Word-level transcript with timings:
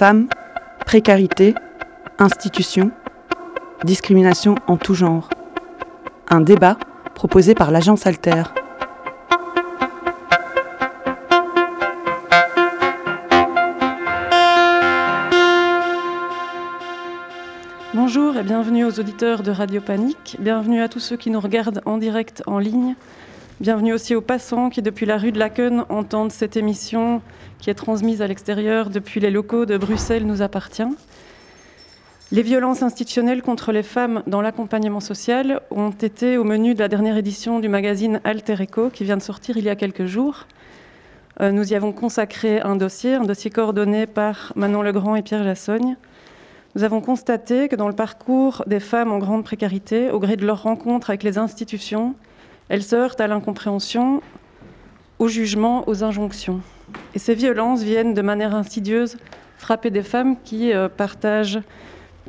Femmes, 0.00 0.28
précarité, 0.86 1.54
institutions, 2.18 2.90
discrimination 3.84 4.54
en 4.66 4.78
tout 4.78 4.94
genre. 4.94 5.28
Un 6.30 6.40
débat 6.40 6.78
proposé 7.14 7.54
par 7.54 7.70
l'agence 7.70 8.06
Alter. 8.06 8.44
Bonjour 17.92 18.38
et 18.38 18.42
bienvenue 18.42 18.86
aux 18.86 18.98
auditeurs 18.98 19.42
de 19.42 19.50
Radio 19.50 19.82
Panique. 19.82 20.38
Bienvenue 20.38 20.80
à 20.80 20.88
tous 20.88 21.00
ceux 21.00 21.18
qui 21.18 21.28
nous 21.28 21.40
regardent 21.40 21.82
en 21.84 21.98
direct 21.98 22.42
en 22.46 22.58
ligne. 22.58 22.94
Bienvenue 23.60 23.92
aussi 23.92 24.14
aux 24.14 24.22
passants 24.22 24.70
qui, 24.70 24.80
depuis 24.80 25.04
la 25.04 25.18
rue 25.18 25.32
de 25.32 25.38
Laken, 25.38 25.84
entendent 25.90 26.32
cette 26.32 26.56
émission 26.56 27.20
qui 27.58 27.68
est 27.68 27.74
transmise 27.74 28.22
à 28.22 28.26
l'extérieur 28.26 28.88
depuis 28.88 29.20
les 29.20 29.30
locaux 29.30 29.66
de 29.66 29.76
Bruxelles 29.76 30.26
nous 30.26 30.40
appartient. 30.40 30.88
Les 32.32 32.40
violences 32.40 32.82
institutionnelles 32.82 33.42
contre 33.42 33.70
les 33.70 33.82
femmes 33.82 34.22
dans 34.26 34.40
l'accompagnement 34.40 35.00
social 35.00 35.60
ont 35.70 35.90
été 35.90 36.38
au 36.38 36.44
menu 36.44 36.72
de 36.72 36.78
la 36.78 36.88
dernière 36.88 37.18
édition 37.18 37.60
du 37.60 37.68
magazine 37.68 38.22
Alter 38.24 38.62
Eco 38.62 38.88
qui 38.88 39.04
vient 39.04 39.18
de 39.18 39.22
sortir 39.22 39.58
il 39.58 39.64
y 39.64 39.68
a 39.68 39.76
quelques 39.76 40.06
jours. 40.06 40.46
Euh, 41.42 41.52
nous 41.52 41.70
y 41.70 41.76
avons 41.76 41.92
consacré 41.92 42.62
un 42.62 42.76
dossier, 42.76 43.12
un 43.12 43.24
dossier 43.24 43.50
coordonné 43.50 44.06
par 44.06 44.54
Manon 44.56 44.80
Legrand 44.80 45.16
et 45.16 45.22
Pierre 45.22 45.44
Jassogne. 45.44 45.98
Nous 46.76 46.82
avons 46.82 47.02
constaté 47.02 47.68
que 47.68 47.76
dans 47.76 47.88
le 47.88 47.94
parcours 47.94 48.64
des 48.66 48.80
femmes 48.80 49.12
en 49.12 49.18
grande 49.18 49.44
précarité, 49.44 50.10
au 50.10 50.18
gré 50.18 50.36
de 50.38 50.46
leur 50.46 50.62
rencontre 50.62 51.10
avec 51.10 51.22
les 51.22 51.36
institutions, 51.36 52.14
elles 52.70 52.84
se 52.84 52.94
heurtent 52.94 53.20
à 53.20 53.26
l'incompréhension, 53.26 54.22
au 55.18 55.28
jugement, 55.28 55.86
aux 55.88 56.02
injonctions. 56.04 56.60
Et 57.14 57.18
ces 57.18 57.34
violences 57.34 57.82
viennent 57.82 58.14
de 58.14 58.22
manière 58.22 58.54
insidieuse 58.54 59.16
frapper 59.58 59.90
des 59.90 60.02
femmes 60.02 60.36
qui 60.42 60.72
euh, 60.72 60.88
partagent 60.88 61.60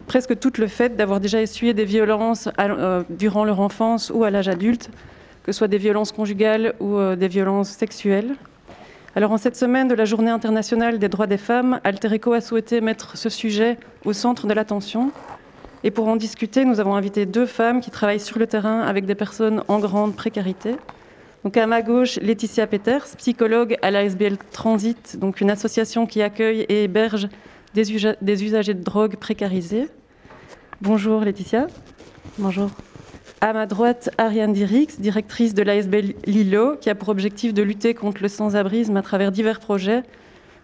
presque 0.08 0.38
tout 0.40 0.52
le 0.58 0.68
fait 0.68 0.98
d'avoir 0.98 1.20
déjà 1.20 1.42
essuyé 1.42 1.74
des 1.74 1.86
violences 1.86 2.50
euh, 2.60 3.04
durant 3.10 3.46
leur 3.46 3.60
enfance 3.60 4.12
ou 4.14 4.24
à 4.24 4.32
l'âge 4.32 4.50
adulte, 4.50 4.90
que 5.44 5.52
ce 5.52 5.60
soit 5.60 5.68
des 5.68 5.78
violences 5.78 6.12
conjugales 6.12 6.74
ou 6.80 6.98
euh, 6.98 7.16
des 7.16 7.28
violences 7.28 7.70
sexuelles. 7.70 8.36
Alors 9.16 9.32
en 9.32 9.38
cette 9.38 9.56
semaine 9.56 9.88
de 9.88 9.94
la 9.94 10.06
Journée 10.06 10.32
internationale 10.32 10.98
des 10.98 11.08
droits 11.08 11.28
des 11.28 11.38
femmes, 11.38 11.80
Alterico 11.84 12.34
a 12.34 12.42
souhaité 12.42 12.82
mettre 12.82 13.16
ce 13.16 13.30
sujet 13.30 13.78
au 14.06 14.14
centre 14.14 14.48
de 14.48 14.54
l'attention 14.54 15.12
et 15.84 15.92
pour 15.92 16.08
en 16.08 16.16
discuter, 16.16 16.66
nous 16.66 16.80
avons 16.80 16.96
invité 16.96 17.26
deux 17.26 17.46
femmes 17.46 17.82
qui 17.82 17.90
travaillent 17.90 18.20
sur 18.20 18.38
le 18.38 18.48
terrain 18.48 18.82
avec 18.82 19.06
des 19.06 19.16
personnes 19.16 19.64
en 19.68 19.80
grande 19.80 20.16
précarité. 20.16 20.76
Donc 21.44 21.58
à 21.58 21.66
ma 21.66 21.82
gauche, 21.82 22.20
Laetitia 22.22 22.68
Peters, 22.68 23.06
psychologue 23.18 23.76
à 23.82 23.90
l'ASBL 23.90 24.38
Transit, 24.52 25.18
donc 25.18 25.42
une 25.42 25.50
association 25.50 26.06
qui 26.06 26.22
accueille 26.22 26.62
et 26.70 26.84
héberge 26.84 27.30
des, 27.74 28.44
usagers 28.44 28.76
de 28.76 28.84
drogue 28.84 29.16
précarisés. 29.16 29.88
Bonjour 30.82 31.22
Laetitia. 31.22 31.68
Bonjour. 32.38 32.70
À 33.40 33.54
ma 33.54 33.66
droite, 33.66 34.12
Ariane 34.20 34.54
Dirix, 34.54 35.00
directrice 35.00 35.56
de 35.56 35.64
l'ASBL 35.64 36.14
Lilo, 36.28 36.76
qui 36.80 36.92
a 36.92 36.96
pour 36.96 37.10
objectif 37.10 37.56
de 37.56 37.64
lutter 37.64 37.96
contre 37.96 38.22
le 38.22 38.28
sans-abrisme 38.28 38.96
à 38.98 39.02
travers 39.02 39.32
divers 39.32 39.60
projets, 39.60 40.04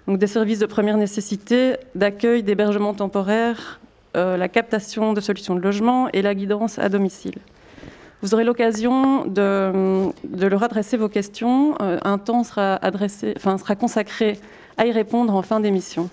donc 0.05 0.19
des 0.19 0.27
services 0.27 0.59
de 0.59 0.67
première 0.67 0.97
nécessité, 0.97 1.77
d'accueil, 1.95 2.43
d'hébergement 2.43 2.93
temporaire, 2.93 3.79
la 4.15 4.47
captation 4.47 5.13
de 5.13 5.21
solutions 5.21 5.55
de 5.55 5.61
logement 5.61 6.09
et 6.11 6.21
la 6.21 6.33
guidance 6.33 6.79
à 6.79 6.89
domicile. 6.89 7.35
Vous 8.23 8.33
aurez 8.33 8.43
l'occasion 8.43 9.25
de, 9.25 10.11
leur 10.39 10.63
adresser 10.63 10.97
vos 10.97 11.07
questions. 11.07 11.75
Euh, 11.81 11.99
un 12.03 12.17
temps 12.17 12.43
sera 12.43 12.79
consacré 13.79 14.39
à 14.77 14.87
y 14.87 14.91
répondre 14.91 15.35
en 15.35 15.43
fin 15.43 15.59
d'émission. 15.59 16.09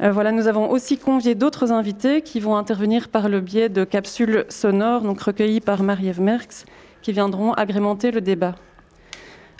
Euh, 0.00 0.12
voilà, 0.12 0.30
nous 0.30 0.46
avons 0.46 0.70
aussi 0.70 0.96
convié 0.96 1.34
d'autres 1.34 1.72
invités 1.72 2.22
qui 2.22 2.38
vont 2.38 2.56
intervenir 2.56 3.08
par 3.08 3.28
le 3.28 3.40
biais 3.40 3.68
de 3.68 3.82
capsules 3.82 4.44
sonores, 4.48 5.02
donc 5.02 5.20
recueillies 5.20 5.60
par 5.60 5.82
Marie-Ève 5.82 6.20
Merckx, 6.20 6.64
qui 7.02 7.10
viendront 7.10 7.54
agrémenter 7.54 8.12
le 8.12 8.20
débat. 8.20 8.54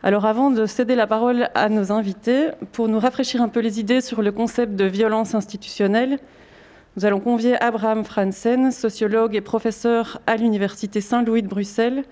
Alors 0.04 0.24
avant 0.24 0.52
de 0.52 0.66
céder 0.66 0.94
la 0.94 1.08
parole 1.08 1.48
à 1.56 1.68
nos 1.68 1.90
invités, 1.90 2.50
pour 2.70 2.86
nous 2.86 3.00
rafraîchir 3.00 3.42
un 3.42 3.48
peu 3.48 3.58
les 3.58 3.80
idées 3.80 4.00
sur 4.00 4.22
le 4.22 4.30
concept 4.30 4.76
de 4.76 4.84
violence 4.84 5.34
institutionnelle, 5.34 6.20
nous 6.98 7.04
allons 7.04 7.20
convier 7.20 7.54
Abraham 7.62 8.04
Franzen, 8.04 8.72
sociologue 8.72 9.36
et 9.36 9.40
professeur 9.40 10.20
à 10.26 10.36
l'Université 10.36 11.00
Saint-Louis 11.00 11.42
de 11.42 11.46
Bruxelles, 11.46 12.02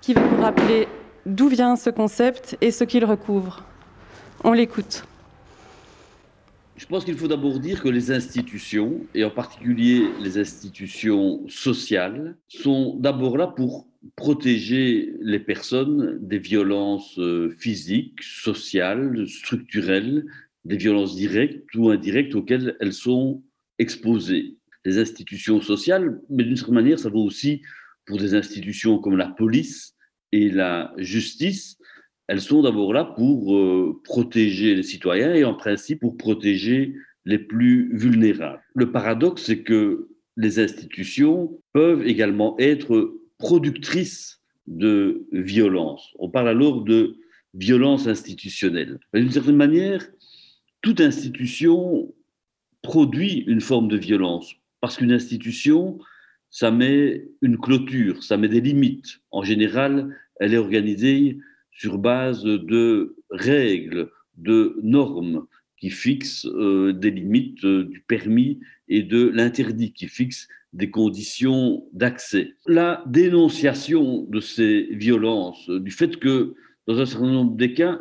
qui 0.00 0.14
va 0.14 0.20
nous 0.20 0.40
rappeler 0.40 0.86
d'où 1.26 1.48
vient 1.48 1.74
ce 1.74 1.90
concept 1.90 2.56
et 2.60 2.70
ce 2.70 2.84
qu'il 2.84 3.04
recouvre. 3.04 3.64
On 4.44 4.52
l'écoute. 4.52 5.02
Je 6.76 6.86
pense 6.86 7.04
qu'il 7.04 7.16
faut 7.16 7.26
d'abord 7.26 7.58
dire 7.58 7.82
que 7.82 7.88
les 7.88 8.12
institutions, 8.12 9.00
et 9.12 9.24
en 9.24 9.30
particulier 9.30 10.04
les 10.22 10.38
institutions 10.38 11.40
sociales, 11.48 12.36
sont 12.46 12.94
d'abord 12.94 13.38
là 13.38 13.48
pour 13.48 13.88
protéger 14.14 15.14
les 15.20 15.40
personnes 15.40 16.16
des 16.20 16.38
violences 16.38 17.18
euh, 17.18 17.56
physiques, 17.58 18.22
sociales, 18.22 19.26
structurelles, 19.26 20.26
des 20.64 20.76
violences 20.76 21.16
directes 21.16 21.74
ou 21.74 21.90
indirectes 21.90 22.36
auxquelles 22.36 22.76
elles 22.78 22.92
sont 22.92 23.42
exposer 23.78 24.56
les 24.84 24.98
institutions 24.98 25.60
sociales, 25.60 26.20
mais 26.30 26.44
d'une 26.44 26.56
certaine 26.56 26.74
manière, 26.74 26.98
ça 26.98 27.10
vaut 27.10 27.24
aussi 27.24 27.62
pour 28.06 28.18
des 28.18 28.34
institutions 28.34 28.98
comme 28.98 29.16
la 29.16 29.28
police 29.28 29.94
et 30.32 30.50
la 30.50 30.92
justice. 30.96 31.78
Elles 32.26 32.40
sont 32.40 32.62
d'abord 32.62 32.92
là 32.92 33.04
pour 33.04 33.56
euh, 33.56 34.00
protéger 34.04 34.74
les 34.74 34.82
citoyens 34.82 35.34
et 35.34 35.44
en 35.44 35.54
principe 35.54 36.00
pour 36.00 36.16
protéger 36.16 36.94
les 37.24 37.38
plus 37.38 37.90
vulnérables. 37.96 38.62
Le 38.74 38.90
paradoxe, 38.90 39.44
c'est 39.44 39.62
que 39.62 40.08
les 40.36 40.58
institutions 40.58 41.60
peuvent 41.72 42.06
également 42.06 42.56
être 42.58 43.18
productrices 43.38 44.40
de 44.66 45.26
violence. 45.32 46.14
On 46.18 46.30
parle 46.30 46.48
alors 46.48 46.82
de 46.82 47.16
violence 47.54 48.06
institutionnelle. 48.06 48.98
D'une 49.14 49.30
certaine 49.30 49.56
manière, 49.56 50.06
toute 50.82 51.00
institution 51.00 52.14
produit 52.88 53.44
une 53.46 53.60
forme 53.60 53.86
de 53.86 53.98
violence. 53.98 54.54
Parce 54.80 54.96
qu'une 54.96 55.12
institution, 55.12 55.98
ça 56.48 56.70
met 56.70 57.28
une 57.42 57.58
clôture, 57.58 58.22
ça 58.22 58.38
met 58.38 58.48
des 58.48 58.62
limites. 58.62 59.20
En 59.30 59.42
général, 59.42 60.16
elle 60.40 60.54
est 60.54 60.64
organisée 60.66 61.36
sur 61.70 61.98
base 61.98 62.44
de 62.44 63.14
règles, 63.28 64.10
de 64.38 64.78
normes 64.82 65.46
qui 65.76 65.90
fixent 65.90 66.46
euh, 66.46 66.94
des 66.94 67.10
limites 67.10 67.62
euh, 67.64 67.84
du 67.84 68.00
permis 68.00 68.58
et 68.88 69.02
de 69.02 69.28
l'interdit, 69.28 69.92
qui 69.92 70.08
fixent 70.08 70.48
des 70.72 70.90
conditions 70.90 71.84
d'accès. 71.92 72.54
La 72.66 73.04
dénonciation 73.06 74.22
de 74.30 74.40
ces 74.40 74.88
violences, 74.92 75.68
du 75.68 75.90
fait 75.90 76.16
que, 76.16 76.54
dans 76.86 76.98
un 76.98 77.04
certain 77.04 77.32
nombre 77.32 77.54
de 77.54 77.66
cas, 77.66 78.00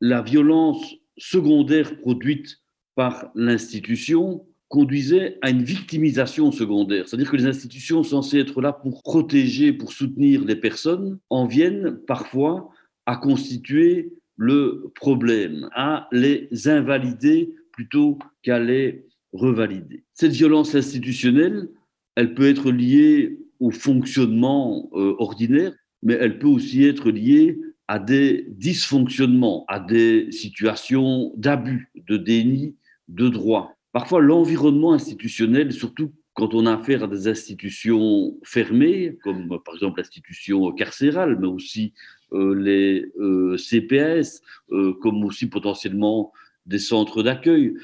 la 0.00 0.22
violence 0.22 0.94
secondaire 1.18 1.98
produite 1.98 2.62
par 2.96 3.30
l'institution 3.36 4.44
conduisait 4.68 5.38
à 5.42 5.50
une 5.50 5.62
victimisation 5.62 6.50
secondaire. 6.50 7.08
C'est-à-dire 7.08 7.30
que 7.30 7.36
les 7.36 7.46
institutions 7.46 8.02
censées 8.02 8.40
être 8.40 8.60
là 8.60 8.72
pour 8.72 9.02
protéger, 9.04 9.72
pour 9.72 9.92
soutenir 9.92 10.44
les 10.44 10.56
personnes, 10.56 11.18
en 11.30 11.46
viennent 11.46 11.98
parfois 12.06 12.70
à 13.04 13.16
constituer 13.16 14.12
le 14.36 14.90
problème, 14.96 15.68
à 15.72 16.08
les 16.10 16.48
invalider 16.66 17.54
plutôt 17.70 18.18
qu'à 18.42 18.58
les 18.58 19.06
revalider. 19.32 20.02
Cette 20.14 20.32
violence 20.32 20.74
institutionnelle, 20.74 21.68
elle 22.16 22.34
peut 22.34 22.48
être 22.48 22.72
liée 22.72 23.38
au 23.60 23.70
fonctionnement 23.70 24.90
euh, 24.94 25.14
ordinaire, 25.18 25.72
mais 26.02 26.14
elle 26.14 26.38
peut 26.38 26.48
aussi 26.48 26.84
être 26.84 27.10
liée 27.10 27.58
à 27.88 27.98
des 27.98 28.46
dysfonctionnements, 28.48 29.64
à 29.68 29.78
des 29.78 30.32
situations 30.32 31.32
d'abus, 31.36 31.90
de 32.08 32.16
déni, 32.16 32.74
de 33.08 33.28
droit. 33.28 33.72
Parfois, 33.92 34.20
l'environnement 34.20 34.92
institutionnel, 34.92 35.72
surtout 35.72 36.12
quand 36.36 36.52
on 36.52 36.66
a 36.66 36.74
affaire 36.74 37.02
à 37.02 37.06
des 37.06 37.28
institutions 37.28 38.38
fermées, 38.44 39.16
comme 39.22 39.48
par 39.64 39.74
exemple 39.74 40.00
l'institution 40.00 40.70
carcérale, 40.72 41.38
mais 41.40 41.46
aussi 41.46 41.94
euh, 42.32 42.54
les 42.54 43.10
euh, 43.18 43.56
CPS, 43.56 44.42
euh, 44.70 44.92
comme 45.00 45.24
aussi 45.24 45.48
potentiellement 45.48 46.32
des 46.66 46.78
centres 46.78 47.22
d'accueil. 47.22 47.74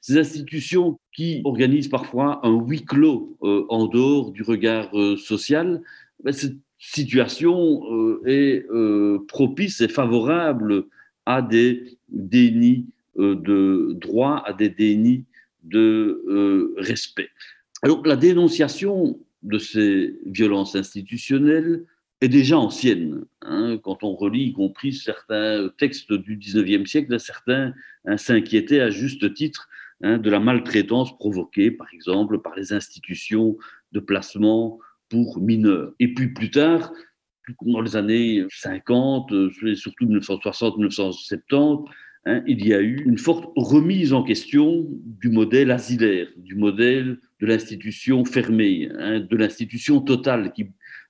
Ces 0.00 0.18
institutions 0.18 0.98
qui 1.12 1.40
organisent 1.44 1.88
parfois 1.88 2.40
un 2.44 2.58
huis 2.58 2.84
clos 2.84 3.36
en 3.40 3.86
dehors 3.86 4.32
du 4.32 4.42
regard 4.42 4.90
social, 5.18 5.82
ben, 6.24 6.32
cette 6.32 6.56
situation 6.78 7.82
est 8.24 8.66
propice 9.28 9.82
et 9.82 9.88
favorable 9.88 10.86
à 11.26 11.42
des 11.42 11.98
dénis 12.08 12.86
de 13.20 13.96
droit 14.00 14.42
à 14.46 14.52
des 14.52 14.68
dénis 14.68 15.24
de 15.62 16.22
euh, 16.28 16.74
respect. 16.78 17.30
Alors 17.82 18.06
la 18.06 18.16
dénonciation 18.16 19.18
de 19.42 19.58
ces 19.58 20.18
violences 20.26 20.76
institutionnelles 20.76 21.84
est 22.20 22.28
déjà 22.28 22.58
ancienne. 22.58 23.24
Hein. 23.42 23.78
quand 23.82 24.02
on 24.02 24.14
relit, 24.14 24.48
y 24.48 24.52
compris 24.52 24.92
certains 24.92 25.70
textes 25.78 26.12
du 26.12 26.36
19e 26.36 26.86
siècle, 26.86 27.18
certains 27.18 27.72
s'inquiétaient 28.16 28.80
à 28.80 28.90
juste 28.90 29.32
titre 29.32 29.68
hein, 30.02 30.18
de 30.18 30.28
la 30.28 30.40
maltraitance 30.40 31.16
provoquée, 31.16 31.70
par 31.70 31.86
exemple, 31.94 32.40
par 32.40 32.54
les 32.56 32.74
institutions 32.74 33.56
de 33.92 34.00
placement 34.00 34.78
pour 35.08 35.40
mineurs. 35.40 35.94
Et 35.98 36.12
puis 36.12 36.28
plus 36.28 36.50
tard, 36.50 36.92
dans 37.62 37.80
les 37.80 37.96
années 37.96 38.44
50, 38.50 39.32
surtout 39.74 40.06
1960-1970, 40.06 41.86
hein, 42.30 42.42
il 42.46 42.66
y 42.66 42.74
a 42.74 42.80
eu 42.80 43.02
une 43.04 43.18
forte 43.18 43.50
remise 43.56 44.12
en 44.12 44.22
question 44.22 44.86
du 45.04 45.28
modèle 45.28 45.70
asilaire, 45.70 46.28
du 46.36 46.54
modèle 46.54 47.18
de 47.40 47.46
l'institution 47.46 48.24
fermée, 48.24 48.88
hein, 48.98 49.20
de 49.20 49.36
l'institution 49.36 50.00
totale 50.00 50.52
qui 50.52 50.66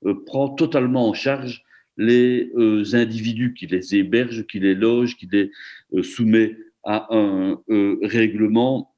euh, 0.06 0.14
prend 0.24 0.48
totalement 0.48 1.08
en 1.08 1.12
charge 1.12 1.62
les 1.96 2.50
euh, 2.56 2.84
individus 2.94 3.52
qui 3.54 3.66
les 3.66 3.94
hébergent, 3.94 4.46
qui 4.46 4.60
les 4.60 4.74
logent, 4.74 5.16
qui 5.16 5.28
les 5.30 5.50
euh, 5.94 6.02
soumet 6.02 6.56
à 6.82 7.08
un 7.14 7.60
règlement 8.02 8.94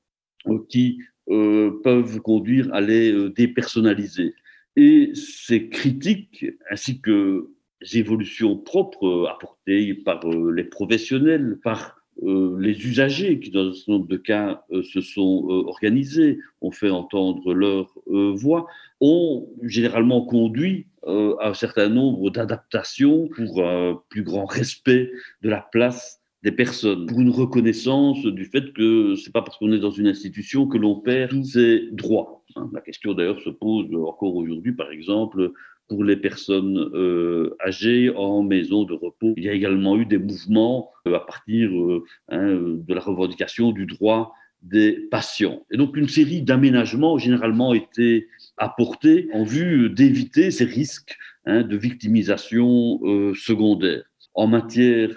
qui 0.68 1.00
peuvent 1.26 2.20
conduire 2.20 2.72
à 2.72 2.80
les 2.80 3.28
dépersonnaliser. 3.30 4.34
Et 4.76 5.10
ces 5.14 5.68
critiques, 5.68 6.46
ainsi 6.70 7.00
que 7.00 7.50
les 7.80 7.98
évolutions 7.98 8.56
propres 8.56 9.28
apportées 9.28 9.94
par 9.94 10.20
les 10.28 10.62
professionnels, 10.62 11.58
par 11.64 12.01
euh, 12.22 12.56
les 12.60 12.86
usagers 12.86 13.40
qui, 13.40 13.50
dans 13.50 13.68
un 13.68 13.72
certain 13.72 13.92
nombre 13.92 14.08
de 14.08 14.16
cas, 14.16 14.64
euh, 14.70 14.82
se 14.82 15.00
sont 15.00 15.46
euh, 15.48 15.68
organisés, 15.68 16.38
ont 16.60 16.70
fait 16.70 16.90
entendre 16.90 17.54
leur 17.54 17.92
voix, 18.06 18.66
ont 19.00 19.48
généralement 19.62 20.24
conduit 20.24 20.86
à 21.04 21.48
un 21.48 21.54
certain 21.54 21.88
nombre 21.88 22.30
d'adaptations 22.30 23.28
pour 23.28 23.66
un 23.66 24.00
plus 24.08 24.22
grand 24.22 24.44
respect 24.44 25.10
de 25.42 25.48
la 25.48 25.66
place 25.72 26.20
des 26.44 26.52
personnes, 26.52 27.06
pour 27.06 27.20
une 27.20 27.30
reconnaissance 27.30 28.24
du 28.24 28.44
fait 28.44 28.72
que 28.72 29.16
c'est 29.16 29.32
pas 29.32 29.42
parce 29.42 29.58
qu'on 29.58 29.72
est 29.72 29.80
dans 29.80 29.90
une 29.90 30.06
institution 30.06 30.68
que 30.68 30.78
l'on 30.78 31.00
perd 31.00 31.30
tous 31.30 31.44
ses 31.44 31.88
droits. 31.92 32.44
Hein. 32.56 32.70
La 32.72 32.80
question 32.80 33.14
d'ailleurs 33.14 33.40
se 33.40 33.50
pose 33.50 33.92
encore 33.94 34.36
aujourd'hui, 34.36 34.72
par 34.72 34.90
exemple, 34.92 35.52
pour 35.88 36.04
les 36.04 36.16
personnes 36.16 36.90
euh, 36.94 37.54
âgées 37.64 38.10
en 38.16 38.42
maison 38.42 38.84
de 38.84 38.94
repos. 38.94 39.34
Il 39.36 39.44
y 39.44 39.48
a 39.48 39.52
également 39.52 39.98
eu 39.98 40.06
des 40.06 40.18
mouvements 40.18 40.90
euh, 41.06 41.16
à 41.16 41.20
partir 41.20 41.70
euh, 41.70 42.04
hein, 42.28 42.56
de 42.56 42.94
la 42.94 43.00
revendication 43.00 43.72
du 43.72 43.86
droit 43.86 44.32
des 44.62 45.08
patients. 45.10 45.66
Et 45.70 45.76
donc 45.76 45.96
une 45.96 46.08
série 46.08 46.40
d'aménagements 46.40 47.14
ont 47.14 47.18
généralement 47.18 47.74
été 47.74 48.28
apportés 48.56 49.28
en 49.32 49.42
vue 49.42 49.90
d'éviter 49.90 50.50
ces 50.50 50.64
risques 50.64 51.18
hein, 51.46 51.62
de 51.62 51.76
victimisation 51.76 53.00
secondaire. 53.34 54.04
En 54.34 54.46
matière, 54.46 55.10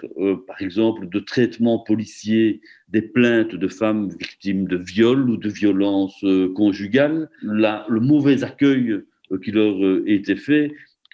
par 0.48 0.60
exemple, 0.60 1.08
de 1.08 1.20
traitement 1.20 1.78
policier 1.78 2.60
des 2.88 3.02
plaintes 3.02 3.54
de 3.54 3.68
femmes 3.68 4.10
victimes 4.20 4.66
de 4.66 4.76
viol 4.76 5.30
ou 5.30 5.36
de 5.36 5.48
violences 5.48 6.24
conjugales, 6.56 7.30
le 7.40 8.00
mauvais 8.00 8.42
accueil 8.42 9.00
qui 9.42 9.50
leur 9.50 9.82
euh, 9.84 10.04
été 10.06 10.36
fait, 10.36 10.72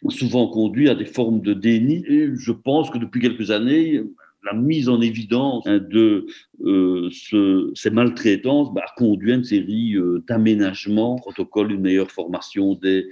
souvent 0.08 0.48
conduit 0.48 0.88
à 0.88 0.94
des 0.94 1.04
formes 1.04 1.40
de 1.40 1.54
déni. 1.54 2.04
Et 2.08 2.30
je 2.34 2.52
pense 2.52 2.90
que 2.90 2.98
depuis 2.98 3.20
quelques 3.20 3.50
années, 3.50 4.02
la 4.44 4.54
mise 4.54 4.88
en 4.88 5.00
évidence 5.00 5.64
hein, 5.66 5.78
de 5.78 6.26
euh, 6.64 7.08
ce, 7.12 7.70
ces 7.74 7.90
maltraitances 7.90 8.72
bah, 8.74 8.82
a 8.84 8.94
conduit 8.96 9.32
à 9.32 9.36
une 9.36 9.44
série 9.44 9.94
d'aménagements, 10.26 11.16
protocole, 11.16 11.72
une 11.72 11.80
meilleure 11.80 12.10
formation 12.10 12.74
des 12.74 13.06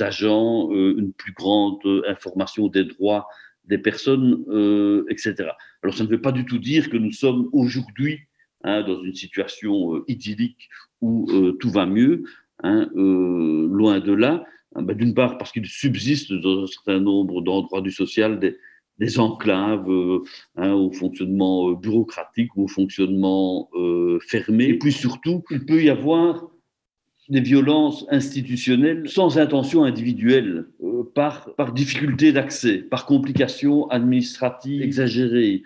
agents, 0.00 0.70
une 0.70 1.12
plus 1.12 1.32
grande 1.32 1.80
information 2.06 2.68
des 2.68 2.84
droits 2.84 3.26
des 3.66 3.78
personnes, 3.78 4.44
etc. 5.08 5.48
Alors 5.82 5.96
ça 5.96 6.04
ne 6.04 6.08
veut 6.10 6.20
pas 6.20 6.32
du 6.32 6.44
tout 6.44 6.58
dire 6.58 6.90
que 6.90 6.98
nous 6.98 7.12
sommes 7.12 7.48
aujourd'hui 7.52 8.18
hein, 8.62 8.82
dans 8.82 9.02
une 9.02 9.14
situation 9.14 10.04
idyllique 10.06 10.68
où 11.00 11.26
tout 11.58 11.70
va 11.70 11.86
mieux. 11.86 12.24
Hein, 12.64 12.88
euh, 12.96 13.68
loin 13.70 14.00
de 14.00 14.12
là. 14.12 14.42
Hein, 14.74 14.82
bah, 14.82 14.94
d'une 14.94 15.12
part, 15.12 15.36
parce 15.36 15.52
qu'il 15.52 15.66
subsiste 15.66 16.32
dans 16.32 16.62
un 16.62 16.66
certain 16.66 16.98
nombre 16.98 17.42
d'endroits 17.42 17.82
du 17.82 17.92
social 17.92 18.40
des, 18.40 19.18
enclaves 19.18 19.90
euh, 19.90 20.22
hein, 20.56 20.72
au 20.72 20.90
fonctionnement 20.90 21.68
euh, 21.68 21.74
bureaucratique 21.74 22.56
ou 22.56 22.64
au 22.64 22.68
fonctionnement 22.68 23.68
fermé. 24.26 24.64
Et 24.64 24.78
puis 24.78 24.92
surtout, 24.92 25.44
il 25.50 25.66
peut 25.66 25.82
y 25.82 25.90
avoir 25.90 26.48
des 27.28 27.40
violences 27.40 28.06
institutionnelles 28.08 29.08
sans 29.10 29.38
intention 29.38 29.84
individuelle, 29.84 30.66
par, 31.14 31.54
par 31.56 31.72
difficulté 31.72 32.32
d'accès, 32.32 32.78
par 32.78 33.04
complications 33.04 33.88
administratives 33.88 34.82
exagérées, 34.82 35.62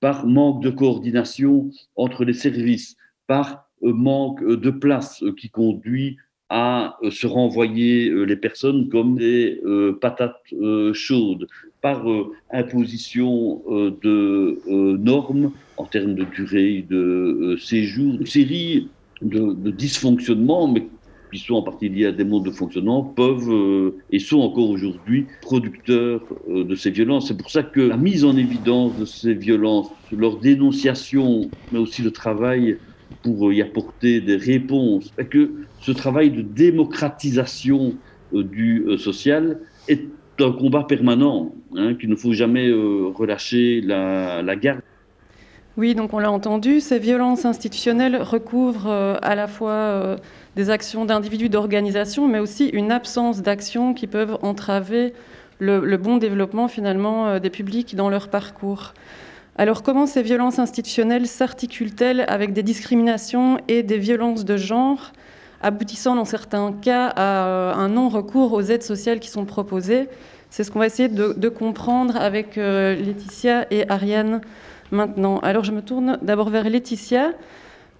par 0.00 0.26
manque 0.26 0.62
de 0.62 0.70
coordination 0.70 1.70
entre 1.96 2.24
les 2.24 2.32
services, 2.32 2.96
par 3.26 3.65
manque 3.82 4.42
euh, 4.42 4.56
de 4.56 4.70
place 4.70 5.22
euh, 5.22 5.32
qui 5.32 5.50
conduit 5.50 6.16
à 6.48 6.96
se 7.10 7.26
renvoyer 7.26 8.08
les 8.24 8.36
personnes 8.36 8.88
comme 8.88 9.16
des 9.16 9.60
patates 10.00 10.54
chaudes 10.92 11.48
par 11.82 12.06
imposition 12.52 13.64
de 13.68 14.56
normes 14.96 15.50
en 15.76 15.86
termes 15.86 16.14
de 16.14 16.22
durée 16.22 16.86
de 16.88 17.56
séjour, 17.60 18.14
une 18.14 18.26
série 18.26 18.86
de, 19.22 19.54
de, 19.54 19.70
dysfonctionnements, 19.72 20.68
mais 20.68 20.86
qui 21.32 21.40
sont 21.40 21.54
en 21.54 21.62
partie 21.62 21.88
liés 21.88 22.06
à 22.06 22.12
des 22.12 22.22
modes 22.22 22.44
de 22.44 22.52
fonctionnement, 22.52 23.02
peuvent 23.02 23.92
et 24.12 24.20
sont 24.20 24.38
encore 24.38 24.70
aujourd'hui 24.70 25.26
producteurs 25.42 26.22
de 26.48 26.74
ces 26.76 26.92
violences. 26.92 27.26
C'est 27.26 27.36
pour 27.36 27.50
ça 27.50 27.64
que 27.64 27.80
la 27.80 27.96
mise 27.96 28.24
en 28.24 28.36
évidence 28.36 28.96
de 29.00 29.04
ces 29.04 29.34
violences, 29.34 29.88
leur 30.12 30.36
dénonciation, 30.36 31.50
mais 31.72 31.80
aussi 31.80 32.02
le 32.02 32.12
travail 32.12 32.78
pour 33.22 33.52
y 33.52 33.62
apporter 33.62 34.20
des 34.20 34.36
réponses, 34.36 35.12
que 35.30 35.50
ce 35.80 35.92
travail 35.92 36.30
de 36.30 36.42
démocratisation 36.42 37.94
euh, 38.34 38.42
du 38.42 38.84
euh, 38.86 38.98
social 38.98 39.58
est 39.88 40.04
un 40.40 40.52
combat 40.52 40.84
permanent, 40.84 41.54
hein, 41.76 41.94
qu'il 41.94 42.10
ne 42.10 42.16
faut 42.16 42.32
jamais 42.32 42.68
euh, 42.68 43.06
relâcher 43.14 43.80
la, 43.80 44.42
la, 44.42 44.56
garde. 44.56 44.80
Oui, 45.76 45.94
donc 45.94 46.12
on 46.12 46.18
l'a 46.18 46.30
entendu, 46.30 46.80
ces 46.80 46.98
violences 46.98 47.44
institutionnelles 47.44 48.16
recouvrent 48.16 49.18
à 49.22 49.34
la 49.34 49.46
fois 49.46 50.16
des 50.54 50.70
actions 50.70 51.04
d'individus, 51.04 51.50
d'organisations, 51.50 52.28
mais 52.28 52.38
aussi 52.38 52.68
une 52.68 52.90
absence 52.90 53.42
d'actions 53.42 53.92
qui 53.92 54.06
peuvent 54.06 54.38
entraver 54.40 55.12
le, 55.58 55.96
bon 55.96 56.16
développement 56.16 56.68
finalement 56.68 57.38
des 57.38 57.50
publics 57.50 57.94
dans 57.94 58.08
leur 58.08 58.28
parcours. 58.28 58.94
Alors 59.58 59.82
comment 59.82 60.06
ces 60.06 60.22
violences 60.22 60.58
institutionnelles 60.58 61.26
s'articulent-elles 61.26 62.26
avec 62.28 62.52
des 62.52 62.62
discriminations 62.62 63.58
et 63.68 63.82
des 63.82 63.96
violences 63.96 64.44
de 64.44 64.58
genre, 64.58 65.12
aboutissant 65.62 66.14
dans 66.14 66.26
certains 66.26 66.74
cas 66.74 67.06
à 67.16 67.46
euh, 67.46 67.72
un 67.72 67.88
non-recours 67.88 68.52
aux 68.52 68.60
aides 68.60 68.82
sociales 68.82 69.18
qui 69.18 69.30
sont 69.30 69.46
proposées? 69.46 70.10
C'est 70.50 70.62
ce 70.62 70.70
qu'on 70.70 70.78
va 70.78 70.86
essayer 70.86 71.08
de, 71.08 71.48
comprendre 71.48 72.16
avec 72.16 72.58
euh, 72.58 72.94
Laetitia 72.96 73.66
et 73.70 73.88
Ariane 73.90 74.42
maintenant. 74.90 75.38
Alors 75.38 75.64
je 75.64 75.72
me 75.72 75.80
tourne 75.80 76.18
d'abord 76.20 76.50
vers 76.50 76.68
Laetitia. 76.68 77.32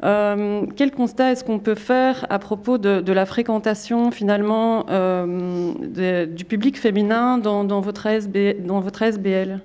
Euh, 0.04 0.66
quel 0.76 0.90
constat 0.90 1.32
est-ce 1.32 1.42
qu'on 1.42 1.58
peut 1.58 1.74
faire 1.74 2.26
à 2.28 2.38
propos 2.38 2.76
de, 2.76 3.12
la 3.12 3.24
fréquentation 3.24 4.10
finalement 4.10 4.84
du 5.24 6.44
public 6.44 6.78
féminin 6.78 7.38
dans, 7.38 7.80
votre 7.80 8.08
dans 8.60 8.80
votre 8.80 9.02
SBL 9.02 9.62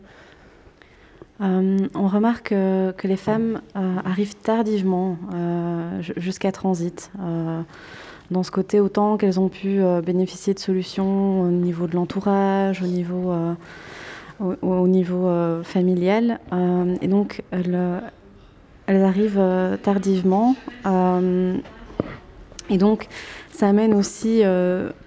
euh, 1.41 1.87
on 1.95 2.07
remarque 2.07 2.49
que 2.49 3.07
les 3.07 3.15
femmes 3.15 3.61
euh, 3.75 3.97
arrivent 4.05 4.35
tardivement 4.35 5.17
euh, 5.33 6.01
jusqu'à 6.17 6.51
transit. 6.51 7.11
dans 8.29 8.43
ce 8.43 8.51
côté, 8.51 8.79
autant 8.79 9.17
qu'elles 9.17 9.39
ont 9.39 9.49
pu 9.49 9.81
bénéficier 10.05 10.53
de 10.53 10.59
solutions 10.59 11.41
au 11.41 11.49
niveau 11.49 11.87
de 11.87 11.95
l'entourage, 11.95 12.81
au 12.81 12.87
niveau, 12.87 13.33
au, 14.39 14.87
niveau 14.87 15.29
familial. 15.63 16.39
et 17.01 17.07
donc, 17.09 17.43
elles, 17.51 19.03
arrivent 19.03 19.43
tardivement. 19.83 20.55
et 22.69 22.77
donc, 22.77 23.09
ça 23.51 23.67
amène 23.67 23.93
aussi 23.93 24.43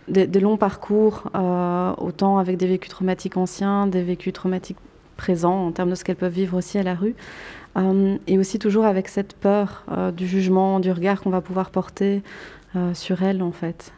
des, 0.08 0.40
longs 0.40 0.58
parcours, 0.58 1.30
autant 1.32 2.36
avec 2.36 2.58
des 2.58 2.66
vécus 2.66 2.90
traumatiques 2.90 3.38
anciens, 3.38 3.86
des 3.86 4.02
vécus 4.02 4.34
traumatiques 4.34 4.76
présent 5.14 5.66
en 5.66 5.72
termes 5.72 5.90
de 5.90 5.94
ce 5.94 6.04
qu'elles 6.04 6.16
peuvent 6.16 6.32
vivre 6.32 6.56
aussi 6.56 6.78
à 6.78 6.82
la 6.82 6.94
rue. 6.94 7.14
Euh, 7.76 8.18
et 8.28 8.38
aussi 8.38 8.58
toujours 8.58 8.84
avec 8.84 9.08
cette 9.08 9.34
peur 9.34 9.84
euh, 9.90 10.12
du 10.12 10.28
jugement, 10.28 10.78
du 10.78 10.92
regard 10.92 11.20
qu'on 11.20 11.30
va 11.30 11.40
pouvoir 11.40 11.70
porter 11.70 12.22
euh, 12.76 12.94
sur 12.94 13.22
elles 13.22 13.42
en 13.42 13.50
fait. 13.50 13.92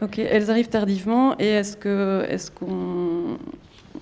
Ok, 0.00 0.18
elles 0.18 0.50
arrivent 0.50 0.68
tardivement 0.68 1.38
et 1.38 1.46
est-ce 1.46 1.76
que 1.76 2.24
est-ce 2.28 2.50
qu'on 2.50 3.38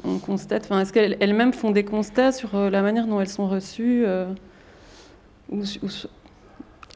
on 0.05 0.19
constate, 0.19 0.65
enfin, 0.65 0.81
est-ce 0.81 0.93
qu'elles-mêmes 0.93 1.53
font 1.53 1.71
des 1.71 1.85
constats 1.85 2.33
sur 2.33 2.55
la 2.55 2.83
manière 2.83 3.07
dont 3.07 3.21
elles 3.21 3.29
sont 3.29 3.49
reçues 3.49 4.05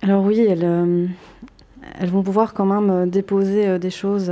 Alors 0.03 0.23
oui, 0.23 0.41
elles, 0.41 1.09
elles 1.99 2.11
vont 2.11 2.23
pouvoir 2.23 2.53
quand 2.53 2.67
même 2.67 3.09
déposer 3.09 3.79
des 3.79 3.91
choses 3.91 4.31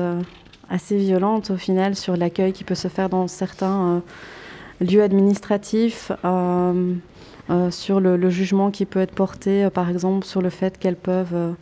assez 0.71 0.97
violente 0.97 1.51
au 1.51 1.57
final 1.57 1.95
sur 1.95 2.17
l'accueil 2.17 2.53
qui 2.53 2.65
peut 2.65 2.75
se 2.75 2.89
faire 2.89 3.09
dans 3.09 3.29
certains, 3.29 4.03
lieu 4.81 5.03
administratif, 5.03 6.13
sur 7.71 8.01
le, 8.01 8.31
jugement 8.31 8.71
qui 8.71 8.85
peut 8.85 9.01
être 9.01 9.15
porté, 9.15 9.69
par 9.71 9.89
exemple, 9.89 10.27
sur 10.27 10.43
le 10.43 10.51
fait 10.51 10.79
qu'elles 10.79 10.97
peuvent 10.97 11.55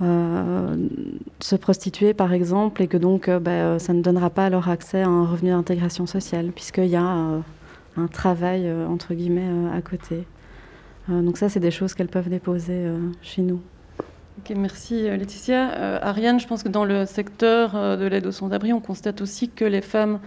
se 0.00 1.56
prostituer, 1.56 2.14
par 2.14 2.32
exemple, 2.32 2.82
et 2.82 2.86
que 2.86 2.96
donc 2.96 3.28
ben, 3.28 3.78
ça 3.78 3.92
ne 3.92 4.02
donnera 4.02 4.30
pas 4.30 4.48
leur 4.48 4.68
accès 4.68 5.02
à 5.02 5.08
un 5.08 5.26
revenu 5.26 5.50
d'intégration 5.50 6.06
sociale, 6.06 6.52
puisqu'il 6.54 6.86
y 6.86 6.96
a 6.96 7.02
un 7.02 8.06
travail, 8.12 8.70
entre 8.88 9.14
guillemets, 9.14 9.50
à 9.76 9.82
côté. 9.82 10.24
donc 11.08 11.36
ça, 11.36 11.48
c'est 11.48 11.60
des 11.60 11.72
choses 11.72 11.94
qu'elles 11.94 12.08
peuvent 12.08 12.30
déposer 12.30 12.86
chez 13.22 13.42
nous 13.42 13.60
merci 14.56 15.08
euh, 15.08 15.16
Laetitia. 15.16 15.72
Euh, 15.72 15.98
Ariane, 16.02 16.40
je 16.40 16.46
pense 16.46 16.62
que 16.62 16.68
dans 16.68 16.84
le 16.84 17.06
secteur 17.06 17.76
euh, 17.76 17.96
de 17.96 18.06
l'aide 18.06 18.26
aux 18.26 18.32
sans-abri, 18.32 18.72
on 18.72 18.80
constate 18.80 19.20
aussi 19.20 19.48
que 19.48 19.64
les 19.64 19.80
femmes 19.80 20.20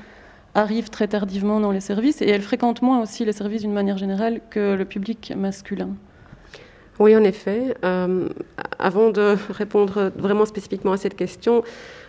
arrivent 0.55 0.89
très 0.89 1.07
tardivement 1.07 1.59
dans 1.59 1.71
les 1.71 1.79
services 1.79 2.21
et 2.21 2.29
elles 2.29 2.41
fréquentent 2.41 2.81
moins 2.81 3.01
aussi 3.01 3.25
les 3.25 3.33
services 3.33 3.61
d'une 3.61 3.73
manière 3.73 3.97
générale 3.97 4.39
que 4.49 4.75
le 4.75 4.85
public 4.85 5.33
masculin. 5.35 5.89
Oui, 6.99 7.15
en 7.15 7.23
effet. 7.23 7.75
avant 8.77 9.09
de 9.09 9.35
répondre 9.49 10.11
vraiment 10.15 10.45
spécifiquement 10.45 10.91
à 10.91 10.97
cette 10.97 11.15
question, 11.15 11.63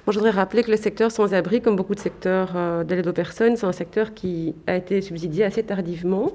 moi, 0.06 0.12
je 0.12 0.18
voudrais 0.18 0.30
rappeler 0.30 0.62
que 0.62 0.70
le 0.70 0.76
secteur 0.76 1.10
sans-abri, 1.10 1.62
comme 1.62 1.74
beaucoup 1.74 1.94
de 1.94 2.00
secteurs 2.00 2.52
de 2.52 2.94
l'aide 2.94 3.06
aux 3.06 3.14
personnes, 3.14 3.56
c'est 3.56 3.64
un 3.64 3.72
secteur 3.72 4.12
qui 4.12 4.54
a 4.66 4.76
été 4.76 5.00
subsidié 5.00 5.44
assez 5.44 5.62
tardivement 5.62 6.32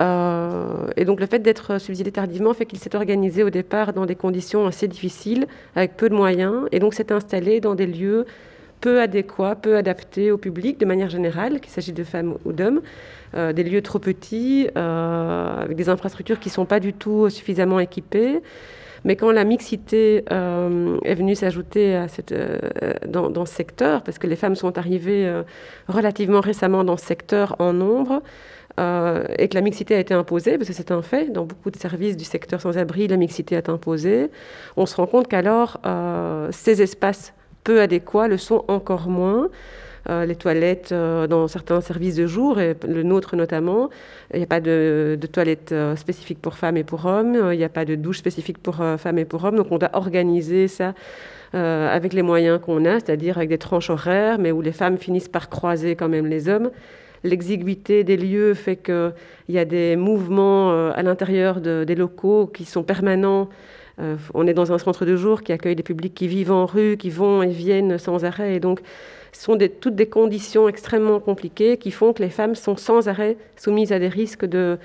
euh, 0.00 0.86
et 0.96 1.04
donc 1.04 1.20
le 1.20 1.26
fait 1.26 1.40
d'être 1.40 1.80
subsidé 1.80 2.12
tardivement 2.12 2.54
fait 2.54 2.66
qu'il 2.66 2.78
s'est 2.78 2.94
organisé 2.94 3.42
au 3.42 3.50
départ 3.50 3.92
dans 3.92 4.06
des 4.06 4.14
conditions 4.14 4.66
assez 4.66 4.88
difficiles, 4.88 5.46
avec 5.74 5.96
peu 5.96 6.08
de 6.08 6.14
moyens, 6.14 6.66
et 6.72 6.78
donc 6.78 6.94
s'est 6.94 7.12
installé 7.12 7.60
dans 7.60 7.74
des 7.74 7.86
lieux 7.86 8.26
peu 8.80 9.00
adéquats, 9.00 9.56
peu 9.56 9.76
adaptés 9.76 10.30
au 10.30 10.38
public 10.38 10.78
de 10.78 10.86
manière 10.86 11.10
générale, 11.10 11.60
qu'il 11.60 11.70
s'agisse 11.70 11.94
de 11.94 12.04
femmes 12.04 12.36
ou 12.44 12.52
d'hommes, 12.52 12.80
euh, 13.34 13.52
des 13.52 13.64
lieux 13.64 13.82
trop 13.82 13.98
petits, 13.98 14.68
euh, 14.76 15.62
avec 15.62 15.76
des 15.76 15.88
infrastructures 15.88 16.38
qui 16.38 16.48
ne 16.48 16.54
sont 16.54 16.66
pas 16.66 16.78
du 16.78 16.92
tout 16.92 17.28
suffisamment 17.28 17.80
équipées. 17.80 18.40
Mais 19.04 19.16
quand 19.16 19.30
la 19.30 19.44
mixité 19.44 20.24
est 20.28 21.14
venue 21.14 21.36
s'ajouter 21.36 21.94
à 21.94 22.08
cette, 22.08 22.34
dans, 23.06 23.46
ce 23.46 23.54
secteur, 23.54 24.02
parce 24.02 24.18
que 24.18 24.26
les 24.26 24.34
femmes 24.34 24.56
sont 24.56 24.76
arrivées 24.76 25.32
relativement 25.86 26.40
récemment 26.40 26.82
dans 26.82 26.96
ce 26.96 27.06
secteur 27.06 27.54
en 27.60 27.72
nombre, 27.72 28.22
euh, 28.78 29.24
et 29.38 29.48
que 29.48 29.54
la 29.54 29.60
mixité 29.60 29.94
a 29.96 29.98
été 29.98 30.14
imposée, 30.14 30.56
parce 30.56 30.68
que 30.68 30.74
c'est 30.74 30.92
un 30.92 31.02
fait, 31.02 31.32
dans 31.32 31.44
beaucoup 31.44 31.70
de 31.70 31.76
services 31.76 32.16
du 32.16 32.24
secteur 32.24 32.60
sans-abri, 32.60 33.08
la 33.08 33.16
mixité 33.16 33.56
est 33.56 33.68
imposée, 33.68 34.30
on 34.76 34.86
se 34.86 34.94
rend 34.94 35.06
compte 35.06 35.26
qu'alors 35.26 35.80
euh, 35.84 36.48
ces 36.52 36.80
espaces 36.80 37.34
peu 37.64 37.80
adéquats 37.80 38.28
le 38.28 38.36
sont 38.36 38.64
encore 38.68 39.08
moins. 39.08 39.48
Euh, 40.08 40.24
les 40.24 40.36
toilettes 40.36 40.94
dans 40.94 41.48
certains 41.48 41.80
services 41.82 42.14
de 42.14 42.26
jour, 42.26 42.60
et 42.60 42.76
le 42.86 43.02
nôtre 43.02 43.36
notamment, 43.36 43.90
il 44.32 44.38
n'y 44.38 44.44
a 44.44 44.46
pas 44.46 44.60
de, 44.60 45.18
toilettes 45.30 45.74
spécifiques 45.96 46.40
pour 46.40 46.54
femmes 46.54 46.76
et 46.76 46.84
pour 46.84 47.04
hommes, 47.04 47.50
il 47.52 47.58
n'y 47.58 47.64
a 47.64 47.68
pas 47.68 47.84
de 47.84 47.94
douche 47.94 48.18
spécifique 48.18 48.58
pour 48.58 48.76
femmes 48.76 49.18
et 49.18 49.24
pour 49.24 49.44
hommes, 49.44 49.56
donc 49.56 49.66
on 49.70 49.76
doit 49.76 49.90
organiser 49.92 50.68
ça 50.68 50.94
avec 51.52 52.12
les 52.12 52.22
moyens 52.22 52.60
qu'on 52.60 52.84
a, 52.86 53.00
c'est-à-dire 53.00 53.36
avec 53.36 53.50
des 53.50 53.58
tranches 53.58 53.90
horaires, 53.90 54.38
mais 54.38 54.52
où 54.52 54.62
les 54.62 54.72
femmes 54.72 54.96
finissent 54.96 55.28
par 55.28 55.50
croiser 55.50 55.94
quand 55.94 56.08
même 56.08 56.26
les 56.26 56.48
hommes 56.48 56.70
l'exiguïté 57.24 58.04
des 58.04 58.16
lieux 58.16 58.54
fait 58.54 58.76
qu'il 58.76 59.12
y 59.48 59.58
a 59.58 59.64
des 59.64 59.96
mouvements 59.96 60.70
euh, 60.72 60.92
à 60.94 61.02
l'intérieur 61.02 61.60
des 61.60 61.94
locaux 61.94 62.46
qui 62.46 62.64
sont 62.64 62.82
permanents. 62.82 63.48
Euh, 64.00 64.16
on 64.34 64.46
est 64.46 64.54
dans 64.54 64.72
un 64.72 64.78
centre 64.78 65.04
de 65.04 65.16
jour 65.16 65.42
qui 65.42 65.52
accueille 65.52 65.76
des 65.76 65.82
publics 65.82 66.14
qui 66.14 66.28
vivent 66.28 66.52
en 66.52 66.66
rue, 66.66 66.96
qui 66.96 67.10
vont 67.10 67.42
et 67.42 67.48
viennent 67.48 67.98
sans 67.98 68.24
arrêt. 68.24 68.54
Et 68.54 68.60
donc, 68.60 68.80
ce 69.32 69.42
sont 69.42 69.58
toutes 69.80 69.96
des 69.96 70.06
conditions 70.06 70.68
extrêmement 70.68 71.20
compliquées 71.20 71.76
qui 71.76 71.90
font 71.90 72.12
que 72.12 72.22
les 72.22 72.30
femmes 72.30 72.54
sont 72.54 72.76
sans 72.76 73.08
arrêt 73.08 73.36
soumises 73.56 73.92
à 73.92 73.98
des 73.98 74.08
risques 74.08 74.44
de 74.44 74.78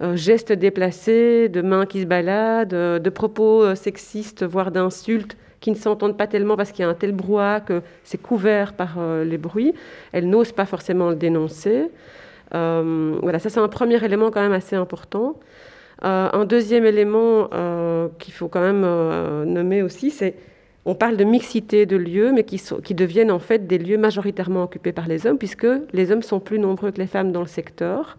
euh, 0.00 0.16
gestes 0.16 0.52
déplacés, 0.52 1.48
de 1.48 1.62
mains 1.62 1.86
qui 1.86 2.02
se 2.02 2.06
baladent, 2.06 2.70
de 3.02 3.10
propos 3.10 3.74
sexistes, 3.74 4.44
voire 4.44 4.70
d'insultes 4.70 5.36
qui 5.60 5.70
ne 5.70 5.76
s'entendent 5.76 6.16
pas 6.16 6.26
tellement 6.26 6.56
parce 6.56 6.72
qu'il 6.72 6.82
y 6.82 6.86
a 6.86 6.88
un 6.88 6.94
tel 6.94 7.12
brouhaha 7.12 7.60
que 7.60 7.82
c'est 8.04 8.20
couvert 8.20 8.72
par 8.72 8.96
euh, 8.98 9.24
les 9.24 9.38
bruits. 9.38 9.74
Elles 10.12 10.28
n'osent 10.28 10.52
pas 10.52 10.66
forcément 10.66 11.10
le 11.10 11.16
dénoncer. 11.16 11.90
Euh, 12.54 13.16
voilà, 13.22 13.38
ça 13.38 13.50
c'est 13.50 13.60
un 13.60 13.68
premier 13.68 14.02
élément 14.04 14.30
quand 14.30 14.40
même 14.40 14.52
assez 14.52 14.76
important. 14.76 15.38
Euh, 16.04 16.28
un 16.32 16.44
deuxième 16.44 16.84
élément 16.84 17.48
qu'il 18.18 18.32
faut 18.32 18.48
quand 18.48 18.60
même 18.60 18.82
nommer 19.44 19.82
aussi, 19.82 20.10
c'est 20.10 20.34
on 20.84 20.94
parle 20.94 21.18
de 21.18 21.24
mixité 21.24 21.84
de 21.84 21.96
lieux, 21.96 22.32
mais 22.32 22.44
qui, 22.44 22.94
deviennent 22.94 23.30
en 23.30 23.38
fait 23.38 23.66
des 23.66 23.76
lieux 23.76 23.98
majoritairement 23.98 24.62
occupés 24.62 24.92
par 24.92 25.06
les 25.06 25.26
hommes, 25.26 25.36
puisque 25.36 25.66
les 25.92 26.12
hommes 26.12 26.22
sont 26.22 26.40
plus 26.40 26.58
nombreux 26.58 26.92
que 26.92 26.98
les 26.98 27.06
femmes 27.06 27.30
dans 27.30 27.42
le 27.42 27.46
secteur. 27.46 28.16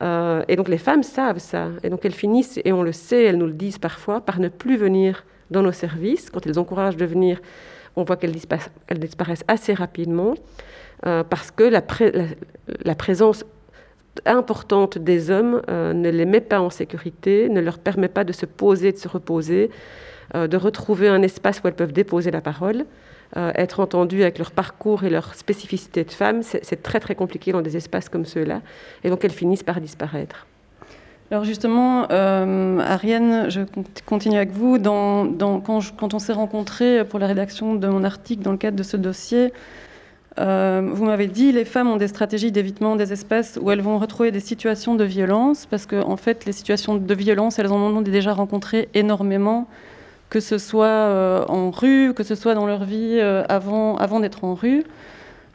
Et 0.00 0.56
donc 0.56 0.68
les 0.68 0.78
femmes 0.78 1.02
savent 1.02 1.38
ça. 1.38 1.68
Et 1.82 1.90
donc 1.90 2.04
elles 2.04 2.14
finissent, 2.14 2.60
et 2.64 2.72
on 2.72 2.82
le 2.82 2.92
sait, 2.92 3.24
elles 3.24 3.38
nous 3.38 3.46
le 3.46 3.52
disent 3.52 3.78
parfois, 3.78 4.20
par 4.20 4.40
ne 4.40 4.48
plus 4.48 4.76
venir 4.76 5.24
dans 5.50 5.62
nos 5.62 5.72
services. 5.72 6.30
Quand 6.30 6.46
elles 6.46 6.58
encouragent 6.58 6.96
de 6.96 7.06
venir, 7.06 7.40
on 7.96 8.04
voit 8.04 8.16
qu'elles 8.16 8.32
disparaissent, 8.32 9.44
assez 9.48 9.74
rapidement 9.74 10.34
euh, 11.06 11.24
parce 11.24 11.50
que 11.50 11.64
la, 11.64 11.82
présence 12.94 13.44
importante 14.24 14.98
des 14.98 15.30
hommes 15.30 15.62
euh, 15.68 15.92
ne 15.92 16.10
les 16.10 16.24
met 16.26 16.40
pas 16.40 16.60
en 16.60 16.70
sécurité, 16.70 17.48
ne 17.48 17.60
leur 17.60 17.78
permet 17.78 18.08
pas 18.08 18.24
de 18.24 18.32
se 18.32 18.46
poser, 18.46 18.92
de 18.92 18.98
se 18.98 19.08
reposer, 19.08 19.70
euh, 20.34 20.46
de 20.46 20.56
retrouver 20.56 21.08
un 21.08 21.22
espace 21.22 21.60
où 21.62 21.68
elles 21.68 21.74
peuvent 21.74 21.92
déposer 21.92 22.30
la 22.30 22.40
parole. 22.40 22.84
Être 23.34 23.80
entendues 23.80 24.22
avec 24.22 24.38
leur 24.38 24.50
parcours 24.50 25.04
et 25.04 25.10
leur 25.10 25.34
spécificité 25.34 26.04
de 26.04 26.10
femmes, 26.10 26.42
c'est 26.42 26.82
très 26.82 27.00
très 27.00 27.14
compliqué 27.14 27.52
dans 27.52 27.62
des 27.62 27.76
espaces 27.76 28.08
comme 28.08 28.24
ceux-là, 28.24 28.62
et 29.04 29.10
donc 29.10 29.24
elles 29.24 29.32
finissent 29.32 29.64
par 29.64 29.80
disparaître. 29.80 30.46
Alors 31.30 31.42
justement, 31.42 32.06
euh, 32.12 32.78
Ariane, 32.78 33.50
je 33.50 33.62
continue 34.04 34.36
avec 34.36 34.52
vous. 34.52 34.78
Quand, 34.78 36.14
on 36.14 36.18
s'est 36.20 36.32
rencontrés 36.32 37.04
pour 37.04 37.18
la 37.18 37.26
rédaction 37.26 37.74
de 37.74 37.88
mon 37.88 38.04
article 38.04 38.42
dans 38.42 38.52
le 38.52 38.58
cadre 38.58 38.76
de 38.76 38.84
ce 38.84 38.96
dossier, 38.96 39.52
euh, 40.38 40.88
vous 40.92 41.04
m'avez 41.04 41.26
dit 41.26 41.50
les 41.50 41.64
femmes 41.64 41.88
ont 41.88 41.96
des 41.96 42.06
stratégies 42.06 42.52
d'évitement 42.52 42.94
des 42.94 43.12
espaces 43.12 43.58
où 43.60 43.72
elles 43.72 43.80
vont 43.80 43.98
retrouver 43.98 44.30
des 44.30 44.40
situations 44.40 44.94
de 44.94 45.02
violence, 45.02 45.66
parce 45.66 45.86
qu'en 45.86 46.10
en 46.10 46.16
fait, 46.16 46.44
les 46.44 46.52
situations 46.52 46.94
de 46.94 47.14
violence, 47.14 47.58
elles 47.58 47.72
en 47.72 47.80
ont 47.80 48.02
déjà 48.02 48.32
rencontré 48.32 48.88
énormément, 48.94 49.66
que 50.30 50.40
ce 50.40 50.58
soit 50.58 50.86
euh, 50.86 51.44
en 51.48 51.70
rue, 51.70 52.12
que 52.14 52.22
ce 52.22 52.34
soit 52.34 52.54
dans 52.54 52.66
leur 52.66 52.84
vie 52.84 53.20
avant, 53.48 53.96
avant 53.96 54.20
d'être 54.20 54.44
en 54.44 54.54
rue. 54.54 54.84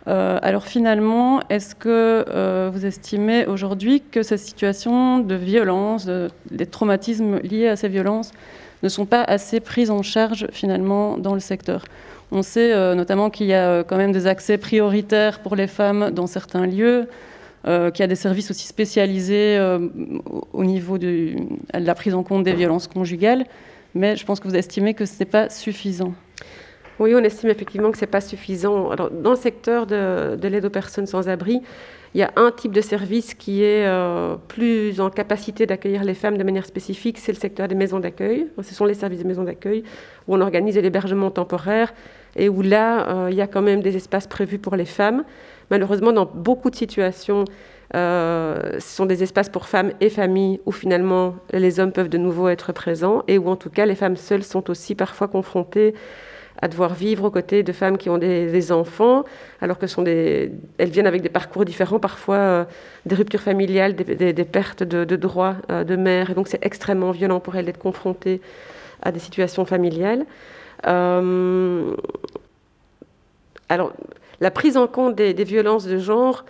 Euh, 0.08 0.40
alors 0.42 0.66
finalement, 0.66 1.42
est-ce 1.50 1.76
que 1.76 2.26
euh, 2.28 2.70
vous 2.74 2.86
estimez 2.86 3.46
aujourd'hui 3.46 4.02
que 4.02 4.24
ces 4.24 4.38
situations 4.38 5.20
de 5.20 5.36
violence, 5.36 6.10
des 6.50 6.66
traumatismes 6.66 7.40
liés 7.40 7.68
à 7.68 7.76
ces 7.76 7.88
violences, 7.88 8.32
ne 8.84 8.90
sont 8.90 9.06
pas 9.06 9.24
assez 9.24 9.60
prises 9.60 9.92
en 9.92 10.02
charge 10.02 10.48
finalement 10.52 11.18
dans 11.18 11.36
le 11.36 11.40
secteur? 11.40 11.86
On 12.32 12.42
sait 12.42 12.74
euh, 12.74 12.96
notamment 12.96 13.30
qu'il 13.30 13.48
y 13.48 13.54
a 13.54 13.84
quand 13.84 13.98
même 13.98 14.12
des 14.12 14.26
accès 14.26 14.58
prioritaires 14.58 15.40
pour 15.40 15.56
les 15.56 15.68
femmes 15.68 16.10
dans 16.12 16.28
certains 16.28 16.66
lieux, 16.66 17.08
qu'il 17.64 18.00
y 18.00 18.02
a 18.02 18.08
des 18.08 18.16
services 18.16 18.50
aussi 18.50 18.66
spécialisés 18.66 19.60
au 20.52 20.64
niveau 20.64 20.98
de 20.98 21.36
la 21.72 21.94
prise 21.94 22.16
en 22.16 22.24
compte 22.24 22.44
des 22.44 22.54
violences 22.54 22.88
conjugales, 22.88 23.46
mais 23.96 24.16
je 24.16 24.26
pense 24.26 24.40
que 24.40 24.48
vous 24.48 24.56
estimez 24.56 24.94
que 24.94 25.06
ce 25.06 25.20
n'est 25.20 25.30
pas 25.30 25.50
suffisant. 25.50 26.14
Oui, 27.00 27.16
on 27.16 27.24
estime 27.24 27.50
effectivement 27.50 27.90
que 27.92 27.98
ce 27.98 28.06
n'est 28.06 28.12
pas 28.12 28.22
suffisant. 28.22 28.92
Alors, 28.92 29.10
dans 29.10 29.32
le 29.32 29.36
secteur 29.36 29.88
de, 29.88 30.38
l'aide 30.48 30.66
aux 30.66 30.70
personnes 30.70 31.08
sans 31.08 31.30
abri, 31.30 31.62
il 32.14 32.20
y 32.20 32.24
a 32.24 32.32
un 32.36 32.52
type 32.52 32.74
de 32.74 32.82
service 32.82 33.34
qui 33.34 33.64
est 33.64 33.88
euh, 33.88 34.36
plus 34.48 35.00
en 35.02 35.10
capacité 35.10 35.66
d'accueillir 35.66 36.04
les 36.04 36.14
femmes 36.14 36.38
de 36.38 36.44
manière 36.44 36.66
spécifique, 36.66 37.18
c'est 37.18 37.32
le 37.32 37.38
secteur 37.38 37.68
des 37.68 37.74
maisons 37.74 38.00
d'accueil. 38.00 38.48
Ce 38.62 38.76
sont 38.76 38.86
les 38.86 38.94
services 38.94 39.20
des 39.20 39.28
maisons 39.28 39.44
d'accueil 39.44 39.84
où 40.28 40.36
on 40.36 40.42
organise 40.42 40.78
l'hébergement 40.78 41.32
temporaire 41.32 41.94
et 42.36 42.50
où 42.50 42.62
là, 42.62 43.10
euh, 43.10 43.28
il 43.32 43.36
y 43.36 43.42
a 43.42 43.48
quand 43.48 43.62
même 43.62 43.82
des 43.82 43.96
espaces 43.96 44.28
prévus 44.28 44.60
pour 44.60 44.76
les 44.76 44.86
femmes. 44.86 45.24
Malheureusement, 45.72 46.12
dans 46.12 46.26
beaucoup 46.26 46.70
de 46.70 46.76
situations, 46.76 47.46
euh, 47.96 48.80
ce 48.80 48.96
sont 48.96 49.06
des 49.06 49.22
espaces 49.24 49.50
pour 49.50 49.68
femmes 49.68 49.92
et 50.00 50.10
familles 50.10 50.62
où 50.66 50.72
finalement 50.72 51.36
les 51.52 51.80
hommes 51.80 51.92
peuvent 51.92 52.10
de 52.10 52.18
nouveau 52.18 52.48
être 52.48 52.72
présents 52.72 53.24
et 53.28 53.38
où 53.38 53.50
en 53.50 53.56
tout 53.56 53.70
cas 53.70 53.86
les 53.86 53.96
femmes 53.96 54.16
seules 54.16 54.44
sont 54.44 54.70
aussi 54.70 54.96
parfois 54.96 55.28
confrontées 55.28 55.94
à 56.62 56.68
devoir 56.68 56.94
vivre 56.94 57.26
aux 57.26 57.32
côtés 57.32 57.64
de 57.64 57.72
femmes 57.72 57.98
qui 57.98 58.10
ont 58.10 58.20
des, 58.20 58.72
enfants, 58.72 59.24
alors 59.62 59.80
que 59.80 59.88
sont 59.88 60.04
des, 60.04 60.52
elles 60.78 60.90
viennent 60.90 61.08
avec 61.08 61.24
des 61.24 61.30
parcours 61.30 61.66
différents, 61.66 62.00
parfois 62.00 62.36
euh, 62.36 62.66
des 63.08 63.16
ruptures 63.16 63.42
familiales, 63.42 63.96
des, 63.96 64.46
pertes 64.46 64.84
de, 64.84 65.16
droits 65.16 65.56
euh, 65.72 65.84
de 65.84 65.96
mère, 65.96 66.30
et 66.30 66.34
donc 66.36 66.48
c'est 66.48 66.64
extrêmement 66.64 67.10
violent 67.12 67.40
pour 67.40 67.56
elles 67.56 67.66
d'être 67.66 67.80
confrontées 67.80 68.42
à 69.02 69.12
des 69.12 69.20
situations 69.20 69.66
familiales. 69.66 70.26
Alors, 73.72 73.94
la 74.42 74.52
prise 74.52 74.76
en 74.76 74.88
compte 74.88 75.16
des, 75.16 75.34
violences 75.46 75.86
de 75.86 75.98
genre, 75.98 76.44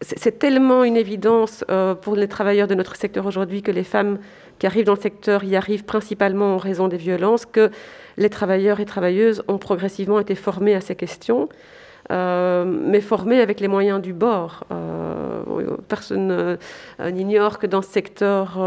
c'est 0.00 0.38
tellement 0.38 0.84
une 0.84 0.96
évidence 0.96 1.64
pour 2.02 2.16
les 2.16 2.28
travailleurs 2.28 2.68
de 2.68 2.74
notre 2.74 2.96
secteur 2.96 3.26
aujourd'hui 3.26 3.62
que 3.62 3.70
les 3.70 3.84
femmes 3.84 4.18
qui 4.58 4.66
arrivent 4.66 4.84
dans 4.84 4.94
le 4.94 5.00
secteur 5.00 5.44
y 5.44 5.56
arrivent 5.56 5.84
principalement 5.84 6.54
en 6.54 6.58
raison 6.58 6.88
des 6.88 6.96
violences, 6.96 7.46
que 7.46 7.70
les 8.16 8.28
travailleurs 8.28 8.80
et 8.80 8.84
travailleuses 8.84 9.42
ont 9.48 9.58
progressivement 9.58 10.20
été 10.20 10.34
formés 10.34 10.74
à 10.74 10.80
ces 10.80 10.94
questions, 10.94 11.48
euh, 12.12 12.64
mais 12.64 13.00
formés 13.00 13.40
avec 13.40 13.60
les 13.60 13.68
moyens 13.68 14.00
du 14.00 14.12
bord. 14.12 14.64
Euh, 14.70 15.42
personne 15.88 16.58
n'ignore 17.00 17.58
que 17.58 17.66
dans 17.66 17.82
ce 17.82 17.90
secteur, 17.90 18.58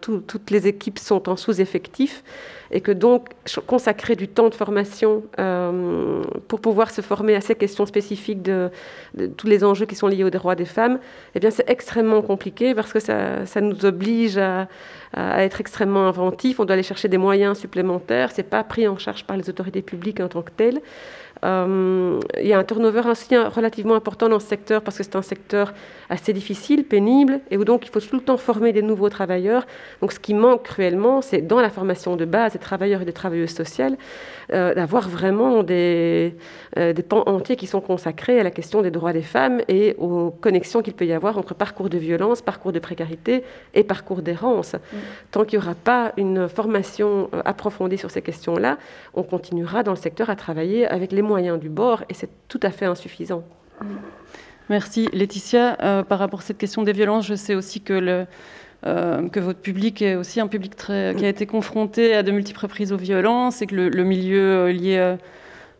toutes 0.00 0.50
les 0.50 0.66
équipes 0.66 0.98
sont 0.98 1.28
en 1.28 1.36
sous-effectif 1.36 2.22
et 2.70 2.80
que 2.80 2.92
donc 2.92 3.28
consacrer 3.66 4.14
du 4.14 4.28
temps 4.28 4.48
de 4.48 4.54
formation 4.54 5.24
euh, 5.38 6.22
pour 6.46 6.60
pouvoir 6.60 6.90
se 6.90 7.00
former 7.00 7.34
à 7.34 7.40
ces 7.40 7.54
questions 7.54 7.86
spécifiques 7.86 8.42
de, 8.42 8.70
tous 9.36 9.46
les 9.46 9.64
enjeux 9.64 9.86
qui 9.86 9.96
sont 9.96 10.06
liés 10.06 10.24
aux 10.24 10.30
droits 10.30 10.54
des 10.54 10.64
femmes, 10.64 10.98
eh 11.34 11.40
bien 11.40 11.50
c'est 11.50 11.68
extrêmement 11.68 12.22
compliqué 12.22 12.74
parce 12.74 12.92
que 12.92 13.00
ça, 13.00 13.44
ça 13.46 13.60
nous 13.60 13.84
oblige 13.84 14.38
à, 14.38 14.68
être 15.12 15.60
extrêmement 15.60 16.06
inventif. 16.06 16.60
On 16.60 16.64
doit 16.64 16.74
aller 16.74 16.84
chercher 16.84 17.08
des 17.08 17.18
moyens 17.18 17.58
supplémentaires. 17.58 18.30
C'est 18.30 18.44
pas 18.44 18.62
pris 18.62 18.86
en 18.86 18.96
charge 18.96 19.24
par 19.24 19.36
les 19.36 19.50
autorités 19.50 19.82
publiques 19.82 20.20
en 20.20 20.28
tant 20.28 20.42
que 20.42 20.52
telles. 20.52 20.80
Euh, 21.44 22.20
il 22.40 22.46
y 22.46 22.52
a 22.52 22.58
un 22.58 22.64
turnover 22.64 23.00
relativement 23.00 23.94
important 23.94 24.28
dans 24.28 24.40
ce 24.40 24.46
secteur 24.46 24.82
parce 24.82 24.98
que 24.98 25.02
c'est 25.02 25.16
un 25.16 25.22
secteur 25.22 25.72
assez 26.08 26.32
difficile, 26.32 26.84
pénible, 26.84 27.40
et 27.50 27.56
où 27.56 27.64
donc 27.64 27.86
il 27.86 27.90
faut 27.90 28.00
tout 28.00 28.16
le 28.16 28.22
temps 28.22 28.36
former 28.36 28.72
des 28.72 28.82
nouveaux 28.82 29.08
travailleurs. 29.08 29.66
Donc 30.00 30.12
ce 30.12 30.20
qui 30.20 30.34
manque 30.34 30.64
cruellement, 30.64 31.22
c'est 31.22 31.40
dans 31.40 31.60
la 31.60 31.70
formation 31.70 32.16
de 32.16 32.24
base 32.24 32.52
des 32.52 32.58
travailleurs 32.58 33.02
et 33.02 33.04
des 33.04 33.12
travailleuses 33.12 33.54
sociales, 33.54 33.96
euh, 34.52 34.74
d'avoir 34.74 35.08
vraiment 35.08 35.62
des, 35.62 36.34
euh, 36.76 36.92
des 36.92 37.02
pans 37.02 37.22
entiers 37.26 37.56
qui 37.56 37.66
sont 37.66 37.80
consacrés 37.80 38.40
à 38.40 38.42
la 38.42 38.50
question 38.50 38.82
des 38.82 38.90
droits 38.90 39.12
des 39.12 39.22
femmes 39.22 39.60
et 39.68 39.94
aux 39.98 40.30
connexions 40.30 40.82
qu'il 40.82 40.94
peut 40.94 41.06
y 41.06 41.12
avoir 41.12 41.38
entre 41.38 41.54
parcours 41.54 41.88
de 41.88 41.98
violence, 41.98 42.42
parcours 42.42 42.72
de 42.72 42.78
précarité 42.78 43.44
et 43.74 43.84
parcours 43.84 44.22
d'errance. 44.22 44.74
Mm. 44.74 44.96
Tant 45.30 45.44
qu'il 45.44 45.58
n'y 45.58 45.64
aura 45.64 45.74
pas 45.74 46.12
une 46.16 46.48
formation 46.48 47.30
approfondie 47.44 47.98
sur 47.98 48.10
ces 48.10 48.22
questions-là, 48.22 48.78
on 49.14 49.22
continuera 49.22 49.82
dans 49.82 49.92
le 49.92 49.96
secteur 49.96 50.30
à 50.30 50.36
travailler 50.36 50.86
avec 50.86 51.12
les 51.12 51.22
moyens 51.22 51.58
du 51.58 51.68
bord 51.68 52.02
et 52.08 52.14
c'est 52.14 52.30
tout 52.48 52.60
à 52.62 52.70
fait 52.70 52.86
insuffisant. 52.86 53.44
Merci. 54.70 55.08
Laetitia, 55.12 55.76
euh, 55.82 56.04
par 56.04 56.20
rapport 56.20 56.38
à 56.38 56.42
cette 56.44 56.58
question 56.58 56.84
des 56.84 56.92
violences, 56.92 57.26
je 57.26 57.34
sais 57.34 57.56
aussi 57.56 57.80
que, 57.80 57.92
le, 57.92 58.26
euh, 58.86 59.28
que 59.28 59.40
votre 59.40 59.60
public 59.60 60.00
est 60.02 60.14
aussi 60.14 60.40
un 60.40 60.46
public 60.46 60.74
qui 60.76 60.92
a 60.92 61.28
été 61.28 61.46
confronté 61.46 62.14
à 62.14 62.22
de 62.22 62.30
multiples 62.30 62.60
reprises 62.60 62.92
aux 62.92 62.96
violences 62.96 63.62
et 63.62 63.66
que 63.66 63.74
le, 63.74 64.04
milieu 64.04 64.40
euh, 64.40 64.72
lié 64.72 65.16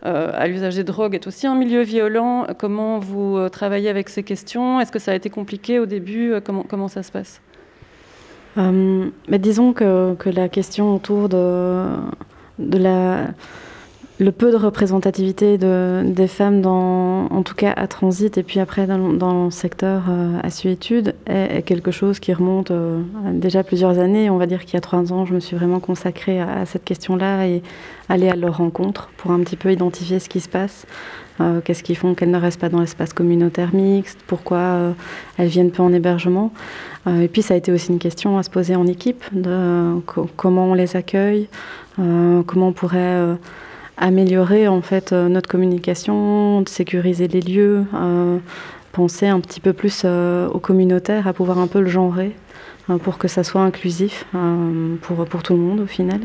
à 0.02 0.47
l'usage 0.47 0.76
des 0.76 0.85
drogues 0.85 1.14
est 1.14 1.26
aussi 1.26 1.47
un 1.47 1.54
milieu 1.54 1.83
violent. 1.83 2.47
Comment 2.59 2.99
vous 2.99 3.49
travaillez 3.50 3.88
avec 3.88 4.09
ces 4.09 4.23
questions? 4.23 4.80
Est-ce 4.80 4.92
que 4.92 4.99
ça 4.99 5.12
a 5.12 5.14
été 5.14 5.30
compliqué 5.30 5.78
au 5.78 5.87
début? 5.87 6.35
Comment, 6.45 6.88
ça 6.88 7.02
se 7.02 7.12
passe? 7.12 7.40
Mais 8.57 9.38
Disons 9.38 9.73
que, 9.73 10.16
la 10.30 10.49
question 10.49 10.95
autour 10.95 11.28
de 11.28 11.99
la 12.59 13.28
le 14.21 14.33
peu 14.33 14.53
de 14.53 14.57
représentativité 14.57 15.57
de, 15.57 16.03
des 16.05 16.29
femmes, 16.29 16.61
dans, 16.61 17.25
en 17.31 17.43
tout 17.43 17.55
cas 17.55 17.73
à 17.75 17.87
Transit, 17.87 18.37
et 18.37 18.43
puis 18.43 18.61
après 18.61 18.87
dans, 18.87 19.45
le 19.45 19.50
secteur 19.50 20.05
euh, 20.11 20.39
à 20.43 20.50
Suétude, 20.50 21.15
est, 21.27 21.62
quelque 21.62 21.91
chose 21.91 22.21
qui 22.21 22.35
remonte 22.35 22.71
euh, 22.71 23.00
déjà 23.33 23.65
plusieurs 23.65 23.99
années. 23.99 24.29
On 24.29 24.37
va 24.37 24.45
dire 24.45 24.67
qu'il 24.67 24.75
y 24.75 24.77
a 24.77 24.83
trois 24.83 25.11
ans, 25.12 25.25
je 25.25 25.33
me 25.33 25.41
suis 25.41 25.57
vraiment 25.57 25.81
consacrée 25.81 26.39
à, 26.39 26.67
cette 26.67 26.85
question-là 26.85 27.47
et 27.47 27.62
aller 28.11 28.29
à 28.29 28.37
leur 28.37 28.59
rencontre 28.59 29.09
pour 29.17 29.31
un 29.31 29.41
petit 29.41 29.57
peu 29.57 29.73
identifier 29.73 30.19
ce 30.19 30.29
qui 30.29 30.41
se 30.41 30.50
passe. 30.50 30.87
Euh, 31.41 31.62
qu'est-ce 31.65 31.83
qu'ils 31.83 31.97
font 31.97 32.15
qu'elles 32.15 32.31
ne 32.31 32.39
restent 32.39 32.61
pas 32.61 32.69
dans 32.69 32.81
l'espace 32.81 33.15
communautaire 33.15 33.75
mixte 33.75 34.19
Pourquoi 34.27 34.95
elles 35.39 35.49
viennent 35.49 35.71
peu 35.71 35.83
en 35.83 35.95
hébergement 35.95 36.53
Et 37.09 37.29
puis 37.29 37.41
ça 37.41 37.55
a 37.55 37.57
été 37.57 37.73
aussi 37.73 37.91
une 37.91 37.99
question 37.99 38.37
à 38.37 38.43
se 38.43 38.50
poser 38.50 38.77
en 38.77 38.87
équipe 38.87 39.25
de 39.33 39.95
comment 40.37 40.67
on 40.67 40.75
les 40.75 40.97
accueille, 40.97 41.49
comment 41.97 42.69
on 42.69 42.73
pourrait 42.73 43.39
améliorer 44.00 44.66
en 44.66 44.80
fait 44.80 45.12
euh, 45.12 45.28
notre 45.28 45.49
communication, 45.49 46.64
sécuriser 46.66 47.28
les 47.28 47.42
lieux, 47.42 47.85
euh, 47.95 48.38
penser 48.92 49.28
un 49.28 49.38
petit 49.40 49.61
peu 49.61 49.73
plus 49.73 50.02
euh, 50.04 50.49
au 50.49 50.59
communautaire, 50.59 51.28
à 51.28 51.33
pouvoir 51.33 51.59
un 51.59 51.66
peu 51.69 51.80
le 51.80 51.88
genrer 51.88 52.35
pour 53.05 53.18
que 53.18 53.29
ça 53.29 53.44
soit 53.44 53.61
inclusif 53.61 54.27
pour, 55.03 55.25
pour 55.25 55.44
tout 55.44 55.53
le 55.53 55.61
monde 55.61 55.79
au 55.79 55.87
final. 55.87 56.22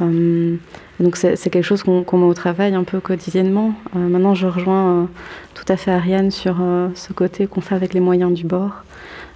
donc 0.00 1.16
c'est 1.16 1.50
quelque 1.50 1.62
chose 1.62 1.84
qu'on 1.84 2.18
met 2.18 2.24
au 2.24 2.34
travail 2.34 2.74
un 2.74 2.82
peu 2.82 2.98
quotidiennement. 2.98 3.74
maintenant 3.94 4.34
je 4.34 4.48
rejoins 4.48 5.08
tout 5.54 5.64
à 5.68 5.76
fait 5.76 5.92
Ariane 5.92 6.32
sur 6.32 6.56
ce 6.96 7.12
côté 7.12 7.46
qu'on 7.46 7.60
fait 7.60 7.76
avec 7.76 7.94
les 7.94 8.00
moyens 8.00 8.32
du 8.32 8.44
bord. 8.44 8.82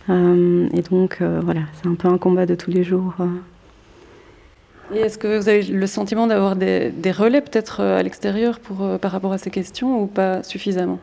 et 0.08 0.82
donc 0.90 1.18
voilà, 1.20 1.60
c'est 1.74 1.88
un 1.88 1.94
peu 1.94 2.08
un 2.08 2.18
combat 2.18 2.44
de 2.44 2.56
tous 2.56 2.72
les 2.72 2.82
jours. 2.82 3.14
Et 4.94 5.00
est-ce 5.00 5.18
que 5.18 5.38
vous 5.38 5.48
avez 5.48 5.62
le 5.62 5.86
sentiment 5.86 6.26
d'avoir 6.26 6.56
des, 6.56 6.92
relais 7.10 7.40
peut-être 7.40 7.80
euh, 7.80 7.98
à 7.98 8.02
l'extérieur 8.02 8.58
pour, 8.58 8.82
euh, 8.82 8.98
par 8.98 9.12
rapport 9.12 9.32
à 9.32 9.38
ces 9.38 9.50
questions 9.50 10.02
ou 10.02 10.06
pas 10.06 10.42
suffisamment? 10.42 10.98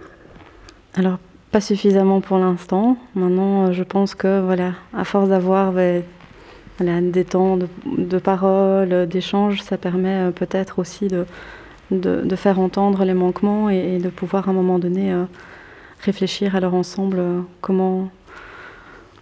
Alors, 0.96 1.20
pas 1.52 1.62
suffisamment 1.62 2.22
pour 2.22 2.40
l'instant. 2.40 2.98
Maintenant, 3.14 3.68
euh, 3.68 3.72
je 3.74 3.84
pense 3.84 4.16
que, 4.16 4.42
voilà, 4.42 4.74
à 4.94 5.04
force 5.04 5.30
d'avoir 5.30 5.74
des 6.80 7.26
temps 7.26 7.58
de, 7.58 8.18
parole, 8.18 9.08
d'échange, 9.08 9.62
ça 9.62 9.78
permet 9.78 10.32
peut-être 10.32 10.80
aussi 10.80 11.08
de, 11.08 11.26
de, 11.92 12.36
faire 12.36 12.60
entendre 12.60 13.06
les 13.06 13.14
manquements 13.14 13.70
et, 13.70 14.00
de 14.00 14.10
pouvoir 14.10 14.48
à 14.48 14.52
un 14.52 14.54
moment 14.54 14.80
donné 14.80 15.14
réfléchir 16.02 16.56
à 16.56 16.60
leur 16.60 16.74
ensemble 16.74 17.22
comment, 17.62 18.10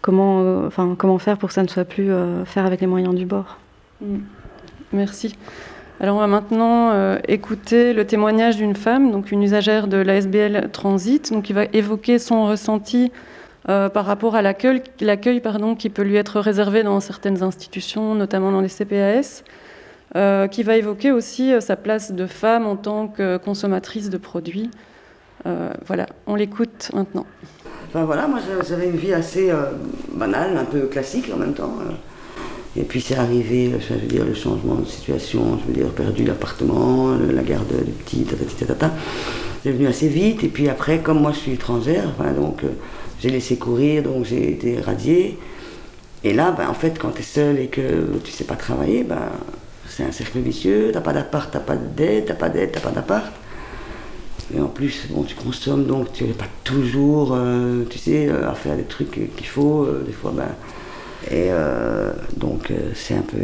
comment, 0.01 0.65
enfin, 0.65 0.95
comment 0.97 1.19
faire 1.19 1.37
pour 1.37 1.49
que 1.49 1.53
ça 1.53 1.63
ne 1.63 1.67
soit 1.67 1.85
plus 1.85 2.09
faire 2.45 2.65
avec 2.65 2.81
les 2.81 2.87
moyens 2.87 3.13
du 3.13 3.25
bord. 3.25 3.57
Mm. 4.01 4.17
Merci. 4.93 5.35
Alors 5.99 6.17
on 6.17 6.19
va 6.19 6.27
maintenant 6.27 6.91
euh, 6.91 7.17
écouter 7.27 7.93
le 7.93 8.05
témoignage 8.05 8.57
d'une 8.57 8.75
femme, 8.75 9.11
donc 9.11 9.31
une 9.31 9.41
usagère 9.41 9.87
de 9.87 9.97
l'ASBL 9.97 10.69
Transit, 10.71 11.31
donc 11.31 11.45
qui 11.45 11.53
va 11.53 11.65
évoquer 11.73 12.19
son 12.19 12.45
ressenti 12.45 13.11
euh, 13.69 13.89
par 13.89 14.05
rapport 14.05 14.35
à 14.35 14.41
l'accueil, 14.41 14.83
l'accueil 15.01 15.39
pardon, 15.39 15.75
qui 15.75 15.89
peut 15.89 16.01
lui 16.01 16.15
être 16.15 16.39
réservé 16.39 16.83
dans 16.83 16.99
certaines 16.99 17.41
institutions, 17.41 18.15
notamment 18.15 18.51
dans 18.51 18.61
les 18.61 18.69
CPAS, 18.69 19.43
euh, 20.15 20.47
qui 20.47 20.61
va 20.61 20.77
évoquer 20.77 21.11
aussi 21.11 21.53
sa 21.59 21.75
place 21.75 22.11
de 22.11 22.27
femme 22.27 22.67
en 22.67 22.75
tant 22.75 23.07
que 23.07 23.37
consommatrice 23.37 24.09
de 24.09 24.17
produits. 24.17 24.69
voilà, 25.87 26.05
on 26.27 26.35
l'écoute 26.35 26.91
maintenant. 26.93 27.25
Enfin 27.87 28.05
voilà, 28.05 28.27
moi 28.27 28.39
j'avais 28.67 28.89
une 28.89 28.97
vie 28.97 29.13
assez 29.13 29.51
banale, 30.11 30.57
un 30.57 30.65
peu 30.65 30.81
classique 30.87 31.31
en 31.33 31.37
même 31.37 31.53
temps. 31.53 31.73
Et 32.75 32.81
puis 32.81 33.01
c'est 33.01 33.15
arrivé, 33.15 33.71
je 33.79 33.93
veux 33.93 33.99
dire, 34.07 34.25
le 34.25 34.33
changement 34.33 34.75
de 34.75 34.85
situation, 34.85 35.59
je 35.61 35.67
veux 35.67 35.79
dire, 35.79 35.91
perdu 35.93 36.23
l'appartement, 36.23 37.11
la 37.11 37.43
garde 37.43 37.71
du 37.85 37.91
petit, 37.91 38.23
tata, 38.23 38.91
C'est 39.61 39.71
venu 39.71 39.85
assez 39.85 40.07
vite. 40.07 40.43
Et 40.43 40.47
puis 40.47 40.69
après, 40.69 40.99
comme 40.99 41.21
moi 41.21 41.31
je 41.33 41.39
suis 41.39 41.51
étrangère, 41.53 42.09
donc 42.35 42.63
euh, 42.63 42.69
j'ai 43.21 43.29
laissé 43.29 43.57
courir, 43.57 44.01
donc 44.01 44.25
j'ai 44.25 44.51
été 44.51 44.79
radiée. 44.79 45.37
Et 46.23 46.33
là, 46.33 46.51
ben, 46.51 46.67
en 46.67 46.73
fait, 46.73 46.97
quand 46.97 47.11
tu 47.11 47.19
es 47.19 47.23
seule 47.23 47.59
et 47.59 47.67
que 47.67 48.07
tu 48.23 48.31
sais 48.31 48.45
pas 48.45 48.55
travailler, 48.55 49.03
ben, 49.03 49.29
c'est 49.87 50.03
un 50.03 50.11
cercle 50.11 50.39
vicieux. 50.39 50.89
T'as 50.91 51.01
pas 51.01 51.13
d'appart, 51.13 51.51
t'as 51.51 51.59
pas 51.59 51.75
d'aide, 51.75 52.25
t'as 52.25 52.33
pas 52.33 52.49
d'aide, 52.49 52.71
t'as 52.71 52.79
pas 52.79 52.91
d'appart. 52.91 53.31
Et 54.55 54.59
en 54.59 54.67
plus, 54.67 55.05
bon, 55.11 55.23
tu 55.23 55.35
consommes, 55.35 55.85
donc 55.85 56.11
tu 56.11 56.23
n'es 56.23 56.33
pas 56.33 56.47
toujours, 56.63 57.33
euh, 57.35 57.83
tu 57.87 57.99
sais, 57.99 58.27
euh, 58.27 58.49
à 58.49 58.55
faire 58.55 58.75
des 58.75 58.83
trucs 58.83 59.11
qu'il 59.35 59.47
faut. 59.47 59.87
des 60.05 60.11
fois, 60.11 60.33
ben, 60.35 60.49
et 61.31 61.47
euh, 61.49 62.11
donc 62.37 62.71
euh, 62.71 62.91
c'est 62.95 63.15
un 63.15 63.21
peu 63.21 63.37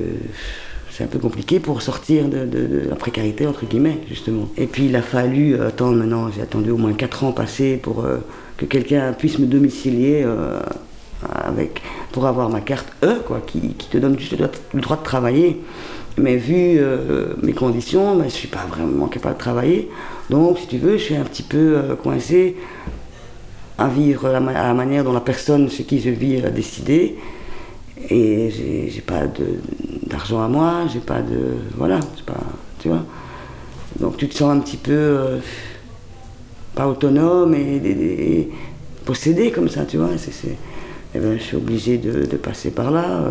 c'est 0.91 1.03
un 1.03 1.07
peu 1.07 1.19
compliqué 1.19 1.59
pour 1.59 1.81
sortir 1.81 2.27
de, 2.27 2.87
la 2.89 2.95
précarité, 2.95 3.47
entre 3.47 3.65
guillemets, 3.65 3.99
justement. 4.09 4.49
Et 4.57 4.65
puis 4.65 4.87
il 4.87 4.95
a 4.97 5.01
fallu 5.01 5.57
attendre 5.61 5.95
maintenant, 5.95 6.29
j'ai 6.29 6.41
attendu 6.41 6.71
au 6.71 6.77
moins 6.77 6.91
4 6.91 7.23
ans 7.23 7.31
passés 7.31 7.79
pour 7.81 8.03
euh, 8.03 8.17
que 8.57 8.65
quelqu'un 8.65 9.13
puisse 9.13 9.39
me 9.39 9.45
domicilier 9.45 10.25
avec, 11.31 11.81
pour 12.11 12.25
avoir 12.27 12.49
ma 12.49 12.59
carte 12.59 12.87
E, 13.01 13.19
quoi, 13.25 13.41
qui, 13.47 13.61
te 13.61 13.97
donne 13.97 14.19
juste 14.19 14.35
le 14.73 14.81
droit 14.81 14.97
de 14.97 15.03
travailler. 15.03 15.61
Mais 16.17 16.35
vu 16.35 16.81
mes 17.41 17.53
conditions, 17.53 18.15
ben, 18.15 18.23
je 18.23 18.25
ne 18.25 18.31
suis 18.31 18.49
pas 18.49 18.65
vraiment 18.67 19.07
capable 19.07 19.35
de 19.35 19.39
travailler. 19.39 19.89
Donc, 20.29 20.57
si 20.57 20.67
tu 20.67 20.79
veux, 20.79 20.97
je 20.97 21.03
suis 21.03 21.15
un 21.15 21.23
petit 21.23 21.43
peu 21.43 21.95
coincé 22.03 22.57
à 23.79 23.87
vivre 23.87 24.27
à 24.27 24.33
la, 24.33 24.73
manière 24.73 25.05
dont 25.05 25.13
la 25.13 25.21
personne 25.21 25.69
chez 25.69 25.85
qui 25.85 26.01
je 26.01 26.09
vis 26.09 26.43
a 26.43 26.49
décidé. 26.49 27.15
Et 28.07 28.89
j'ai 28.89 29.01
pas 29.01 29.23
d'argent 30.07 30.41
à 30.41 30.47
moi, 30.47 30.85
j'ai 30.91 30.99
pas 30.99 31.21
de. 31.21 31.55
Voilà, 31.75 31.99
pas. 32.25 32.39
Tu 32.79 32.87
vois 32.87 33.03
Donc 33.99 34.17
tu 34.17 34.29
te 34.29 34.35
sens 34.35 34.55
un 34.55 34.59
petit 34.59 34.77
peu. 34.77 34.91
Euh, 34.91 35.39
pas 36.75 36.87
autonome 36.87 37.55
et, 37.55 38.49
possédé 39.03 39.51
comme 39.51 39.67
ça, 39.67 39.83
tu 39.85 39.97
vois. 39.97 40.11
et 40.13 41.19
ben, 41.19 41.37
je 41.37 41.43
suis 41.43 41.57
obligé 41.57 41.97
de, 41.97 42.37
passer 42.37 42.71
par 42.71 42.91
là. 42.91 43.21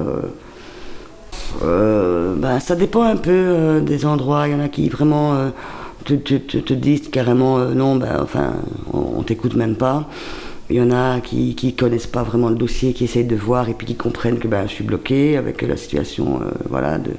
Ben, 1.63 2.61
ça 2.61 2.75
dépend 2.75 3.05
un 3.05 3.17
peu 3.17 3.81
des 3.81 4.05
endroits. 4.05 4.49
Il 4.49 4.53
y 4.53 4.55
en 4.55 4.61
a 4.61 4.69
qui 4.69 4.89
vraiment 4.91 5.51
te, 6.05 6.15
te, 6.15 6.75
disent 6.75 7.09
carrément 7.09 7.59
non, 7.59 7.97
ben, 7.97 8.19
enfin, 8.21 8.53
on, 8.93 9.19
on 9.19 9.23
t'écoute 9.23 9.55
même 9.55 9.77
pas. 9.77 10.07
Il 10.71 10.77
y 10.77 10.83
en 10.83 10.91
a 10.91 11.21
qui 11.21 11.57
ne 11.63 11.71
connaissent 11.71 12.07
pas 12.07 12.23
vraiment 12.23 12.51
le 12.51 12.57
dossier, 12.57 12.93
qui 12.93 13.05
essayent 13.05 13.25
de 13.25 13.37
voir 13.37 13.71
et 13.71 13.75
puis 13.75 13.87
qui 13.87 13.95
comprennent 13.95 14.39
que 14.39 14.49
ben, 14.49 14.67
je 14.67 14.73
suis 14.73 14.85
bloqué 14.85 15.39
avec 15.39 15.63
la 15.63 15.79
situation 15.79 16.41
euh, 16.43 16.51
voilà, 16.69 16.99
de, 16.99 17.13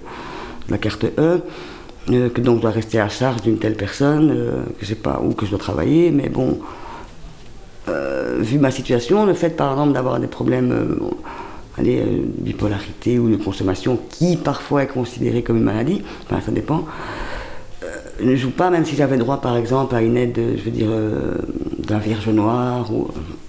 la 0.69 0.77
carte 0.77 1.05
E, 1.17 1.41
euh, 2.11 2.29
que 2.29 2.41
donc 2.41 2.57
je 2.57 2.61
dois 2.61 2.71
rester 2.71 2.99
à 2.99 3.09
charge 3.09 3.41
d'une 3.41 3.57
telle 3.57 3.75
personne, 3.75 4.29
euh, 4.31 4.63
que 4.77 4.81
je 4.81 4.85
sais 4.85 4.95
pas 4.95 5.19
où 5.23 5.33
que 5.33 5.45
je 5.45 5.51
dois 5.51 5.59
travailler, 5.59 6.11
mais 6.11 6.29
bon, 6.29 6.59
vu 8.37 8.59
ma 8.59 8.69
situation, 8.69 9.25
le 9.25 9.33
fait 9.33 9.49
par 9.49 9.71
exemple 9.71 9.93
d'avoir 9.93 10.19
des 10.19 10.27
problèmes 10.27 10.99
allez, 11.75 12.03
bipolarité 12.37 13.17
ou 13.17 13.31
de 13.31 13.35
consommation 13.35 13.99
qui 14.11 14.37
parfois 14.37 14.83
est 14.83 14.87
considérée 14.87 15.41
comme 15.41 15.57
une 15.57 15.63
maladie, 15.63 16.03
enfin 16.25 16.39
ça 16.39 16.51
dépend, 16.51 16.85
ne 18.21 18.35
joue 18.35 18.51
pas, 18.51 18.69
même 18.69 18.85
si 18.85 18.95
j'avais 18.95 19.17
droit 19.17 19.41
par 19.41 19.57
exemple 19.57 19.95
à 19.95 20.03
une 20.03 20.17
aide, 20.17 20.39
je 20.55 20.61
veux 20.61 20.71
dire, 20.71 20.89
de 21.89 21.93
la 21.95 21.99
Vierge 21.99 22.29
Noire 22.29 22.91
ou 22.93 23.07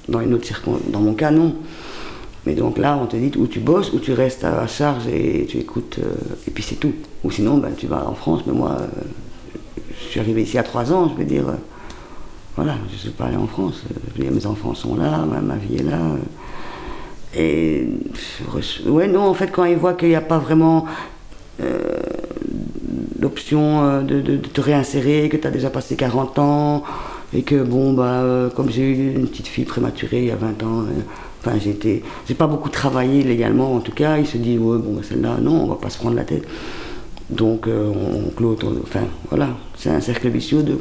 dans 0.09 0.21
une 0.21 0.35
autre 0.35 0.47
circonstance. 0.47 0.91
Dans 0.91 1.01
mon 1.01 1.15
cas, 1.15 1.31
non. 1.31 1.55
Mais 2.47 2.55
donc 2.55 2.79
là, 2.79 2.99
on 3.01 3.07
te 3.07 3.17
dit 3.17 3.31
où 3.37 3.47
tu 3.47 3.61
bosses, 3.61 3.93
où 3.93 3.99
tu 3.99 4.15
restes 4.15 4.45
à 4.45 4.67
charge 4.67 5.07
et 5.09 5.47
tu 5.47 5.59
écoutes, 5.59 5.99
euh, 6.03 6.15
et 6.49 6.51
puis 6.51 6.63
c'est 6.63 6.77
tout. 6.77 6.95
Ou 7.23 7.31
sinon, 7.31 7.59
ben, 7.59 7.73
tu 7.77 7.87
vas 7.87 8.09
en 8.09 8.15
France, 8.15 8.43
mais 8.47 8.55
moi, 8.55 8.77
euh, 8.81 8.87
je 9.91 10.09
suis 10.09 10.21
arrivé 10.21 10.43
ici 10.43 10.57
à 10.57 10.63
3 10.63 10.91
ans, 10.91 11.11
je 11.13 11.19
veux 11.19 11.29
dire, 11.29 11.47
euh, 11.49 11.57
voilà, 12.57 12.77
je 12.89 12.95
ne 12.95 12.99
suis 12.99 13.11
pas 13.11 13.27
allé 13.27 13.37
en 13.37 13.47
France. 13.47 13.83
mes 14.19 14.47
enfants 14.47 14.75
sont 14.75 14.97
là, 14.97 15.19
ma, 15.19 15.57
vie 15.57 15.77
est 15.77 15.83
là. 15.83 15.99
et, 17.37 17.89
ouais, 18.87 19.07
non, 19.07 19.23
en 19.23 19.35
fait, 19.35 19.49
quand 19.49 19.65
ils 19.65 19.77
voient 19.77 19.95
qu'il 19.95 20.09
n'y 20.09 20.15
a 20.15 20.23
pas 20.23 20.39
vraiment 20.39 20.87
l'option 23.21 24.03
de, 24.03 24.21
de, 24.23 24.37
te 24.39 24.61
réinsérer, 24.63 25.29
que 25.29 25.37
tu 25.37 25.47
as 25.47 25.51
déjà 25.51 25.69
passé 25.69 25.95
40 25.95 26.39
ans, 26.39 26.85
et 27.33 27.43
que 27.43 27.63
bon, 27.63 27.93
bah, 27.93 28.51
comme 28.57 28.71
j'ai 28.71 28.83
eu 28.83 29.15
une 29.15 29.29
petite 29.29 29.47
fille 29.47 29.65
prématurée 29.65 30.19
il 30.19 30.27
y 30.27 30.31
a 30.31 30.37
20 30.37 30.63
ans, 30.63 30.85
Enfin, 31.43 31.57
j'ai 31.59 32.03
j'ai 32.29 32.35
pas 32.35 32.47
beaucoup 32.47 32.69
travaillé 32.69 33.23
légalement, 33.23 33.75
en 33.75 33.81
tout 33.81 33.93
cas. 33.93 34.19
Il 34.19 34.27
se 34.27 34.37
dit, 34.37 34.59
ouais, 34.59 34.79
bon, 34.79 34.95
bah, 34.95 35.03
celle-là, 35.03 35.39
non, 35.41 35.65
on 35.65 35.67
va 35.67 35.77
pas 35.77 35.89
se 35.89 35.97
prendre 35.97 36.17
la 36.17 36.25
tête. 36.25 36.47
Donc, 37.31 37.67
euh, 37.67 37.91
on, 37.91 38.31
clôt, 38.31 38.57
enfin, 38.83 39.05
voilà, 39.31 39.49
c'est 39.77 39.91
un 39.91 40.01
cercle 40.01 40.29
vicieux. 40.29 40.63
De, 40.63 40.79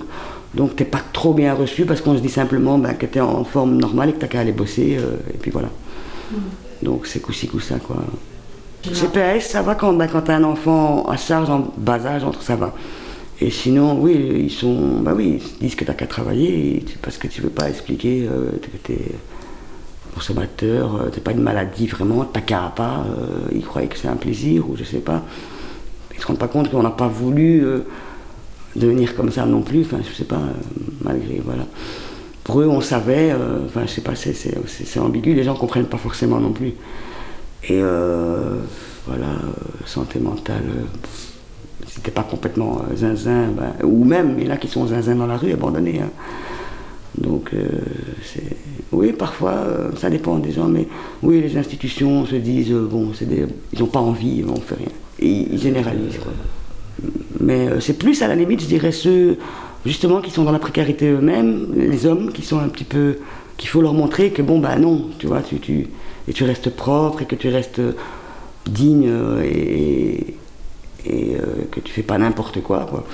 donc, 0.55 0.75
t'es 0.75 0.85
pas 0.85 1.01
trop 1.13 1.33
bien 1.33 1.53
reçu 1.53 1.85
parce 1.85 2.01
qu'on 2.01 2.15
se 2.15 2.21
dit 2.21 2.29
simplement 2.29 2.77
ben, 2.77 2.93
que 2.93 3.05
t'es 3.05 3.21
en 3.21 3.43
forme 3.43 3.77
normale 3.77 4.09
et 4.09 4.13
que 4.13 4.19
t'as 4.19 4.27
qu'à 4.27 4.41
aller 4.41 4.51
bosser, 4.51 4.97
euh, 4.99 5.15
et 5.33 5.37
puis 5.37 5.51
voilà. 5.51 5.69
Mm. 6.31 6.35
Donc, 6.83 7.07
c'est 7.07 7.21
coup-ci, 7.21 7.47
coup-ça, 7.47 7.75
quoi. 7.79 7.97
CPS, 8.83 9.49
ça 9.49 9.61
va 9.61 9.75
quand, 9.75 9.93
ben, 9.93 10.07
quand 10.07 10.23
t'as 10.23 10.35
un 10.35 10.43
enfant 10.43 11.05
à 11.05 11.15
charge 11.15 11.49
en 11.49 11.71
bas 11.77 12.05
âge, 12.05 12.23
entre 12.23 12.41
ça 12.41 12.55
va. 12.55 12.73
Et 13.41 13.51
sinon, 13.51 13.97
oui, 14.01 14.13
ils 14.43 14.51
sont, 14.51 14.99
bah 14.99 15.13
oui, 15.15 15.41
ils 15.41 15.59
disent 15.59 15.75
que 15.75 15.85
t'as 15.85 15.93
qu'à 15.93 16.07
travailler 16.07 16.83
parce 17.01 17.17
que 17.17 17.27
tu 17.27 17.41
veux 17.41 17.49
pas 17.49 17.69
expliquer 17.69 18.27
euh, 18.29 18.51
que 18.61 18.77
t'es 18.83 18.99
consommateur, 20.13 20.95
euh, 20.95 21.09
c'est 21.13 21.23
pas 21.23 21.31
une 21.31 21.41
maladie 21.41 21.87
vraiment, 21.87 22.25
t'as 22.25 22.41
qu'à 22.41 22.73
pas, 22.75 23.05
euh, 23.07 23.47
ils 23.53 23.63
croyaient 23.63 23.87
que 23.87 23.97
c'est 23.97 24.09
un 24.09 24.17
plaisir 24.17 24.69
ou 24.69 24.75
je 24.75 24.83
sais 24.83 24.99
pas. 24.99 25.23
Ils 26.13 26.21
se 26.21 26.27
rendent 26.27 26.37
pas 26.37 26.49
compte 26.49 26.69
qu'on 26.69 26.83
n'a 26.83 26.89
pas 26.89 27.07
voulu 27.07 27.63
devenir 28.75 29.15
comme 29.15 29.31
ça 29.31 29.45
non 29.45 29.61
plus, 29.61 29.85
enfin 29.85 29.99
je 30.05 30.13
sais 30.13 30.25
pas, 30.25 30.41
malgré, 31.01 31.41
voilà. 31.45 31.63
Pour 32.43 32.59
eux, 32.59 32.67
on 32.67 32.81
savait, 32.81 33.33
enfin 33.65 33.83
je 33.85 33.91
sais 33.91 34.01
pas, 34.01 34.15
c'est 34.15 34.99
ambigu, 34.99 35.33
les 35.33 35.45
gens 35.45 35.55
comprennent 35.55 35.85
pas 35.85 35.97
forcément 35.97 36.41
non 36.41 36.51
plus. 36.51 36.73
Et 37.69 37.79
voilà, 39.07 39.31
santé 39.85 40.19
mentale, 40.19 40.65
c'était 41.99 42.11
pas 42.11 42.23
complètement 42.23 42.81
zinzin, 42.95 43.47
ben, 43.49 43.85
ou 43.85 44.05
même, 44.05 44.35
il 44.39 44.47
y 44.47 44.49
en 44.49 44.53
a 44.53 44.57
qui 44.57 44.69
sont 44.69 44.87
zinzin 44.87 45.15
dans 45.15 45.27
la 45.27 45.35
rue, 45.35 45.51
abandonnés. 45.51 45.99
Hein. 46.01 46.09
Donc, 47.17 47.49
euh, 47.53 47.67
oui, 48.93 49.11
parfois, 49.11 49.51
euh, 49.51 49.89
ça 49.97 50.09
dépend 50.09 50.37
des 50.39 50.53
gens, 50.53 50.69
mais 50.69 50.87
oui, 51.21 51.41
les 51.41 51.57
institutions 51.57 52.25
se 52.25 52.35
disent, 52.35 52.71
euh, 52.71 52.87
bon, 52.89 53.11
des, 53.19 53.47
ils 53.73 53.79
n'ont 53.79 53.87
pas 53.87 53.99
envie, 53.99 54.45
on 54.47 54.61
fait 54.61 54.75
rien. 54.75 54.87
Et 55.19 55.47
ils 55.51 55.59
généralisent, 55.59 56.19
Mais 57.41 57.67
c'est 57.81 57.99
plus, 57.99 58.21
à 58.21 58.29
la 58.29 58.35
limite, 58.35 58.61
je 58.61 58.67
dirais, 58.67 58.93
ceux, 58.93 59.37
justement, 59.85 60.21
qui 60.21 60.31
sont 60.31 60.45
dans 60.45 60.53
la 60.53 60.59
précarité 60.59 61.09
eux-mêmes, 61.09 61.73
les 61.75 62.05
hommes, 62.05 62.31
qui 62.31 62.43
sont 62.43 62.59
un 62.59 62.69
petit 62.69 62.85
peu. 62.85 63.17
qu'il 63.57 63.67
faut 63.67 63.81
leur 63.81 63.93
montrer 63.93 64.31
que, 64.31 64.41
bon, 64.41 64.59
bah 64.59 64.77
non, 64.77 65.07
tu 65.19 65.27
vois, 65.27 65.41
tu, 65.41 65.59
tu, 65.59 65.87
et 66.29 66.31
tu 66.31 66.45
restes 66.45 66.69
propre, 66.69 67.23
et 67.23 67.25
que 67.25 67.35
tu 67.35 67.49
restes 67.49 67.81
digne, 68.65 69.11
et, 69.43 70.35
et 71.05 71.35
que 71.71 71.79
tu 71.79 71.91
fais 71.91 72.03
pas 72.03 72.17
n'importe 72.17 72.61
quoi, 72.61 72.85
quoi 72.89 73.05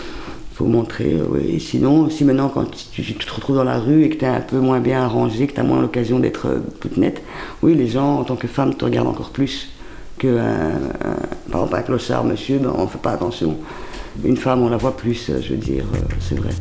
faut 0.56 0.66
montrer, 0.66 1.16
euh, 1.16 1.26
oui. 1.30 1.60
Sinon, 1.60 2.10
si 2.10 2.24
maintenant, 2.24 2.48
quand 2.48 2.66
tu, 2.72 3.04
te 3.04 3.34
retrouves 3.34 3.58
dans 3.58 3.66
la 3.66 3.78
rue 3.78 4.04
et 4.04 4.10
que 4.10 4.16
tu 4.16 4.24
es 4.24 4.28
un 4.30 4.40
peu 4.40 4.58
moins 4.58 4.80
bien 4.80 5.04
arrangé, 5.04 5.48
que 5.48 5.54
tu 5.54 5.60
as 5.60 5.64
moins 5.64 5.82
l'occasion 5.82 6.18
d'être 6.18 6.48
euh, 6.48 6.60
toute 6.80 6.96
nette, 6.96 7.22
oui, 7.62 7.76
les 7.76 7.88
gens, 7.88 8.20
en 8.20 8.24
tant 8.24 8.38
que 8.38 8.48
femme, 8.48 8.74
te 8.74 8.86
regardent 8.86 9.10
encore 9.10 9.32
plus 9.32 9.70
que, 10.18 10.40
par 11.52 11.64
exemple, 11.64 11.76
un 11.76 11.82
clochard, 11.82 12.24
monsieur, 12.24 12.60
ben, 12.60 12.72
on 12.74 12.88
fait 12.88 13.02
pas 13.02 13.12
attention. 13.12 13.58
Une 14.24 14.38
femme, 14.38 14.62
on 14.62 14.70
la 14.70 14.78
voit 14.78 14.96
plus, 14.96 15.30
euh, 15.30 15.42
je 15.42 15.50
veux 15.50 15.58
dire, 15.58 15.84
c'est 16.22 16.36
vrai. 16.36 16.52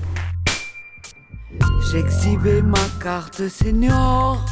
J'exhibais 1.93 2.63
ma 2.63 2.79
carte 3.01 3.47
senior 3.47 4.45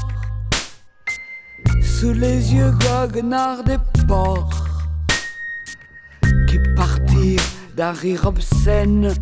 sous 1.82 2.12
les 2.12 2.54
yeux 2.54 2.70
goguenards 2.80 3.64
des 3.64 3.78
porcs 4.06 4.71
qui 6.52 6.58
partirent 6.76 7.40
d'un 7.76 7.92
rire 7.92 8.26
obscène 8.26 9.14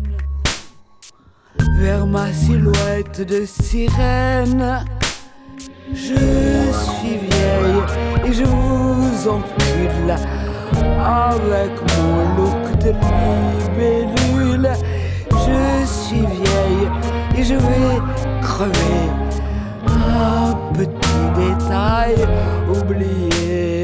vers 1.77 2.05
ma 2.05 2.31
silhouette 2.33 3.21
de 3.21 3.45
sirène. 3.45 4.83
Je 5.93 6.19
suis 6.85 7.17
vieille 7.29 7.83
et 8.25 8.33
je 8.33 8.43
vous 8.43 9.29
encule 9.29 10.11
avec 10.99 11.71
mon 11.95 12.35
look 12.35 12.79
de 12.83 12.91
libellule. 13.69 14.69
Je 15.31 15.85
suis 15.85 16.25
vieille 16.25 16.87
et 17.37 17.43
je 17.45 17.53
vais 17.53 18.41
crever. 18.41 19.07
Un 19.87 20.53
petit 20.73 21.23
détail 21.37 22.15
oublié. 22.69 23.80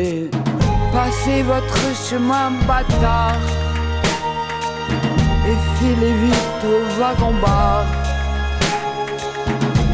Passez 0.97 1.43
votre 1.43 1.95
chemin 2.10 2.49
bâtard 2.67 3.38
et 5.47 5.57
filez 5.77 6.13
vite 6.23 6.63
au 6.65 6.99
wagon-bar. 6.99 7.86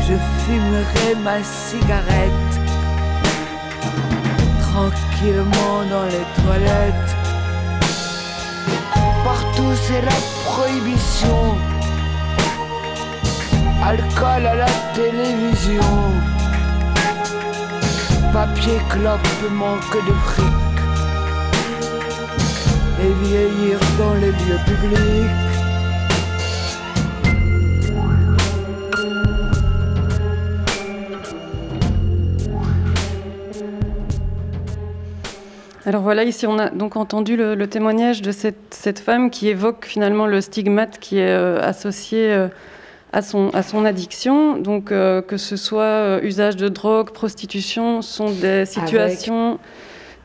Je 0.08 0.14
fumerai 0.44 1.16
ma 1.22 1.44
cigarette 1.44 2.54
tranquillement 4.62 5.84
dans 5.92 6.06
les 6.06 6.26
toilettes. 6.42 7.16
Partout 9.26 9.74
c'est 9.86 10.04
la 10.04 10.20
prohibition. 10.46 11.58
Alcool 13.84 14.48
à 14.48 14.56
la 14.56 14.72
télévision. 14.96 15.94
Papier 18.32 18.80
clope 18.90 19.52
manque 19.52 19.98
de 20.08 20.14
fric 20.30 20.73
et 23.04 23.28
vieillir 23.28 23.80
dans 23.98 24.14
les 24.16 24.32
lieux 24.32 24.60
publics. 24.66 25.54
Alors 35.86 36.02
voilà, 36.02 36.24
ici 36.24 36.48
on 36.48 36.58
a 36.60 36.70
donc 36.70 36.96
entendu 36.96 37.36
le, 37.36 37.68
témoignage 37.68 38.22
de 38.22 38.32
cette, 38.32 39.00
femme 39.00 39.30
qui 39.30 39.50
évoque 39.50 39.86
finalement 39.86 40.28
le 40.28 40.40
stigmate 40.40 40.98
qui 41.00 41.18
est 41.18 41.28
euh, 41.28 41.60
associé 41.62 42.32
euh, 42.32 42.48
à, 43.12 43.22
son, 43.22 43.50
à 43.50 43.64
son 43.64 43.84
addiction. 43.84 44.58
Donc 44.58 44.94
euh, 44.94 45.22
que 45.22 45.36
ce 45.36 45.58
soit 45.58 46.20
usage 46.24 46.56
de 46.56 46.70
drogue, 46.70 47.12
prostitution, 47.12 48.02
sont 48.02 48.32
des 48.32 48.66
situations 48.66 49.60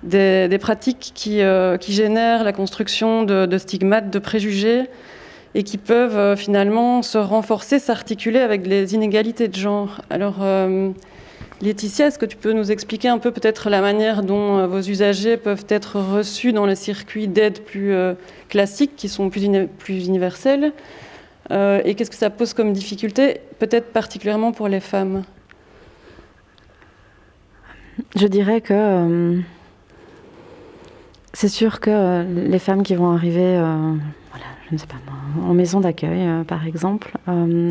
des, 0.02 0.58
pratiques 0.60 1.12
qui, 1.14 1.42
euh, 1.42 1.76
qui, 1.76 1.92
génèrent 1.92 2.44
la 2.44 2.52
construction 2.52 3.24
de, 3.24 3.58
stigmates, 3.58 4.10
de 4.10 4.18
préjugés, 4.18 4.84
et 5.54 5.62
qui 5.62 5.78
peuvent 5.78 6.16
euh, 6.16 6.36
finalement 6.36 7.02
se 7.02 7.18
renforcer, 7.18 7.78
s'articuler 7.78 8.40
avec 8.40 8.66
les 8.66 8.94
inégalités 8.94 9.48
de 9.48 9.56
genre. 9.56 10.00
Alors, 10.10 10.36
euh, 10.42 10.90
Laetitia, 11.62 12.06
est-ce 12.06 12.18
que 12.18 12.26
tu 12.26 12.36
peux 12.36 12.52
nous 12.52 12.70
expliquer 12.70 13.08
un 13.08 13.18
peu 13.18 13.32
peut-être 13.32 13.70
la 13.70 13.80
manière 13.80 14.22
dont 14.22 14.66
vos 14.68 14.80
usagers 14.80 15.36
peuvent 15.36 15.66
être 15.68 15.98
reçus 15.98 16.52
dans 16.52 16.66
les 16.66 16.76
circuits 16.76 17.26
d'aide 17.26 17.62
plus 17.62 17.92
classiques, 18.48 18.94
qui 18.94 19.08
sont 19.08 19.28
plus 19.28 20.06
universels 20.06 20.72
Et 21.50 21.94
qu'est-ce 21.96 22.10
que 22.10 22.16
ça 22.16 22.30
pose 22.30 22.54
comme 22.54 22.72
difficulté, 22.72 23.40
peut-être 23.58 23.92
particulièrement 23.92 24.52
pour 24.52 24.68
les 24.68 24.78
femmes? 24.78 25.24
Je 28.14 28.28
dirais 28.28 28.60
que 28.60 29.40
c'est 31.40 31.46
sûr 31.46 31.78
que 31.78 31.88
euh, 31.88 32.24
les 32.24 32.58
femmes 32.58 32.82
qui 32.82 32.96
vont 32.96 33.12
arriver, 33.12 33.56
euh, 33.58 33.92
en 35.40 35.54
maison 35.54 35.78
d'accueil, 35.78 36.26
euh, 36.26 36.42
par 36.42 36.66
exemple, 36.66 37.12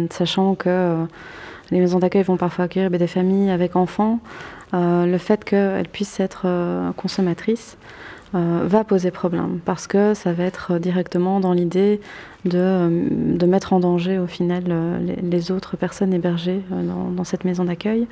sachant 0.10 0.56
que 0.56 1.06
les 1.72 1.82
maisons 1.82 2.00
d'accueil 2.00 2.24
vont 2.24 2.38
parfois 2.38 2.64
accueillir 2.66 2.90
des 2.90 3.08
familles 3.08 3.50
avec 3.50 3.76
enfants, 3.76 4.22
le 4.72 5.18
fait 5.18 5.44
qu'elles 5.44 5.90
puissent 5.90 6.22
être 6.22 6.48
consommatrices 6.96 7.78
va 8.34 8.84
poser 8.86 9.12
problème 9.12 9.60
parce 9.66 9.86
que 9.86 10.14
ça 10.14 10.32
va 10.32 10.46
être 10.46 10.78
directement 10.80 11.42
dans 11.42 11.52
l'idée 11.52 12.00
de, 12.46 13.46
mettre 13.46 13.74
en 13.74 13.82
danger 13.82 14.18
au 14.18 14.28
final 14.28 14.64
les, 15.22 15.52
autres 15.52 15.76
personnes 15.76 16.14
hébergées 16.14 16.62
dans, 16.72 17.24
cette 17.26 17.44
maison 17.44 17.66
d'accueil. 17.66 18.08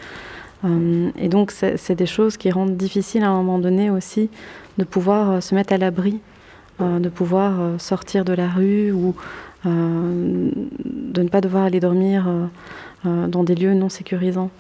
et 0.66 1.30
donc, 1.30 1.52
c'est 1.52 1.96
des 1.96 2.06
choses 2.06 2.36
qui 2.36 2.52
rendent 2.52 2.76
difficile 2.76 3.24
à 3.24 3.30
un 3.30 3.38
moment 3.38 3.60
donné 3.60 3.90
aussi 3.90 4.30
de 4.78 4.84
pouvoir 4.84 5.42
se 5.42 5.56
mettre 5.56 5.74
à 5.74 5.78
l'abri, 5.78 6.20
de 6.80 7.08
pouvoir 7.10 7.80
sortir 7.80 8.26
de 8.26 8.34
la 8.34 8.50
rue 8.50 8.92
ou 8.92 9.16
de 9.64 11.22
ne 11.22 11.30
pas 11.30 11.42
devoir 11.42 11.64
aller 11.64 11.80
dormir 11.80 12.28
dans 13.06 13.44
des 13.44 13.56
lieux 13.56 13.74
non 13.74 13.88
sécurisants. 13.88 14.52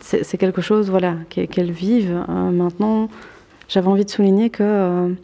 c'est 0.00 0.38
quelque 0.38 0.62
chose 0.62 0.88
voilà, 0.90 1.16
qu'elles 1.28 1.72
vivent. 1.72 2.24
maintenant, 2.28 3.10
j'avais 3.68 3.88
envie 3.88 4.04
de 4.04 4.10
souligner 4.10 4.48
que 4.48 5.14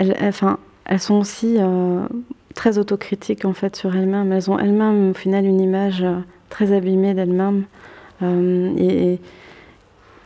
elles, 0.00 0.16
enfin, 0.22 0.58
elles 0.86 1.00
sont 1.00 1.14
aussi 1.14 1.56
euh, 1.58 2.00
très 2.54 2.78
autocritiques 2.78 3.44
en 3.44 3.52
fait 3.52 3.76
sur 3.76 3.94
elles-mêmes. 3.94 4.32
Elles 4.32 4.50
ont 4.50 4.58
elles-mêmes 4.58 5.10
au 5.10 5.14
final 5.14 5.44
une 5.44 5.60
image 5.60 6.02
euh, 6.02 6.16
très 6.48 6.72
abîmée 6.72 7.14
d'elles-mêmes 7.14 7.64
euh, 8.22 8.74
et, 8.78 9.18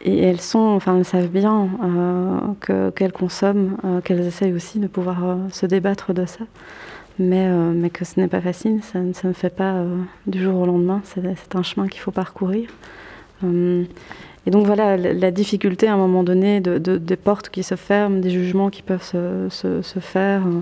et, 0.04 0.22
elles 0.22 0.40
sont, 0.40 0.58
enfin, 0.58 0.96
elles 0.96 1.04
savent 1.04 1.28
bien 1.28 1.68
qu'elles 2.94 3.12
consomment, 3.12 3.76
qu'elles 4.04 4.26
essayent 4.26 4.52
aussi 4.52 4.78
de 4.78 4.86
pouvoir 4.86 5.38
se 5.50 5.66
débattre 5.66 6.12
de 6.14 6.26
ça. 6.26 6.44
Mais, 7.18 7.48
mais 7.48 7.90
que 7.90 8.04
ce 8.04 8.18
n'est 8.18 8.28
pas 8.28 8.40
facile, 8.40 8.80
ça, 8.82 8.98
ne 9.00 9.32
fait 9.32 9.54
pas 9.54 9.84
du 10.26 10.42
jour 10.42 10.60
au 10.60 10.66
lendemain, 10.66 11.00
c'est 11.04 11.54
un 11.54 11.62
chemin 11.62 11.88
qu'il 11.88 12.00
faut 12.00 12.10
parcourir. 12.10 12.68
Et 14.46 14.50
donc 14.50 14.66
voilà, 14.66 14.96
la, 14.96 15.30
difficulté 15.30 15.88
à 15.88 15.94
un 15.94 15.96
moment 15.96 16.22
donné 16.22 16.60
de, 16.60 16.78
des 16.78 17.16
portes 17.16 17.48
qui 17.48 17.62
se 17.62 17.76
ferment, 17.76 18.20
des 18.20 18.30
jugements 18.30 18.68
qui 18.68 18.82
peuvent 18.82 19.02
se, 19.02 19.48
se, 19.50 20.00
faire 20.00 20.42
euh, 20.46 20.60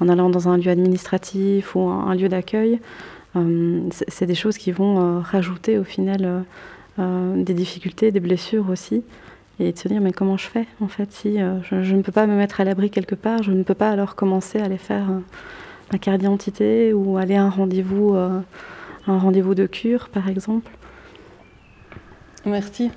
en 0.00 0.08
allant 0.08 0.30
dans 0.30 0.48
un 0.48 0.56
lieu 0.56 0.70
administratif 0.70 1.74
ou 1.74 1.80
un, 1.80 2.14
lieu 2.14 2.28
d'accueil, 2.28 2.78
euh, 3.34 3.80
c'est 3.90 4.26
des 4.26 4.36
choses 4.36 4.56
qui 4.56 4.70
vont 4.70 5.00
euh, 5.00 5.18
rajouter 5.18 5.78
au 5.78 5.84
final 5.84 6.44
des 6.98 7.54
difficultés, 7.54 8.12
des 8.12 8.20
blessures 8.20 8.70
aussi. 8.70 9.02
Et 9.60 9.70
de 9.72 9.78
se 9.78 9.86
dire, 9.86 10.00
mais 10.00 10.12
comment 10.12 10.36
je 10.36 10.46
fais 10.46 10.66
en 10.80 10.88
fait 10.88 11.12
si 11.12 11.38
je, 11.38 11.82
je, 11.84 11.94
ne 11.94 12.02
peux 12.02 12.10
pas 12.10 12.26
me 12.26 12.34
mettre 12.34 12.60
à 12.60 12.64
l'abri 12.64 12.90
quelque 12.90 13.14
part, 13.14 13.42
je 13.44 13.52
ne 13.52 13.62
peux 13.62 13.74
pas 13.74 13.90
alors 13.90 14.16
commencer 14.16 14.58
à 14.58 14.64
aller 14.64 14.78
faire 14.78 15.06
ma 15.92 15.98
carte 15.98 16.18
d'identité 16.18 16.92
ou 16.92 17.18
aller 17.18 17.36
à 17.36 17.44
un 17.44 17.50
rendez-vous, 17.50 18.14
un 18.14 18.42
rendez-vous 19.06 19.54
de 19.54 19.66
cure 19.66 20.08
par 20.08 20.28
exemple. 20.28 20.70
Merci. 22.46 22.90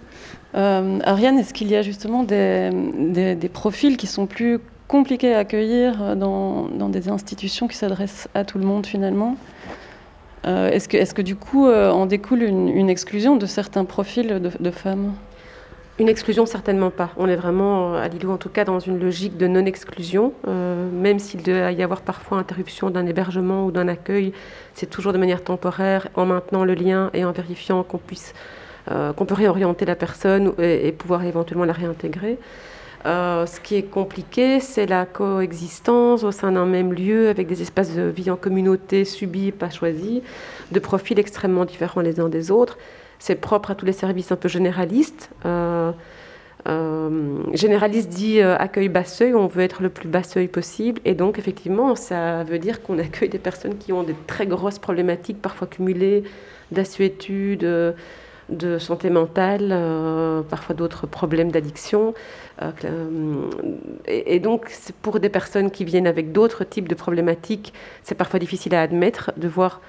Euh, 0.56 1.00
Ariane, 1.04 1.38
est-ce 1.40 1.54
qu'il 1.54 1.70
y 1.70 1.76
a 1.76 1.82
justement 1.82 2.24
des, 2.24 3.50
profils 3.54 3.98
qui 3.98 4.08
sont 4.08 4.26
plus 4.26 4.60
compliqués 4.88 5.34
à 5.34 5.40
accueillir 5.40 6.16
dans, 6.16 6.90
des 6.90 7.10
institutions 7.10 7.68
qui 7.68 7.78
s'adressent 7.78 8.28
à 8.34 8.44
tout 8.44 8.58
le 8.58 8.66
monde 8.66 8.86
finalement? 8.86 9.36
Euh, 10.48 10.70
Est-ce 10.70 10.88
que, 10.88 10.98
est 10.98 11.14
que, 11.14 11.22
du 11.22 11.36
coup 11.36 11.68
euh, 11.68 11.92
en 11.92 12.06
découle 12.06 12.42
une, 12.44 12.90
exclusion 12.90 13.36
de 13.36 13.46
certains 13.46 13.86
profils 13.86 14.42
de, 14.60 14.72
femmes? 14.72 15.14
Une 16.00 16.10
exclusion, 16.10 16.46
certainement 16.46 16.92
pas. 16.92 17.12
On 17.18 17.28
est 17.28 17.36
vraiment, 17.36 17.96
à 17.96 18.08
Lilou 18.08 18.32
en 18.32 18.38
tout 18.38 18.50
cas, 18.50 18.64
dans 18.64 18.80
une 18.80 19.00
logique 19.00 19.38
de 19.38 19.48
non-exclusion. 19.48 20.34
même 20.46 21.20
s'il 21.20 21.44
doit 21.44 21.72
y 21.72 21.84
avoir 21.84 22.02
parfois 22.02 22.38
interruption 22.38 22.90
d'un 22.90 23.06
hébergement 23.06 23.66
ou 23.66 23.72
d'un 23.72 23.88
accueil, 23.88 24.34
c'est 24.74 24.90
toujours 24.90 25.14
de 25.14 25.18
manière 25.18 25.44
temporaire, 25.44 26.08
en 26.16 26.26
maintenant 26.26 26.64
le 26.64 26.76
lien 26.76 27.10
et 27.14 27.26
en 27.26 27.32
vérifiant 27.32 27.84
euh, 28.90 29.12
qu'on 29.12 29.26
peut 29.26 29.34
réorienter 29.34 29.86
la 29.86 29.96
personne 29.96 30.54
et, 30.60 30.92
pouvoir 30.94 31.26
éventuellement 31.26 31.66
la 31.66 31.74
réintégrer. 31.74 32.38
Euh, 33.06 33.46
ce 33.46 33.60
qui 33.60 33.76
est 33.76 33.84
compliqué, 33.84 34.60
c'est 34.60 34.86
la 34.86 35.06
coexistence 35.06 36.24
au 36.24 36.32
sein 36.32 36.52
d'un 36.52 36.66
même 36.66 36.94
lieu 36.94 37.30
avec 37.30 37.48
des 37.48 37.62
espaces 37.62 37.96
de 37.96 38.02
vie 38.02 38.30
en 38.30 38.36
communauté 38.36 39.06
subis, 39.06 39.52
pas 39.52 39.70
choisis, 39.70 40.22
de 40.72 40.80
profils 40.80 41.20
extrêmement 41.20 41.66
différents 41.66 42.02
les 42.02 42.20
uns 42.20 42.30
des 42.30 42.52
autres. 42.52 42.78
C'est 43.20 43.36
propre 43.36 43.72
à 43.72 43.76
tous 43.76 43.86
les 43.86 43.94
services 43.94 44.32
un 44.32 44.36
peu 44.36 44.50
généralistes. 44.50 45.30
Euh, 45.46 45.92
généraliste 47.54 48.10
dit 48.10 48.42
accueil 48.42 48.90
bas 48.90 49.06
seuil, 49.06 49.34
on 49.34 49.48
veut 49.48 49.64
être 49.64 49.82
le 49.82 49.90
plus 49.90 50.10
bas 50.10 50.24
seuil 50.24 50.48
possible. 50.48 51.00
Et 51.06 51.14
donc, 51.14 51.40
effectivement, 51.40 51.96
ça 51.96 52.44
veut 52.44 52.60
dire 52.60 52.82
qu'on 52.82 53.00
accueille 53.00 53.30
des 53.30 53.40
personnes 53.40 53.78
qui 53.78 53.94
ont 53.94 54.04
des 54.04 54.16
très 54.26 54.48
grosses 54.48 54.80
problématiques, 54.80 55.42
parfois 55.42 55.68
cumulées, 55.68 56.24
d'assuétude 56.72 57.96
de 58.50 58.78
santé 58.80 59.10
mentale, 59.10 59.70
euh, 59.72 60.42
parfois 60.42 60.76
d'autres 60.76 61.08
problèmes 61.08 61.52
d'addiction. 61.52 62.14
Euh, 62.62 63.50
et, 64.08 64.40
donc, 64.40 64.72
pour 65.02 65.20
des 65.20 65.30
personnes 65.30 65.72
qui 65.72 65.86
viennent 65.86 66.08
avec 66.08 66.32
d'autres 66.32 66.64
types 66.64 66.88
de 66.88 66.96
problématiques, 66.96 67.74
c'est 68.04 68.16
parfois 68.16 68.40
difficile 68.40 68.76
à 68.76 68.82
admettre 68.82 69.32
de 69.38 69.48
voir 69.48 69.82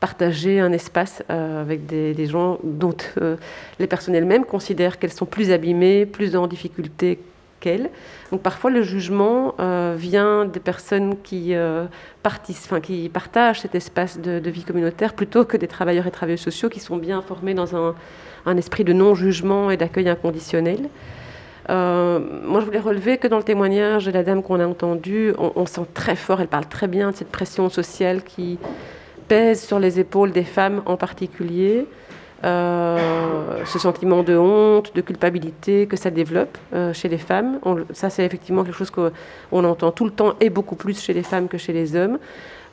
partager 0.00 0.60
un 0.60 0.72
espace 0.72 1.22
euh, 1.30 1.60
avec 1.60 1.86
des, 1.86 2.26
gens 2.26 2.58
dont 2.62 2.96
les 3.78 3.86
personnes 3.86 4.14
elles-mêmes 4.14 4.44
considèrent 4.44 4.98
qu'elles 4.98 5.12
sont 5.12 5.26
plus 5.26 5.50
abîmées, 5.50 6.06
plus 6.06 6.36
en 6.36 6.46
difficulté 6.46 7.18
qu'elles. 7.60 7.90
Donc 8.30 8.42
parfois 8.42 8.70
le 8.70 8.82
jugement 8.82 9.54
vient 9.96 10.44
des 10.44 10.60
personnes 10.60 11.16
qui, 11.22 11.54
qui 12.82 13.08
partagent 13.08 13.60
cet 13.60 13.74
espace 13.74 14.18
de, 14.18 14.50
vie 14.50 14.64
communautaire 14.64 15.14
plutôt 15.14 15.44
que 15.44 15.56
des 15.56 15.68
travailleurs 15.68 16.06
et 16.06 16.10
travailleuses 16.10 16.40
sociaux 16.40 16.68
qui 16.68 16.80
sont 16.80 16.96
bien 16.96 17.22
formés 17.22 17.54
dans 17.54 17.76
un, 17.76 18.56
esprit 18.56 18.84
de 18.84 18.92
non-jugement 18.92 19.70
et 19.70 19.76
d'accueil 19.76 20.08
inconditionnel. 20.08 20.88
Euh, 21.68 22.20
moi, 22.44 22.60
je 22.60 22.66
voulais 22.66 22.80
relever 22.80 23.18
que 23.18 23.26
dans 23.26 23.38
le 23.38 23.42
témoignage 23.42 24.06
de 24.06 24.12
la 24.12 24.22
dame 24.22 24.42
qu'on 24.42 24.60
a 24.60 24.66
entendue, 24.66 25.34
on, 25.38 25.66
sent 25.66 25.86
très 25.94 26.14
fort, 26.14 26.40
elle 26.40 26.48
parle 26.48 26.66
très 26.66 26.86
bien 26.86 27.10
de 27.10 27.16
cette 27.16 27.30
pression 27.30 27.68
sociale 27.68 28.22
qui 28.22 28.58
pèse 29.26 29.62
sur 29.62 29.80
les 29.80 29.98
épaules 29.98 30.30
des 30.30 30.44
femmes 30.44 30.82
en 30.86 30.96
particulier. 30.96 31.86
Euh, 32.44 33.64
ce 33.64 33.78
sentiment 33.78 34.22
de 34.22 34.36
honte, 34.36 34.94
de 34.94 35.00
culpabilité 35.00 35.86
que 35.86 35.96
ça 35.96 36.10
développe 36.10 36.58
euh, 36.74 36.92
chez 36.92 37.08
les 37.08 37.18
femmes. 37.18 37.58
ça, 37.92 38.10
c'est 38.10 38.24
effectivement 38.24 38.62
quelque 38.62 38.76
chose 38.76 38.90
qu'on 38.90 39.64
entend 39.64 39.90
tout 39.90 40.04
le 40.04 40.10
temps 40.10 40.34
et 40.40 40.50
beaucoup 40.50 40.76
plus 40.76 41.00
chez 41.00 41.14
les 41.14 41.22
femmes 41.22 41.48
que 41.48 41.56
chez 41.56 41.72
les 41.72 41.96
hommes. 41.96 42.18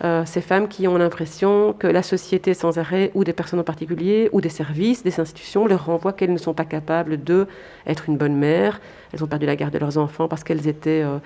Euh, 0.03 0.23
ces 0.25 0.41
femmes 0.41 0.67
qui 0.67 0.87
ont 0.87 0.97
l'impression 0.97 1.73
que 1.73 1.87
la 1.87 2.03
société 2.03 2.53
sans 2.53 2.77
arrêt, 2.77 3.11
ou 3.13 3.23
des 3.23 3.33
personnes 3.33 3.59
en 3.59 3.63
particulier, 3.63 4.29
ou 4.31 4.41
des 4.41 4.49
services, 4.49 5.03
des 5.03 5.19
institutions, 5.19 5.65
leur 5.65 5.85
renvoient 5.85 6.13
qu'elles 6.13 6.33
ne 6.33 6.37
sont 6.37 6.53
pas 6.53 6.65
capables 6.65 7.23
de 7.23 7.47
être 7.87 8.09
une 8.09 8.17
bonne 8.17 8.35
mère. 8.35 8.81
Elles 9.13 9.23
ont 9.23 9.27
perdu 9.27 9.45
la 9.45 9.55
garde 9.55 9.73
de 9.73 9.77
leurs 9.77 9.97
enfants 9.97 10.27
parce 10.27 10.43
qu'elles 10.43 10.67
étaient 10.67 11.03
euh, 11.03 11.19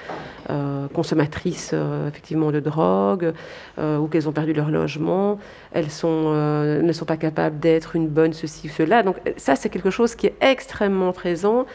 euh, 0.50 0.88
consommatrices 0.90 1.74
effectivement 2.08 2.52
de 2.52 2.60
drogue, 2.60 3.34
ou 3.78 4.08
qu'elles 4.08 4.28
ont 4.28 4.32
perdu 4.34 4.54
leur 4.54 4.70
logement. 4.70 5.40
Elles 5.72 5.86
ne 5.86 6.92
sont 6.92 7.06
pas 7.06 7.18
capables 7.18 7.60
d'être 7.60 7.96
une 7.96 8.08
bonne 8.08 8.34
ceci 8.34 8.68
ou 8.68 8.72
cela. 8.72 9.04
Donc 9.04 9.18
ça, 9.38 9.56
c'est 9.56 9.70
quelque 9.70 9.90
chose 9.90 10.16
qui 10.16 10.28
est 10.28 10.36
extrêmement 10.42 11.14
présent 11.14 11.66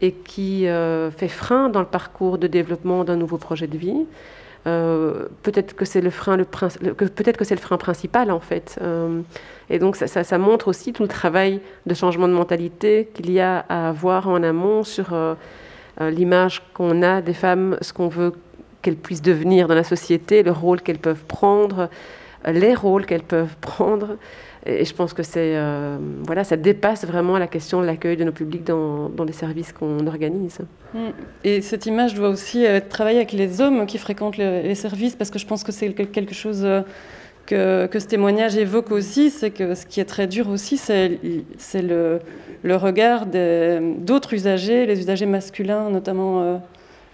et 0.00 0.12
qui 0.12 0.66
fait 1.16 1.28
frein 1.28 1.68
dans 1.68 1.80
le 1.80 1.86
parcours 1.86 2.38
de 2.38 2.46
développement 2.46 3.04
d'un 3.04 3.16
nouveau 3.16 3.38
projet 3.38 3.66
de 3.66 3.78
vie. 3.78 4.06
Euh, 4.66 5.26
peut-être 5.42 5.76
que 5.76 5.84
c'est 5.84 6.00
le 6.00 6.10
frein, 6.10 6.36
le, 6.36 6.44
peut-être 6.44 7.36
que 7.36 7.44
c'est 7.44 7.54
le 7.54 7.60
frein 7.60 7.76
principal 7.76 8.32
en 8.32 8.40
fait. 8.40 8.78
Euh, 8.82 9.20
et 9.70 9.78
donc 9.78 9.96
ça, 9.96 10.38
montre 10.38 10.68
aussi 10.68 10.92
tout 10.92 11.02
le 11.02 11.08
travail 11.08 11.60
de 11.86 11.94
changement 11.94 12.26
de 12.26 12.32
mentalité 12.32 13.08
qu'il 13.14 13.30
y 13.30 13.38
a 13.38 13.64
à 13.68 13.88
avoir 13.88 14.28
en 14.28 14.42
amont 14.42 14.82
sur 14.82 15.12
euh, 15.12 15.34
l'image 16.00 16.62
qu'on 16.74 17.02
a 17.02 17.20
des 17.20 17.34
femmes, 17.34 17.78
ce 17.80 17.92
qu'on 17.92 18.08
veut 18.08 18.32
qu'elles 18.82 18.96
puissent 18.96 19.22
devenir 19.22 19.68
dans 19.68 19.74
la 19.74 19.84
société, 19.84 20.42
le 20.42 20.52
rôle 20.52 20.80
qu'elles 20.80 20.98
peuvent 20.98 21.24
prendre, 21.24 21.88
les 22.46 22.74
rôles 22.74 23.06
qu'elles 23.06 23.22
peuvent 23.22 23.56
prendre. 23.60 24.16
Et 24.68 24.84
je 24.84 24.94
pense 24.94 25.12
que 25.12 25.22
c'est 25.22 25.54
euh, 25.54 25.96
voilà, 26.24 26.42
ça 26.42 26.56
dépasse 26.56 27.04
vraiment 27.04 27.38
la 27.38 27.46
question 27.46 27.80
de 27.80 27.86
l'accueil 27.86 28.16
de 28.16 28.24
nos 28.24 28.32
publics 28.32 28.64
dans, 28.64 29.08
dans 29.08 29.22
les 29.22 29.32
services 29.32 29.72
qu'on 29.72 30.04
organise. 30.08 30.58
Mm. 30.92 30.98
Et 31.44 31.60
cette 31.60 31.86
image 31.86 32.14
doit 32.14 32.30
aussi 32.30 32.66
euh, 32.66 32.80
travailler 32.80 33.18
avec 33.18 33.32
les 33.32 33.60
hommes 33.60 33.86
qui 33.86 33.96
fréquentent 33.98 34.38
les 34.38 34.74
services, 34.74 35.14
parce 35.14 35.30
que 35.30 35.38
je 35.38 35.46
pense 35.46 35.62
que 35.62 35.70
c'est 35.70 35.92
quelque 35.92 36.34
chose 36.34 36.64
euh, 36.64 36.82
que, 37.46 37.86
que, 37.86 38.00
ce 38.00 38.06
témoignage 38.08 38.56
évoque 38.56 38.90
aussi, 38.90 39.30
c'est 39.30 39.52
que 39.52 39.76
ce 39.76 39.86
qui 39.86 40.00
est 40.00 40.04
très 40.04 40.26
dur 40.26 40.48
aussi, 40.48 40.78
c'est 40.78 41.20
le, 41.80 42.18
le, 42.64 42.76
regard 42.76 43.26
d'autres 43.26 44.34
usagers, 44.34 44.84
les 44.84 44.98
usagers 44.98 45.26
masculins, 45.26 45.90
notamment 45.90 46.60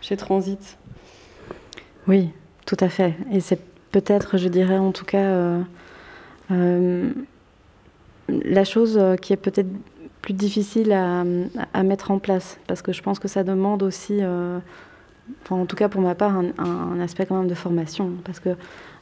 chez 0.01 0.17
Transit. 0.17 0.79
Oui, 2.09 2.31
tout 2.65 2.79
à 2.81 2.89
fait. 2.89 3.13
Et 3.31 3.41
c'est 3.41 3.59
peut-être, 3.93 4.39
je 4.39 4.49
dirais 4.49 4.79
en 4.79 4.93
tout 4.93 5.05
cas, 5.05 5.59
la 8.29 8.65
chose 8.65 8.99
euh, 8.99 9.17
qui 9.17 9.33
est 9.33 9.37
peut-être 9.37 9.69
plus 10.21 10.35
difficile 10.35 10.93
à, 10.93 11.25
mettre 11.83 12.13
en 12.13 12.21
place, 12.21 12.61
parce 12.69 12.81
que 12.81 12.93
je 12.93 13.03
pense 13.03 13.19
que 13.19 13.27
ça 13.27 13.43
demande 13.43 13.83
aussi, 13.83 14.19
euh, 14.21 14.61
en 15.51 15.67
tout 15.67 15.75
cas 15.75 15.89
pour 15.89 16.01
ma 16.01 16.15
part, 16.15 16.41
un, 16.59 17.01
aspect 17.01 17.27
quand 17.27 17.37
même 17.37 17.49
de 17.49 17.57
formation, 17.57 18.13
parce 18.25 18.39
que 18.39 18.51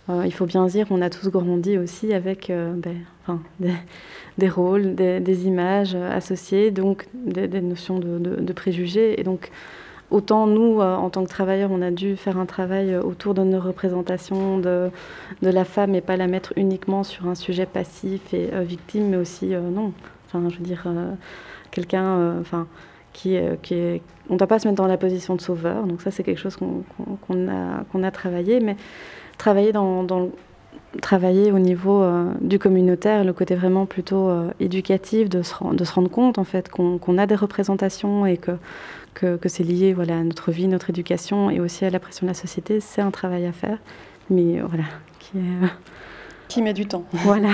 euh, 0.08 0.22
il 0.24 0.32
faut 0.32 0.46
bien 0.46 0.64
dire 0.64 0.88
qu'on 0.88 1.02
a 1.02 1.10
tous 1.10 1.28
grandi 1.28 1.76
aussi 1.76 2.14
avec 2.14 2.50
ben, 2.50 3.04
des, 4.38 4.48
rôles, 4.48 4.94
des, 4.94 5.46
images 5.46 5.94
associées, 5.94 6.70
donc 6.70 7.06
des, 7.12 7.60
notions 7.60 7.98
de, 7.98 8.52
préjugés, 8.54 9.20
et 9.20 9.22
donc 9.22 9.50
autant 10.10 10.46
nous, 10.46 10.80
en 10.80 11.10
tant 11.10 11.24
que 11.24 11.28
travailleurs, 11.28 11.70
on 11.72 11.82
a 11.82 11.90
dû 11.90 12.16
faire 12.16 12.38
un 12.38 12.46
travail 12.46 12.96
autour 12.96 13.34
de 13.34 13.42
nos 13.42 13.60
représentations 13.60 14.58
de, 14.58 14.90
la 15.42 15.64
femme 15.64 15.94
et 15.94 16.00
pas 16.00 16.16
la 16.16 16.26
mettre 16.26 16.52
uniquement 16.56 17.04
sur 17.04 17.28
un 17.28 17.34
sujet 17.34 17.66
passif 17.66 18.34
et 18.34 18.50
victime, 18.64 19.08
mais 19.08 19.16
aussi 19.16 19.48
non. 19.48 19.92
Enfin, 20.26 20.48
je 20.48 20.58
veux 20.58 20.64
dire, 20.64 20.86
quelqu'un, 21.70 22.38
enfin, 22.40 22.66
qui, 23.12 23.36
qui 23.62 23.74
est, 23.74 24.02
on 24.28 24.34
ne 24.34 24.38
doit 24.38 24.46
pas 24.46 24.58
se 24.58 24.68
mettre 24.68 24.80
dans 24.80 24.88
la 24.88 24.96
position 24.96 25.34
de 25.34 25.40
sauveur. 25.40 25.84
Donc 25.84 26.02
ça, 26.02 26.10
c'est 26.10 26.22
quelque 26.22 26.40
chose 26.40 26.56
qu'on 26.56 27.48
a, 27.48 28.06
a 28.06 28.10
travaillé, 28.10 28.60
mais 28.60 28.76
travailler 29.38 29.72
dans, 29.72 30.04
dans 30.04 30.30
travailler 31.00 31.52
au 31.52 31.58
niveau 31.58 32.02
euh, 32.02 32.32
du 32.40 32.58
communautaire, 32.58 33.24
le 33.24 33.32
côté 33.32 33.54
vraiment 33.54 33.86
plutôt 33.86 34.28
euh, 34.28 34.50
éducatif, 34.58 35.28
de 35.28 35.42
se, 35.42 35.54
de 35.74 35.84
se, 35.84 35.92
rendre 35.92 36.10
compte 36.10 36.38
en 36.38 36.44
fait 36.44 36.68
qu'on 36.68 37.18
a 37.18 37.26
des 37.26 37.34
représentations 37.34 38.26
et 38.26 38.36
que, 38.36 38.52
que, 39.14 39.36
que 39.36 39.48
c'est 39.48 39.62
lié 39.62 39.92
voilà, 39.92 40.18
à 40.18 40.22
notre 40.22 40.50
vie, 40.50 40.66
notre 40.66 40.90
éducation 40.90 41.50
et 41.50 41.60
aussi 41.60 41.84
à 41.84 41.90
la 41.90 42.00
pression 42.00 42.26
de 42.26 42.30
la 42.30 42.34
société, 42.34 42.80
c'est 42.80 43.02
un 43.02 43.10
travail 43.10 43.46
à 43.46 43.52
faire, 43.52 43.78
mais 44.30 44.60
voilà, 44.60 44.84
qui, 45.18 45.38
est, 45.38 45.68
qui 46.48 46.62
met 46.62 46.74
du 46.74 46.86
temps. 46.86 47.04
Voilà. 47.12 47.50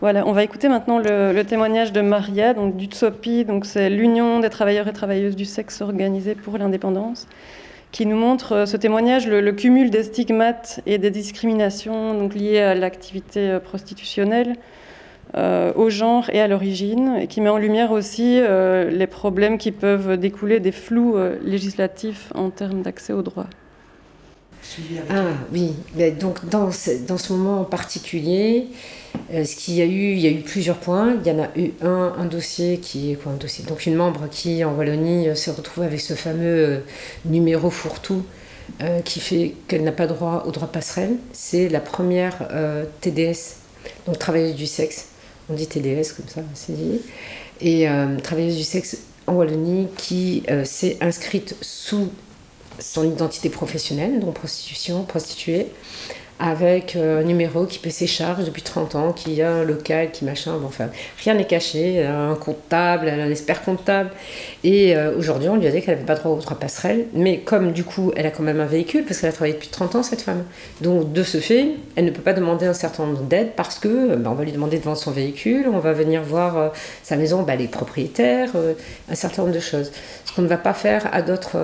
Voilà, 0.00 0.24
on 0.28 0.32
va 0.32 0.44
écouter 0.44 0.68
maintenant 0.68 1.00
le, 1.00 1.32
le 1.32 1.44
témoignage 1.44 1.92
de 1.92 2.00
Maria, 2.00 2.54
donc 2.54 2.76
du 2.76 2.86
TSOPI, 2.86 3.44
donc 3.44 3.66
c'est 3.66 3.90
l'Union 3.90 4.38
des 4.38 4.48
travailleurs 4.48 4.86
et 4.86 4.92
travailleuses 4.92 5.34
du 5.34 5.44
sexe 5.44 5.80
organisée 5.80 6.36
pour 6.36 6.56
l'indépendance 6.56 7.26
qui 7.92 8.06
nous 8.06 8.16
montre 8.16 8.52
euh, 8.52 8.66
ce 8.66 8.76
témoignage, 8.76 9.26
le, 9.26 9.52
cumul 9.52 9.90
des 9.90 10.02
stigmates 10.02 10.80
et 10.86 10.98
des 10.98 11.10
discriminations 11.10 12.28
liées 12.28 12.60
à 12.60 12.74
l'activité 12.74 13.50
euh, 13.50 13.60
prostitutionnelle, 13.60 14.56
euh, 15.36 15.72
au 15.74 15.90
genre 15.90 16.30
et 16.30 16.40
à 16.40 16.48
l'origine, 16.48 17.16
et 17.20 17.26
qui 17.26 17.40
met 17.40 17.50
en 17.50 17.58
lumière 17.58 17.92
aussi 17.92 18.40
les 18.40 19.06
problèmes 19.06 19.58
qui 19.58 19.72
peuvent 19.72 20.16
découler 20.16 20.58
des 20.58 20.72
flous 20.72 21.16
législatifs 21.44 22.32
en 22.34 22.48
termes 22.48 22.80
d'accès 22.80 23.12
aux 23.12 23.20
droits. 23.20 23.48
Ah 25.10 25.32
oui, 25.52 25.74
donc 26.20 26.48
dans 26.48 26.70
ce, 26.70 26.90
dans 27.06 27.18
ce 27.18 27.32
moment 27.32 27.60
en 27.60 27.64
particulier, 27.64 28.66
euh, 29.32 29.44
ce 29.44 29.56
qu'il 29.56 29.74
y 29.74 29.82
a 29.82 29.84
eu, 29.84 30.12
il 30.12 30.20
y 30.20 30.26
a 30.26 30.30
eu 30.30 30.40
plusieurs 30.40 30.78
points. 30.78 31.16
Il 31.22 31.26
y 31.26 31.34
en 31.34 31.42
a 31.42 31.48
eu 31.56 31.72
un, 31.82 32.14
un 32.18 32.24
dossier 32.24 32.78
qui 32.78 33.12
est 33.12 33.14
quoi 33.14 33.32
un 33.32 33.36
dossier 33.36 33.64
Donc 33.64 33.86
une 33.86 33.94
membre 33.94 34.28
qui 34.30 34.64
en 34.64 34.74
Wallonie 34.74 35.28
euh, 35.28 35.34
s'est 35.34 35.50
retrouvée 35.50 35.86
avec 35.86 36.00
ce 36.00 36.14
fameux 36.14 36.44
euh, 36.44 36.78
numéro 37.24 37.70
fourre-tout 37.70 38.22
qui 39.06 39.18
fait 39.18 39.54
qu'elle 39.66 39.82
n'a 39.82 39.92
pas 39.92 40.06
droit 40.06 40.44
au 40.46 40.50
droit 40.50 40.68
passerelle. 40.68 41.16
C'est 41.32 41.70
la 41.70 41.80
première 41.80 42.48
TDS, 43.00 43.56
donc 44.06 44.18
travailleuse 44.18 44.54
du 44.54 44.66
sexe. 44.66 45.06
On 45.48 45.54
dit 45.54 45.66
TDS 45.66 46.12
comme 46.14 46.28
ça, 46.28 46.42
c'est 46.52 46.76
dit. 46.76 47.00
Et 47.62 47.88
travailleuse 48.22 48.58
du 48.58 48.64
sexe 48.64 48.98
en 49.26 49.32
Wallonie 49.32 49.88
qui 49.96 50.42
s'est 50.64 50.98
inscrite 51.00 51.56
sous 51.62 52.10
son 52.78 53.04
identité 53.04 53.48
professionnelle, 53.48 54.20
donc 54.20 54.34
prostitution, 54.34 55.04
prostituée, 55.04 55.66
avec 56.40 56.94
euh, 56.94 57.20
un 57.20 57.24
numéro 57.24 57.64
qui 57.64 57.78
paie 57.78 57.90
ses 57.90 58.06
charges 58.06 58.44
depuis 58.44 58.62
30 58.62 58.94
ans, 58.94 59.12
qui 59.12 59.42
a 59.42 59.50
un 59.50 59.64
local, 59.64 60.10
qui 60.12 60.24
machin, 60.24 60.56
bon, 60.58 60.68
enfin, 60.68 60.88
rien 61.22 61.34
n'est 61.34 61.46
caché, 61.46 62.04
a 62.04 62.16
un 62.16 62.34
comptable, 62.36 63.08
elle 63.08 63.20
a 63.20 63.24
un 63.24 63.30
expert 63.30 63.62
comptable. 63.62 64.10
Et 64.62 64.96
euh, 64.96 65.16
aujourd'hui, 65.16 65.48
on 65.48 65.56
lui 65.56 65.66
a 65.66 65.70
dit 65.70 65.80
qu'elle 65.82 65.94
n'avait 65.94 66.06
pas 66.06 66.14
droit 66.14 66.30
aux 66.30 66.38
droits 66.38 66.58
passerelles, 66.58 67.06
mais 67.12 67.40
comme 67.40 67.72
du 67.72 67.82
coup, 67.82 68.12
elle 68.16 68.26
a 68.26 68.30
quand 68.30 68.44
même 68.44 68.60
un 68.60 68.66
véhicule, 68.66 69.04
parce 69.04 69.20
qu'elle 69.20 69.30
a 69.30 69.32
travaillé 69.32 69.54
depuis 69.54 69.68
30 69.68 69.96
ans, 69.96 70.02
cette 70.02 70.22
femme. 70.22 70.44
Donc, 70.80 71.12
de 71.12 71.22
ce 71.24 71.38
fait, 71.38 71.70
elle 71.96 72.04
ne 72.04 72.10
peut 72.10 72.22
pas 72.22 72.34
demander 72.34 72.66
un 72.66 72.74
certain 72.74 73.06
nombre 73.06 73.22
d'aides 73.22 73.52
parce 73.56 73.78
que 73.78 74.14
bah, 74.14 74.30
on 74.30 74.34
va 74.34 74.44
lui 74.44 74.52
demander 74.52 74.78
de 74.78 74.84
vendre 74.84 74.98
son 74.98 75.10
véhicule, 75.10 75.66
on 75.72 75.80
va 75.80 75.92
venir 75.92 76.22
voir 76.22 76.56
euh, 76.56 76.68
sa 77.02 77.16
maison, 77.16 77.42
bah, 77.42 77.56
les 77.56 77.66
propriétaires, 77.66 78.50
un 79.10 79.14
certain 79.14 79.42
nombre 79.42 79.54
de 79.54 79.60
choses. 79.60 79.90
Ce 80.24 80.32
qu'on 80.32 80.42
ne 80.42 80.48
va 80.48 80.56
pas 80.56 80.74
faire 80.74 81.08
à 81.12 81.22
d'autres 81.22 81.56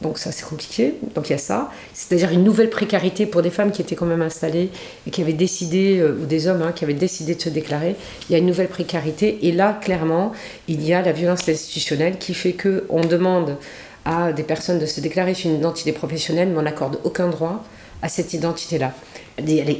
donc 0.00 0.18
ça 0.18 0.32
c'est 0.32 0.44
compliqué. 0.44 0.94
Donc 1.14 1.28
il 1.28 1.32
y 1.32 1.34
a 1.34 1.38
ça. 1.38 1.70
C'est-à-dire 1.92 2.30
une 2.30 2.44
nouvelle 2.44 2.70
précarité 2.70 3.26
pour 3.26 3.42
des 3.42 3.50
femmes 3.50 3.70
qui 3.70 3.82
étaient 3.82 3.96
quand 3.96 4.06
même 4.06 4.22
installées 4.22 4.70
et 5.06 5.10
qui 5.10 5.20
avaient 5.20 5.32
décidé, 5.32 5.98
euh, 5.98 6.18
ou 6.22 6.26
des 6.26 6.48
hommes 6.48 6.62
hein, 6.62 6.72
qui 6.72 6.84
avaient 6.84 6.94
décidé 6.94 7.34
de 7.34 7.40
se 7.40 7.48
déclarer. 7.48 7.96
Il 8.28 8.32
y 8.32 8.34
a 8.34 8.38
une 8.38 8.46
nouvelle 8.46 8.68
précarité. 8.68 9.38
Et 9.42 9.52
là, 9.52 9.78
clairement, 9.80 10.32
il 10.68 10.82
y 10.82 10.94
a 10.94 11.02
la 11.02 11.12
violence 11.12 11.48
institutionnelle 11.48 12.16
qui 12.18 12.34
fait 12.34 12.54
qu'on 12.54 13.00
demande 13.02 13.56
à 14.04 14.32
des 14.32 14.42
personnes 14.42 14.78
de 14.78 14.86
se 14.86 15.00
déclarer 15.00 15.34
sur 15.34 15.50
une 15.50 15.56
identité 15.56 15.92
professionnelle, 15.92 16.48
mais 16.48 16.58
on 16.58 16.62
n'accorde 16.62 16.98
aucun 17.04 17.28
droit 17.28 17.62
à 18.02 18.08
cette 18.08 18.32
identité-là. 18.32 18.94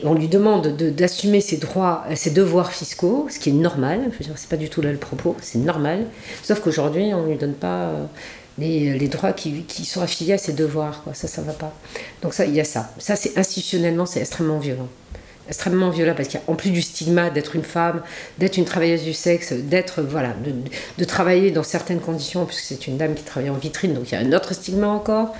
On 0.05 0.15
lui 0.15 0.29
demande 0.29 0.69
d'assumer 0.69 1.41
ses 1.41 1.57
droits, 1.57 2.05
ses 2.15 2.31
devoirs 2.31 2.73
fiscaux, 2.73 3.27
ce 3.31 3.39
qui 3.39 3.51
est 3.51 3.55
normal. 3.55 4.11
Je 4.13 4.19
veux 4.19 4.25
dire, 4.25 4.35
c'est 4.37 4.49
pas 4.49 4.57
du 4.57 4.69
tout 4.69 4.81
là 4.81 4.93
le 4.93 4.99
propos, 4.99 5.37
c'est 5.41 5.59
normal. 5.59 6.07
Sauf 6.43 6.61
qu'aujourd'hui, 6.61 7.13
on 7.15 7.23
ne 7.23 7.31
lui 7.31 7.37
donne 7.37 7.55
pas 7.55 7.85
euh, 7.85 8.05
les, 8.59 8.99
les 8.99 9.09
droits 9.09 9.33
qui, 9.33 9.65
sont 9.85 10.03
affiliés 10.03 10.35
à 10.35 10.39
ses 10.39 10.53
devoirs. 10.53 11.03
Quoi. 11.03 11.15
Ça, 11.15 11.29
ça 11.29 11.43
va 11.43 11.53
pas. 11.53 11.73
Donc 12.23 12.35
ça, 12.35 12.45
il 12.45 12.55
y 12.55 12.61
a 12.61 12.65
ça. 12.65 12.91
Ça, 12.99 13.17
c'est 13.17 13.39
institutionnellement, 13.39 14.07
c'est 14.07 14.21
extrêmement 14.21 14.59
violent. 14.59 14.89
Extrêmement 15.49 15.91
violent 15.91 16.15
parce 16.17 16.29
qu'en 16.29 16.55
plus 16.55 16.71
du 16.71 16.81
stigma 16.81 17.29
d'être 17.29 17.57
une 17.57 17.65
femme, 17.65 18.03
d'être 18.39 18.57
une 18.57 18.65
travailleuse 18.65 19.03
du 19.03 19.13
sexe, 19.13 19.53
d'être 19.53 20.01
voilà, 20.01 20.33
de, 20.99 21.05
travailler 21.05 21.51
dans 21.51 21.65
certaines 21.65 21.99
conditions, 21.99 22.47
puisque 22.47 22.63
c'est 22.63 22.87
une 22.87 22.97
dame 22.97 23.15
qui 23.15 23.25
travaille 23.25 23.51
en 23.51 23.55
vitrine, 23.55 23.95
donc 23.95 24.13
il 24.13 24.15
y 24.15 24.17
a 24.17 24.21
un 24.21 24.33
autre 24.33 24.55
stigma 24.55 24.87
encore. 24.87 25.35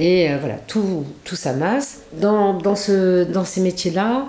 Et 0.00 0.30
euh, 0.30 0.38
voilà, 0.40 0.56
tout, 0.66 1.04
tout 1.22 1.36
s'amasse. 1.36 2.00
Dans, 2.14 2.54
dans, 2.54 2.74
ce, 2.74 3.22
dans 3.22 3.44
ces 3.44 3.60
métiers-là, 3.60 4.26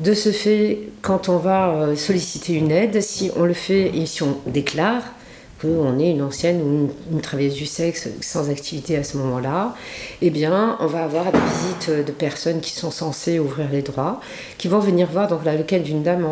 de 0.00 0.12
ce 0.12 0.32
fait, 0.32 0.80
quand 1.02 1.28
on 1.28 1.36
va 1.36 1.68
euh, 1.68 1.96
solliciter 1.96 2.54
une 2.54 2.72
aide, 2.72 3.00
si 3.00 3.30
on 3.36 3.44
le 3.44 3.54
fait 3.54 3.96
et 3.96 4.06
si 4.06 4.24
on 4.24 4.38
déclare, 4.46 5.04
on 5.68 5.98
est 5.98 6.10
une 6.10 6.22
ancienne 6.22 6.60
ou 6.62 6.90
une, 7.12 7.20
travailleuse 7.20 7.54
du 7.54 7.66
sexe 7.66 8.08
sans 8.20 8.50
activité 8.50 8.96
à 8.96 9.04
ce 9.04 9.16
moment-là, 9.18 9.74
eh 10.22 10.30
bien, 10.30 10.76
on 10.80 10.86
va 10.86 11.04
avoir 11.04 11.32
des 11.32 11.38
visites 11.38 12.06
de 12.06 12.12
personnes 12.12 12.60
qui 12.60 12.72
sont 12.72 12.90
censées 12.90 13.38
ouvrir 13.38 13.68
les 13.70 13.82
droits, 13.82 14.20
qui 14.58 14.68
vont 14.68 14.78
venir 14.78 15.08
voir 15.10 15.28
donc 15.28 15.44
la 15.44 15.56
lequel 15.56 15.82
d'une 15.82 16.02
dame, 16.02 16.26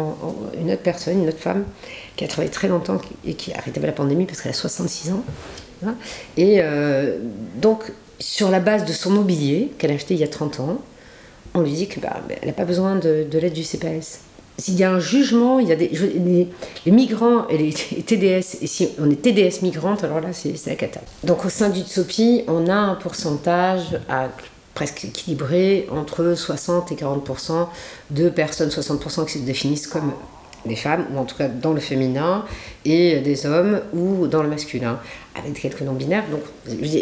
une 0.58 0.70
autre 0.70 0.82
personne, 0.82 1.22
une 1.22 1.28
autre 1.28 1.38
femme, 1.38 1.64
qui 2.16 2.24
a 2.24 2.28
travaillé 2.28 2.50
très 2.50 2.68
longtemps 2.68 2.98
et 3.24 3.34
qui 3.34 3.52
a 3.52 3.58
arrêté 3.58 3.80
la 3.80 3.92
pandémie 3.92 4.26
parce 4.26 4.40
qu'elle 4.40 4.52
a 4.52 4.54
66 4.54 5.12
ans. 5.12 5.24
Hein. 5.86 5.94
Et 6.36 6.56
euh, 6.60 7.18
donc, 7.56 7.92
sur 8.18 8.50
la 8.50 8.60
base 8.60 8.84
de 8.84 8.92
son 8.92 9.10
mobilier 9.10 9.72
qu'elle 9.78 9.90
a 9.90 9.94
acheté 9.94 10.14
il 10.14 10.20
y 10.20 10.24
a 10.24 10.28
30 10.28 10.60
ans, 10.60 10.78
on 11.54 11.60
lui 11.60 11.72
dit 11.72 11.88
qu'elle 11.88 12.02
bah, 12.02 12.20
n'a 12.44 12.52
pas 12.52 12.64
besoin 12.64 12.96
de 12.96 13.26
l'aide 13.38 13.52
du 13.52 13.64
CPS 13.64 14.20
s'il 14.58 14.74
y 14.74 14.84
a 14.84 14.92
un 14.92 15.00
jugement, 15.00 15.58
il 15.58 15.68
y 15.68 15.72
a 15.72 15.76
des, 15.76 15.88
les, 15.88 16.92
migrants 16.92 17.48
et 17.48 17.58
les 17.58 17.72
TDS, 18.06 18.62
et 18.62 18.66
si 18.66 18.88
on 19.00 19.10
est 19.10 19.16
TDS 19.16 19.62
migrante, 19.62 20.04
alors 20.04 20.20
là, 20.20 20.32
c'est 20.32 20.54
la 20.66 20.76
cata. 20.76 21.00
Donc 21.24 21.44
au 21.44 21.48
sein 21.48 21.70
du 21.70 21.80
TSOPI, 21.80 22.44
on 22.48 22.68
a 22.68 22.74
un 22.74 22.94
pourcentage 22.94 23.98
à 24.08 24.28
presque 24.74 25.04
équilibré 25.04 25.86
entre 25.90 26.34
60 26.34 26.92
et 26.92 26.94
40% 26.94 27.66
de 28.10 28.28
personnes, 28.28 28.70
60% 28.70 29.26
qui 29.26 29.38
se 29.38 29.44
définissent 29.44 29.86
comme 29.86 30.12
des 30.64 30.76
femmes, 30.76 31.06
ou 31.12 31.18
en 31.18 31.24
tout 31.24 31.36
cas 31.36 31.48
dans 31.48 31.72
le 31.72 31.80
féminin, 31.80 32.44
et 32.84 33.20
des 33.20 33.46
hommes, 33.46 33.80
ou 33.92 34.26
dans 34.28 34.42
le 34.42 34.48
masculin, 34.48 34.98
avec 35.34 35.60
quelques 35.60 35.82
non-binaires. 35.82 36.24
Donc, 36.30 36.42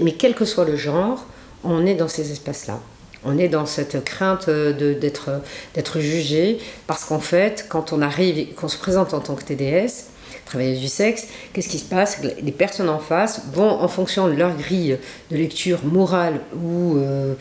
mais 0.02 0.12
quel 0.12 0.34
que 0.34 0.44
soit 0.44 0.64
le 0.64 0.76
genre, 0.76 1.26
on 1.62 1.84
est 1.84 1.94
dans 1.94 2.08
ces 2.08 2.32
espaces-là. 2.32 2.80
On 3.24 3.38
est 3.38 3.48
dans 3.48 3.66
cette 3.66 4.04
crainte 4.04 4.48
d'être 4.48 6.00
jugé 6.00 6.58
parce 6.86 7.04
qu'en 7.04 7.20
fait, 7.20 7.66
quand 7.68 7.92
on 7.92 8.00
arrive 8.00 8.38
et 8.38 8.46
qu'on 8.46 8.68
se 8.68 8.78
présente 8.78 9.12
en 9.14 9.20
tant 9.20 9.34
que 9.34 9.44
TDS, 9.44 10.10
travailleuse 10.50 10.80
du 10.80 10.88
sexe, 10.88 11.28
qu'est-ce 11.52 11.68
qui 11.68 11.78
se 11.78 11.84
passe? 11.84 12.20
Les 12.42 12.52
personnes 12.52 12.88
en 12.88 12.98
face 12.98 13.42
vont, 13.52 13.70
en 13.70 13.88
fonction 13.88 14.28
de 14.28 14.32
leur 14.32 14.56
grille 14.56 14.98
de 15.30 15.36
lecture 15.36 15.84
morale 15.84 16.40
ou 16.62 16.96
euh, 16.96 17.34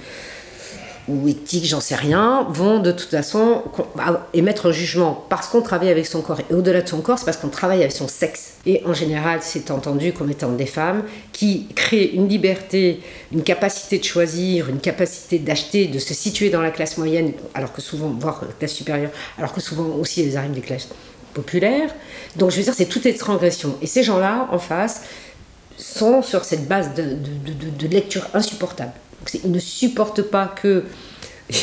ou 1.09 1.27
éthique, 1.27 1.65
j'en 1.65 1.81
sais 1.81 1.95
rien, 1.95 2.45
vont 2.49 2.79
de 2.79 2.91
toute 2.91 3.09
façon 3.09 3.63
émettre 4.33 4.67
un 4.67 4.71
jugement 4.71 5.25
parce 5.29 5.47
qu'on 5.47 5.61
travaille 5.61 5.89
avec 5.89 6.05
son 6.05 6.21
corps. 6.21 6.39
Et 6.49 6.53
au-delà 6.53 6.81
de 6.81 6.87
son 6.87 7.01
corps, 7.01 7.17
c'est 7.17 7.25
parce 7.25 7.37
qu'on 7.37 7.49
travaille 7.49 7.79
avec 7.79 7.91
son 7.91 8.07
sexe. 8.07 8.53
Et 8.65 8.83
en 8.85 8.93
général, 8.93 9.39
c'est 9.41 9.71
entendu 9.71 10.13
comme 10.13 10.29
étant 10.29 10.51
des 10.51 10.65
femmes 10.65 11.03
qui 11.31 11.67
créent 11.75 12.11
une 12.13 12.27
liberté, 12.27 13.01
une 13.31 13.43
capacité 13.43 13.97
de 13.97 14.03
choisir, 14.03 14.69
une 14.69 14.79
capacité 14.79 15.39
d'acheter, 15.39 15.87
de 15.87 15.99
se 15.99 16.13
situer 16.13 16.49
dans 16.49 16.61
la 16.61 16.71
classe 16.71 16.97
moyenne, 16.97 17.33
alors 17.53 17.73
que 17.73 17.81
souvent, 17.81 18.09
voire 18.19 18.41
la 18.45 18.53
classe 18.53 18.73
supérieure, 18.73 19.11
alors 19.37 19.53
que 19.53 19.61
souvent 19.61 19.95
aussi 19.99 20.21
elles 20.21 20.37
arrivent 20.37 20.51
des 20.51 20.61
classes 20.61 20.89
populaires. 21.33 21.93
Donc 22.35 22.51
je 22.51 22.57
veux 22.57 22.63
dire, 22.63 22.73
c'est 22.75 22.85
toute 22.85 23.03
cette 23.03 23.17
transgression. 23.17 23.75
Et 23.81 23.87
ces 23.87 24.03
gens-là, 24.03 24.47
en 24.51 24.59
face, 24.59 25.01
sont 25.77 26.21
sur 26.21 26.43
cette 26.45 26.67
base 26.67 26.93
de, 26.93 27.15
de 27.77 27.87
lecture 27.87 28.27
insupportable. 28.33 28.91
Ne 29.45 29.59
supportent 29.59 30.21
pas 30.21 30.47
que 30.47 30.83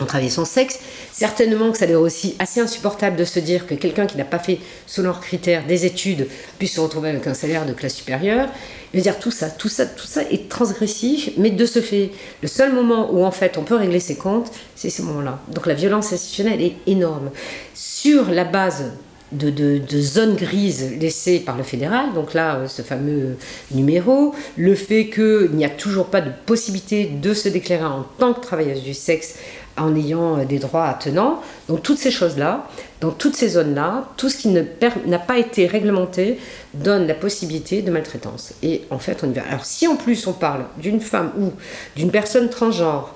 on 0.00 0.04
travaille 0.04 0.30
son 0.30 0.44
sexe. 0.44 0.78
Certainement 1.12 1.72
que 1.72 1.78
ça 1.78 1.86
est 1.86 1.94
aussi 1.94 2.36
assez 2.38 2.60
insupportable 2.60 3.16
de 3.16 3.24
se 3.24 3.40
dire 3.40 3.66
que 3.66 3.74
quelqu'un 3.74 4.06
qui 4.06 4.16
n'a 4.16 4.24
pas 4.24 4.38
fait, 4.38 4.58
selon 4.86 5.08
leurs 5.08 5.20
critères, 5.20 5.66
des 5.66 5.84
études 5.84 6.28
puisse 6.58 6.74
se 6.74 6.80
retrouver 6.80 7.10
avec 7.10 7.26
un 7.26 7.34
salaire 7.34 7.66
de 7.66 7.72
classe 7.72 7.94
supérieure. 7.94 8.48
Je 8.92 8.98
veux 8.98 9.02
dire, 9.02 9.18
tout 9.18 9.30
ça, 9.30 9.50
tout 9.50 9.68
ça, 9.68 9.84
tout 9.86 10.06
ça 10.06 10.22
est 10.22 10.48
transgressif, 10.48 11.30
mais 11.36 11.50
de 11.50 11.66
ce 11.66 11.80
fait, 11.80 12.10
le 12.40 12.48
seul 12.48 12.72
moment 12.72 13.12
où 13.12 13.24
en 13.24 13.30
fait 13.30 13.58
on 13.58 13.64
peut 13.64 13.74
régler 13.74 14.00
ses 14.00 14.16
comptes, 14.16 14.50
c'est 14.76 14.90
ce 14.90 15.02
moment-là. 15.02 15.40
Donc 15.52 15.66
la 15.66 15.74
violence 15.74 16.12
institutionnelle 16.12 16.62
est 16.62 16.76
énorme. 16.86 17.30
Sur 17.74 18.30
la 18.30 18.44
base 18.44 18.92
de, 19.32 19.80
zones 20.00 20.36
grises 20.36 20.92
laissées 20.98 21.40
par 21.40 21.56
le 21.56 21.62
fédéral, 21.62 22.12
donc 22.14 22.34
là, 22.34 22.56
euh, 22.56 22.68
ce 22.68 22.82
fameux 22.82 23.36
numéro, 23.70 24.34
le 24.56 24.74
fait 24.74 25.08
qu'il 25.08 25.50
n'y 25.52 25.64
a 25.64 25.70
toujours 25.70 26.06
pas 26.06 26.20
de 26.20 26.30
possibilité 26.46 27.06
de 27.06 27.34
se 27.34 27.48
déclarer 27.48 27.84
en 27.84 28.04
tant 28.18 28.32
que 28.32 28.40
travailleuse 28.40 28.82
du 28.82 28.94
sexe 28.94 29.34
en 29.76 29.94
ayant 29.94 30.38
euh, 30.38 30.44
des 30.44 30.58
droits 30.58 30.86
attenants. 30.86 31.42
Donc 31.68 31.82
toutes 31.82 31.98
ces 31.98 32.10
choses-là, 32.10 32.68
dans 33.00 33.10
toutes 33.10 33.36
ces 33.36 33.50
zones-là, 33.50 34.08
tout 34.16 34.28
ce 34.28 34.36
qui 34.36 34.48
n'a 34.48 35.18
pas 35.18 35.38
été 35.38 35.66
réglementé 35.66 36.38
donne 36.74 37.06
la 37.06 37.14
possibilité 37.14 37.82
de 37.82 37.90
maltraitance. 37.90 38.54
Et 38.62 38.82
en 38.90 38.98
fait, 38.98 39.22
on 39.22 39.30
y 39.30 39.34
va. 39.34 39.42
Alors 39.48 39.64
si 39.64 39.86
en 39.86 39.96
plus 39.96 40.26
on 40.26 40.32
parle 40.32 40.64
d'une 40.78 41.00
femme 41.00 41.32
ou 41.38 41.52
d'une 41.96 42.10
personne 42.10 42.48
transgenre 42.48 43.14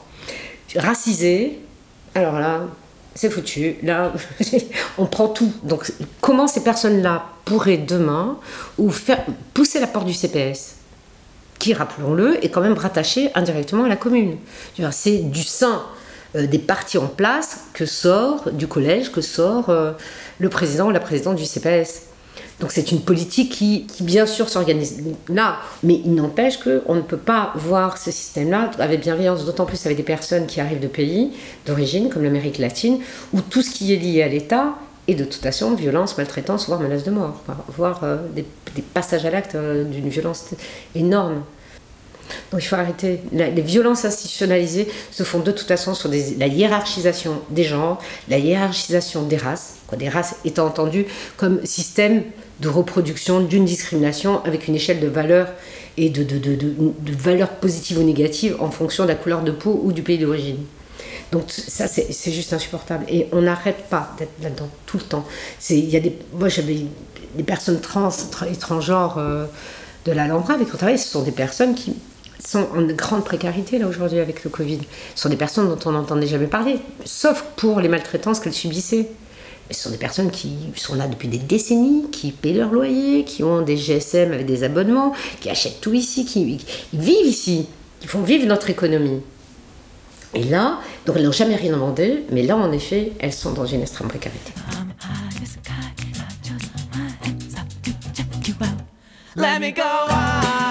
racisée, 0.76 1.58
alors 2.14 2.38
là, 2.38 2.66
c'est 3.14 3.30
foutu. 3.30 3.76
Là, 3.82 4.12
on 4.98 5.06
prend 5.06 5.28
tout. 5.28 5.52
Donc, 5.62 5.92
comment 6.20 6.46
ces 6.46 6.62
personnes-là 6.62 7.26
pourraient 7.44 7.78
demain 7.78 8.38
ou 8.78 8.90
faire 8.90 9.24
pousser 9.54 9.80
la 9.80 9.86
porte 9.86 10.06
du 10.06 10.14
CPS, 10.14 10.76
qui, 11.58 11.74
rappelons-le, 11.74 12.44
est 12.44 12.48
quand 12.48 12.60
même 12.60 12.76
rattaché 12.76 13.30
indirectement 13.34 13.84
à 13.84 13.88
la 13.88 13.96
commune. 13.96 14.36
C'est 14.90 15.18
du 15.18 15.42
sein 15.42 15.82
euh, 16.34 16.46
des 16.46 16.58
partis 16.58 16.98
en 16.98 17.06
place 17.06 17.60
que 17.74 17.86
sort 17.86 18.50
du 18.52 18.66
collège, 18.66 19.12
que 19.12 19.20
sort 19.20 19.68
euh, 19.68 19.92
le 20.38 20.48
président 20.48 20.88
ou 20.88 20.90
la 20.90 21.00
présidente 21.00 21.36
du 21.36 21.44
CPS. 21.44 22.06
Donc 22.60 22.70
c'est 22.72 22.92
une 22.92 23.00
politique 23.00 23.52
qui, 23.52 23.86
bien 24.00 24.26
sûr 24.26 24.48
s'organise 24.48 25.02
là, 25.28 25.58
mais 25.82 26.00
il 26.04 26.14
n'empêche 26.14 26.58
qu'on 26.58 26.94
ne 26.94 27.00
peut 27.00 27.16
pas 27.16 27.52
voir 27.56 27.98
ce 27.98 28.10
système-là 28.10 28.70
avec 28.78 29.00
bienveillance, 29.00 29.44
d'autant 29.44 29.66
plus 29.66 29.84
avec 29.86 29.96
des 29.96 30.04
personnes 30.04 30.46
qui 30.46 30.60
arrivent 30.60 30.80
de 30.80 30.88
pays 30.88 31.32
d'origine, 31.66 32.08
comme 32.08 32.22
l'Amérique 32.22 32.58
latine, 32.58 32.98
où 33.32 33.40
tout 33.40 33.62
ce 33.62 33.70
qui 33.70 33.92
est 33.92 33.96
lié 33.96 34.22
à 34.22 34.28
l'État 34.28 34.74
est 35.08 35.14
de 35.14 35.24
toute 35.24 35.42
façon 35.42 35.74
violence, 35.74 36.16
maltraitance, 36.16 36.68
voire 36.68 36.80
menace 36.80 37.04
de 37.04 37.10
mort, 37.10 37.42
voire 37.68 38.00
euh, 38.04 38.18
des, 38.34 38.44
passages 38.94 39.26
à 39.26 39.30
l'acte 39.30 39.54
euh, 39.54 39.84
d'une 39.84 40.08
violence 40.08 40.50
énorme. 40.94 41.42
Donc 42.50 42.62
il 42.62 42.66
faut 42.66 42.76
arrêter. 42.76 43.20
les 43.32 43.50
violences 43.62 44.04
institutionnalisées 44.04 44.88
se 45.10 45.22
font 45.22 45.40
de 45.40 45.50
toute 45.50 45.68
façon 45.68 45.94
sur 45.94 46.08
la 46.10 46.46
hiérarchisation 46.46 47.40
des 47.50 47.64
genres, 47.64 47.98
la 48.28 48.38
hiérarchisation 48.38 49.22
des 49.22 49.36
races, 49.36 49.76
quoi, 49.86 49.98
des 49.98 50.08
races 50.08 50.36
étant 50.44 50.66
entendues 50.66 51.06
comme 51.36 51.64
système 51.64 52.22
de 52.60 52.68
reproduction 52.68 53.40
d'une 53.40 53.64
discrimination 53.64 54.42
avec 54.44 54.68
une 54.68 54.76
échelle 54.76 55.00
de 55.00 55.08
valeurs 55.08 55.48
et 55.96 56.08
de, 56.10 56.22
de, 56.22 56.38
de, 56.38 57.12
valeurs 57.12 57.50
positives 57.50 57.98
ou 57.98 58.02
négatives 58.02 58.56
en 58.60 58.70
fonction 58.70 59.04
de 59.04 59.08
la 59.08 59.14
couleur 59.14 59.42
de 59.42 59.50
peau 59.50 59.80
ou 59.82 59.92
du 59.92 60.02
pays 60.02 60.18
d'origine. 60.18 60.58
Donc 61.32 61.44
ça, 61.48 61.88
c'est 61.88 62.32
juste 62.32 62.52
insupportable. 62.52 63.04
Et 63.08 63.26
on 63.32 63.42
n'arrête 63.42 63.88
pas 63.88 64.14
d'être 64.18 64.32
là-dedans 64.42 64.68
tout 64.86 64.98
le 64.98 65.04
temps. 65.04 65.24
Y 65.70 65.96
a 65.96 66.00
des, 66.00 66.16
moi, 66.34 66.48
j'avais 66.48 66.84
des 67.34 67.42
personnes 67.42 67.80
trans, 67.80 68.10
étrangères 68.50 69.16
euh, 69.18 69.46
de 70.04 70.12
la 70.12 70.26
Lambra 70.26 70.54
avec 70.54 70.68
qui 70.68 70.74
on 70.74 70.76
travaille. 70.76 70.98
Ce 70.98 71.08
sont 71.08 71.22
des 71.22 71.32
personnes 71.32 71.74
qui 71.74 71.94
sont 72.44 72.68
en 72.74 72.82
grande 72.94 73.24
précarité 73.24 73.78
là 73.78 73.86
aujourd'hui 73.86 74.18
avec 74.18 74.44
le 74.44 74.50
Covid. 74.50 74.80
Ce 75.14 75.22
sont 75.22 75.28
des 75.28 75.36
personnes 75.36 75.68
dont 75.68 75.78
on 75.88 75.92
n'entendait 75.92 76.26
jamais 76.26 76.46
parler, 76.46 76.78
sauf 77.04 77.44
pour 77.56 77.80
les 77.80 77.88
maltraitances 77.88 78.40
qu'elles 78.40 78.52
subissaient 78.52 79.08
ce 79.72 79.84
sont 79.84 79.90
des 79.90 79.98
personnes 79.98 80.30
qui 80.30 80.52
sont 80.76 80.94
là 80.94 81.06
depuis 81.06 81.28
des 81.28 81.38
décennies, 81.38 82.10
qui 82.10 82.32
paient 82.32 82.52
leur 82.52 82.70
loyer, 82.70 83.24
qui 83.24 83.42
ont 83.42 83.62
des 83.62 83.76
GSM 83.76 84.32
avec 84.32 84.46
des 84.46 84.64
abonnements, 84.64 85.12
qui 85.40 85.48
achètent 85.50 85.80
tout 85.80 85.94
ici, 85.94 86.24
qui, 86.24 86.58
vivent 86.92 87.26
ici, 87.26 87.66
qui 88.00 88.06
font 88.06 88.22
vivre 88.22 88.46
notre 88.46 88.70
économie. 88.70 89.20
Et 90.34 90.44
là, 90.44 90.78
donc 91.06 91.16
elles 91.16 91.24
n'ont 91.24 91.32
jamais 91.32 91.56
rien 91.56 91.72
demandé, 91.72 92.24
mais 92.30 92.42
là, 92.42 92.56
en 92.56 92.72
effet, 92.72 93.12
elles 93.18 93.32
sont 93.32 93.52
dans 93.52 93.66
une 93.66 93.82
extrême 93.82 94.08
précarité. 94.08 94.52
Let 99.34 99.60
me 99.60 99.70
go 99.70 100.61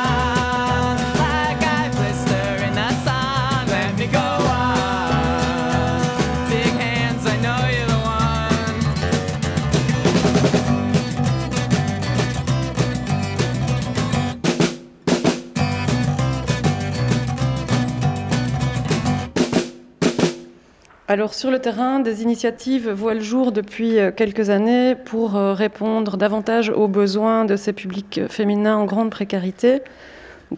Alors 21.12 21.34
sur 21.34 21.51
le 21.51 21.59
terrain, 21.59 21.99
des 21.99 22.24
initiatives 22.24 22.89
voient 22.89 23.16
le 23.16 23.20
jour 23.20 23.51
depuis 23.51 23.99
euh, 23.99 24.12
quelques 24.16 24.49
années 24.49 24.95
pour 24.95 25.36
euh, 25.36 25.53
répondre 25.53 26.16
davantage 26.16 26.70
aux 26.70 26.88
besoins 26.88 27.43
de 27.43 27.57
ces 27.57 27.74
publics 27.74 28.22
féminins 28.30 28.78
en 28.78 28.86
grande 28.86 29.09
précarité. 29.09 29.82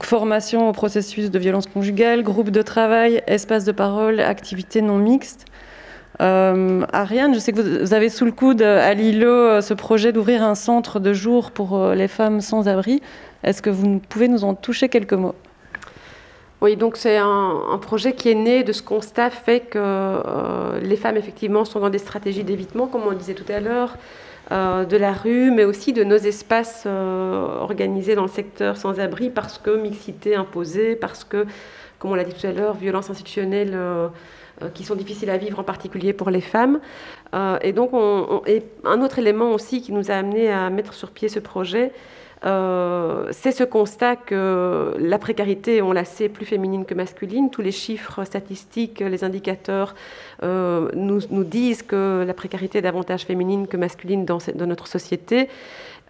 formation 0.03 0.69
au 0.69 0.71
processus 0.71 1.31
de 1.31 1.39
violence 1.39 1.65
conjugale, 1.65 2.21
groupe 2.21 2.51
de 2.51 2.61
travail, 2.61 3.23
espace 3.25 3.65
de 3.65 3.71
parole, 3.71 4.19
activités 4.19 4.83
non 4.83 4.99
mixtes. 4.99 5.45
Euh, 6.21 6.85
Ariane, 6.93 7.33
je 7.33 7.39
sais 7.39 7.51
que 7.51 7.81
vous 7.81 7.93
avez 7.95 8.09
sous 8.09 8.25
le 8.25 8.31
coude 8.31 8.61
à 8.61 8.93
Lilo 8.93 9.59
ce 9.59 9.73
projet 9.73 10.11
d'ouvrir 10.11 10.43
un 10.43 10.53
centre 10.53 10.99
de 10.99 11.13
jour 11.13 11.49
pour 11.49 11.93
les 11.95 12.07
femmes 12.07 12.41
sans 12.41 12.67
abri. 12.67 13.01
Est-ce 13.43 13.63
que 13.63 13.71
vous 13.71 13.99
pouvez 14.07 14.27
nous 14.27 14.43
en 14.43 14.53
toucher 14.53 14.87
quelques 14.87 15.13
mots? 15.13 15.33
Oui, 16.63 16.77
donc 16.77 16.95
c'est 16.95 17.17
un, 17.17 17.77
projet 17.81 18.13
qui 18.13 18.29
est 18.29 18.35
né 18.35 18.63
de 18.63 18.71
ce 18.71 18.81
constat 18.81 19.31
fait 19.31 19.59
que 19.59 19.77
euh, 19.77 20.79
les 20.79 20.95
femmes, 20.95 21.17
effectivement, 21.17 21.65
sont 21.65 21.81
dans 21.81 21.89
des 21.89 21.97
stratégies 21.97 22.45
d'évitement, 22.45 22.87
comme 22.87 23.01
on 23.05 23.11
disait 23.11 23.33
tout 23.33 23.51
à 23.51 23.59
l'heure, 23.59 23.97
euh, 24.53 24.85
de 24.85 24.95
la 24.95 25.11
rue, 25.11 25.51
mais 25.51 25.65
aussi 25.65 25.91
de 25.91 26.05
nos 26.05 26.15
espaces 26.15 26.85
euh, 26.85 27.59
organisés 27.59 28.15
dans 28.15 28.21
le 28.21 28.29
secteur 28.29 28.77
sans-abri, 28.77 29.29
parce 29.29 29.57
que 29.57 29.75
mixité 29.75 30.35
imposée, 30.35 30.95
parce 30.95 31.25
que, 31.25 31.45
comme 31.99 32.11
on 32.11 32.15
l'a 32.15 32.23
dit 32.23 32.33
tout 32.33 32.47
à 32.47 32.53
l'heure, 32.53 32.75
violences 32.75 33.09
institutionnelles 33.09 33.77
qui 34.73 34.85
sont 34.85 34.95
difficiles 34.95 35.31
à 35.31 35.37
vivre, 35.37 35.59
en 35.59 35.63
particulier 35.63 36.13
pour 36.13 36.29
les 36.29 36.39
femmes. 36.39 36.79
et 37.61 37.73
donc, 37.73 37.91
un 37.93 39.01
autre 39.01 39.19
élément 39.19 39.51
aussi 39.51 39.81
qui 39.81 39.91
nous 39.91 40.11
a 40.11 40.13
amené 40.13 40.49
à 40.49 40.69
mettre 40.69 40.93
sur 40.93 41.11
pied 41.11 41.27
ce 41.27 41.39
projet, 41.39 41.91
euh, 42.45 43.27
c'est 43.31 43.51
ce 43.51 43.63
constat 43.63 44.15
que 44.17 44.95
la 44.99 45.17
précarité, 45.17 45.81
on 45.81 45.93
la 45.93 46.05
sait, 46.05 46.29
plus 46.29 46.45
féminine 46.45 46.85
que 46.85 46.93
masculine. 46.93 47.49
Tous 47.49 47.61
les 47.61 47.71
chiffres 47.71 48.23
statistiques, 48.25 48.99
les 48.99 49.23
indicateurs 49.23 49.95
euh, 50.43 50.89
nous, 50.93 51.43
disent 51.43 51.83
que 51.83 52.23
la 52.25 52.33
précarité 52.33 52.79
est 52.79 52.81
davantage 52.81 53.23
féminine 53.23 53.67
que 53.67 53.77
masculine 53.77 54.25
dans 54.25 54.39
notre 54.67 54.87
société. 54.87 55.47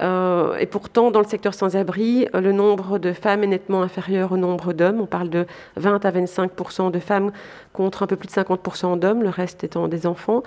Euh, 0.02 0.58
et 0.58 0.66
pourtant, 0.66 1.12
dans 1.12 1.20
le 1.20 1.28
secteur 1.28 1.54
sans-abri, 1.54 2.28
le 2.34 2.52
nombre 2.52 2.98
de 2.98 3.14
femmes 3.14 3.44
est 3.44 3.48
nettement 3.48 3.84
inférieur 3.84 4.32
au 4.32 4.38
nombre 4.38 4.74
d'hommes. 4.74 5.00
On 5.02 5.06
parle 5.06 5.30
de 5.30 5.46
20 5.78 6.04
à 6.06 6.12
25% 6.12 6.92
de 6.92 7.00
femmes 7.00 7.32
contre 7.74 8.04
un 8.04 8.08
peu 8.08 8.16
plus 8.16 8.28
de 8.28 8.34
50 8.34 9.00
d'hommes, 9.00 9.24
le 9.24 9.30
reste 9.30 9.64
étant 9.64 9.88
des 9.88 10.06
enfants. 10.08 10.44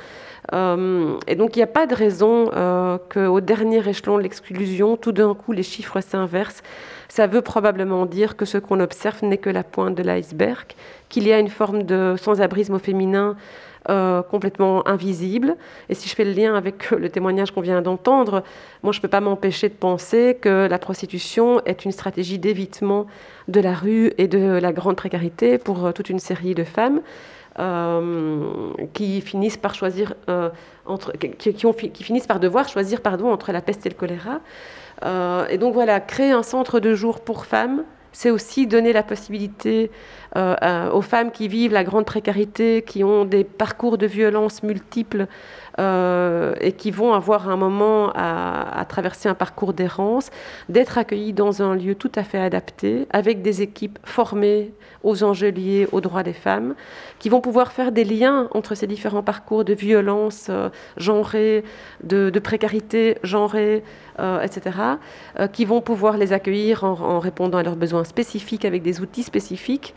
Euh, 0.52 1.16
et 1.26 1.36
donc, 1.36 1.56
il 1.56 1.60
n'y 1.60 1.64
a 1.64 1.68
pas 1.68 1.86
de 1.86 1.94
raison 1.94 2.50
euh, 2.54 2.98
qu'au 3.12 3.40
dernier 3.40 3.86
échelon 3.88 4.18
de 4.18 4.22
l'exclusion, 4.22 4.96
tout 4.96 5.12
d'un 5.12 5.34
coup, 5.34 5.52
les 5.52 5.62
chiffres 5.62 6.00
s'inversent. 6.00 6.62
Ça 7.08 7.26
veut 7.26 7.42
probablement 7.42 8.04
dire 8.04 8.36
que 8.36 8.44
ce 8.44 8.58
qu'on 8.58 8.80
observe 8.80 9.24
n'est 9.24 9.38
que 9.38 9.50
la 9.50 9.62
pointe 9.62 9.94
de 9.94 10.02
l'iceberg, 10.02 10.66
qu'il 11.08 11.26
y 11.26 11.32
a 11.32 11.38
une 11.38 11.48
forme 11.48 11.84
de 11.84 12.16
sans-abrisme 12.18 12.74
au 12.74 12.78
féminin 12.78 13.36
euh, 13.88 14.22
complètement 14.22 14.86
invisible. 14.88 15.56
Et 15.88 15.94
si 15.94 16.08
je 16.08 16.14
fais 16.14 16.24
le 16.24 16.32
lien 16.32 16.54
avec 16.54 16.90
le 16.90 17.08
témoignage 17.08 17.52
qu'on 17.52 17.60
vient 17.60 17.82
d'entendre, 17.82 18.42
moi 18.82 18.92
je 18.92 18.98
ne 18.98 19.02
peux 19.02 19.08
pas 19.08 19.20
m'empêcher 19.20 19.68
de 19.68 19.74
penser 19.74 20.36
que 20.40 20.66
la 20.68 20.78
prostitution 20.78 21.60
est 21.66 21.84
une 21.84 21.92
stratégie 21.92 22.38
d'évitement 22.38 23.06
de 23.48 23.60
la 23.60 23.74
rue 23.74 24.12
et 24.18 24.26
de 24.26 24.58
la 24.58 24.72
grande 24.72 24.96
précarité 24.96 25.58
pour 25.58 25.86
euh, 25.86 25.92
toute 25.92 26.10
une 26.10 26.18
série 26.18 26.54
de 26.54 26.64
femmes. 26.64 27.00
Euh, 27.58 28.50
qui 28.92 29.22
finissent 29.22 29.56
par 29.56 29.74
choisir 29.74 30.12
entre, 30.84 31.12
qui, 31.12 31.64
ont, 31.64 31.72
qui, 31.72 32.04
finissent 32.04 32.26
par 32.26 32.38
devoir 32.38 32.68
choisir 32.68 33.00
pardon 33.00 33.30
entre 33.32 33.50
la 33.50 33.62
peste 33.62 33.86
et 33.86 33.88
le 33.88 33.94
choléra. 33.94 34.40
et 35.48 35.56
donc 35.56 35.72
voilà, 35.72 36.00
créer 36.00 36.32
un 36.32 36.42
centre 36.42 36.80
de 36.80 36.94
jour 36.94 37.20
pour 37.20 37.46
femmes, 37.46 37.82
c'est 38.16 38.30
aussi 38.30 38.66
donner 38.66 38.94
la 38.94 39.02
possibilité 39.02 39.90
euh, 40.36 40.90
aux 40.90 41.02
femmes 41.02 41.30
qui 41.30 41.48
vivent 41.48 41.74
la 41.74 41.84
grande 41.84 42.06
précarité, 42.06 42.80
qui 42.80 43.04
ont 43.04 43.26
des 43.26 43.44
parcours 43.44 43.98
de 43.98 44.06
violence 44.06 44.62
multiples 44.62 45.26
euh, 45.78 46.54
et 46.62 46.72
qui 46.72 46.90
vont 46.90 47.12
avoir 47.12 47.50
un 47.50 47.56
moment 47.56 48.10
à, 48.14 48.86
traverser 48.88 49.28
un 49.28 49.34
parcours 49.34 49.74
d'errance, 49.74 50.30
d'être 50.70 50.96
accueillies 50.96 51.34
dans 51.34 51.60
un 51.60 51.74
lieu 51.74 51.94
tout 51.94 52.10
à 52.14 52.22
fait 52.22 52.38
adapté, 52.38 53.06
avec 53.10 53.42
des 53.42 53.60
équipes 53.60 53.98
formées 54.02 54.72
aux 55.02 55.22
enjeux 55.22 55.50
liés 55.50 55.86
aux 55.92 56.00
droits 56.00 56.22
des 56.22 56.32
femmes, 56.32 56.74
qui 57.18 57.28
vont 57.28 57.40
pouvoir 57.40 57.72
faire 57.72 57.92
des 57.92 58.04
liens 58.04 58.48
entre 58.52 58.74
ces 58.74 58.86
différents 58.86 59.22
parcours 59.22 59.64
de 59.64 59.74
violence 59.74 60.46
euh, 60.50 60.68
genrée, 60.96 61.64
de, 62.02 62.30
précarité 62.38 63.18
genrée, 63.22 63.82
euh, 64.18 64.40
etc., 64.40 64.76
qui 65.52 65.64
vont 65.64 65.80
pouvoir 65.80 66.16
les 66.16 66.32
accueillir 66.32 66.84
en, 66.84 67.18
répondant 67.18 67.58
à 67.58 67.62
leurs 67.62 67.76
besoins 67.76 68.04
spécifiques 68.04 68.64
avec 68.64 68.82
des 68.82 69.00
outils 69.00 69.22
spécifiques 69.22 69.94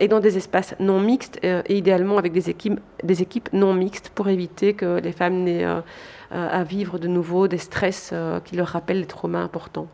et 0.00 0.08
dans 0.08 0.20
des 0.20 0.36
espaces 0.36 0.74
non 0.80 1.00
mixtes 1.00 1.38
et 1.42 1.76
idéalement 1.76 2.18
avec 2.18 2.32
des 2.32 2.50
équipes, 2.50 2.80
des 3.02 3.22
équipes 3.22 3.48
non 3.52 3.74
mixtes 3.74 4.10
pour 4.14 4.28
éviter 4.28 4.74
que 4.74 4.98
les 4.98 5.12
femmes 5.12 5.44
n'aient 5.44 5.66
à 6.30 6.64
vivre 6.64 6.98
de 6.98 7.08
nouveau 7.08 7.48
des 7.48 7.58
stress 7.58 8.12
qui 8.44 8.56
leur 8.56 8.68
rappellent 8.68 9.00
les 9.00 9.06
traumas 9.06 9.40
importants. 9.40 9.88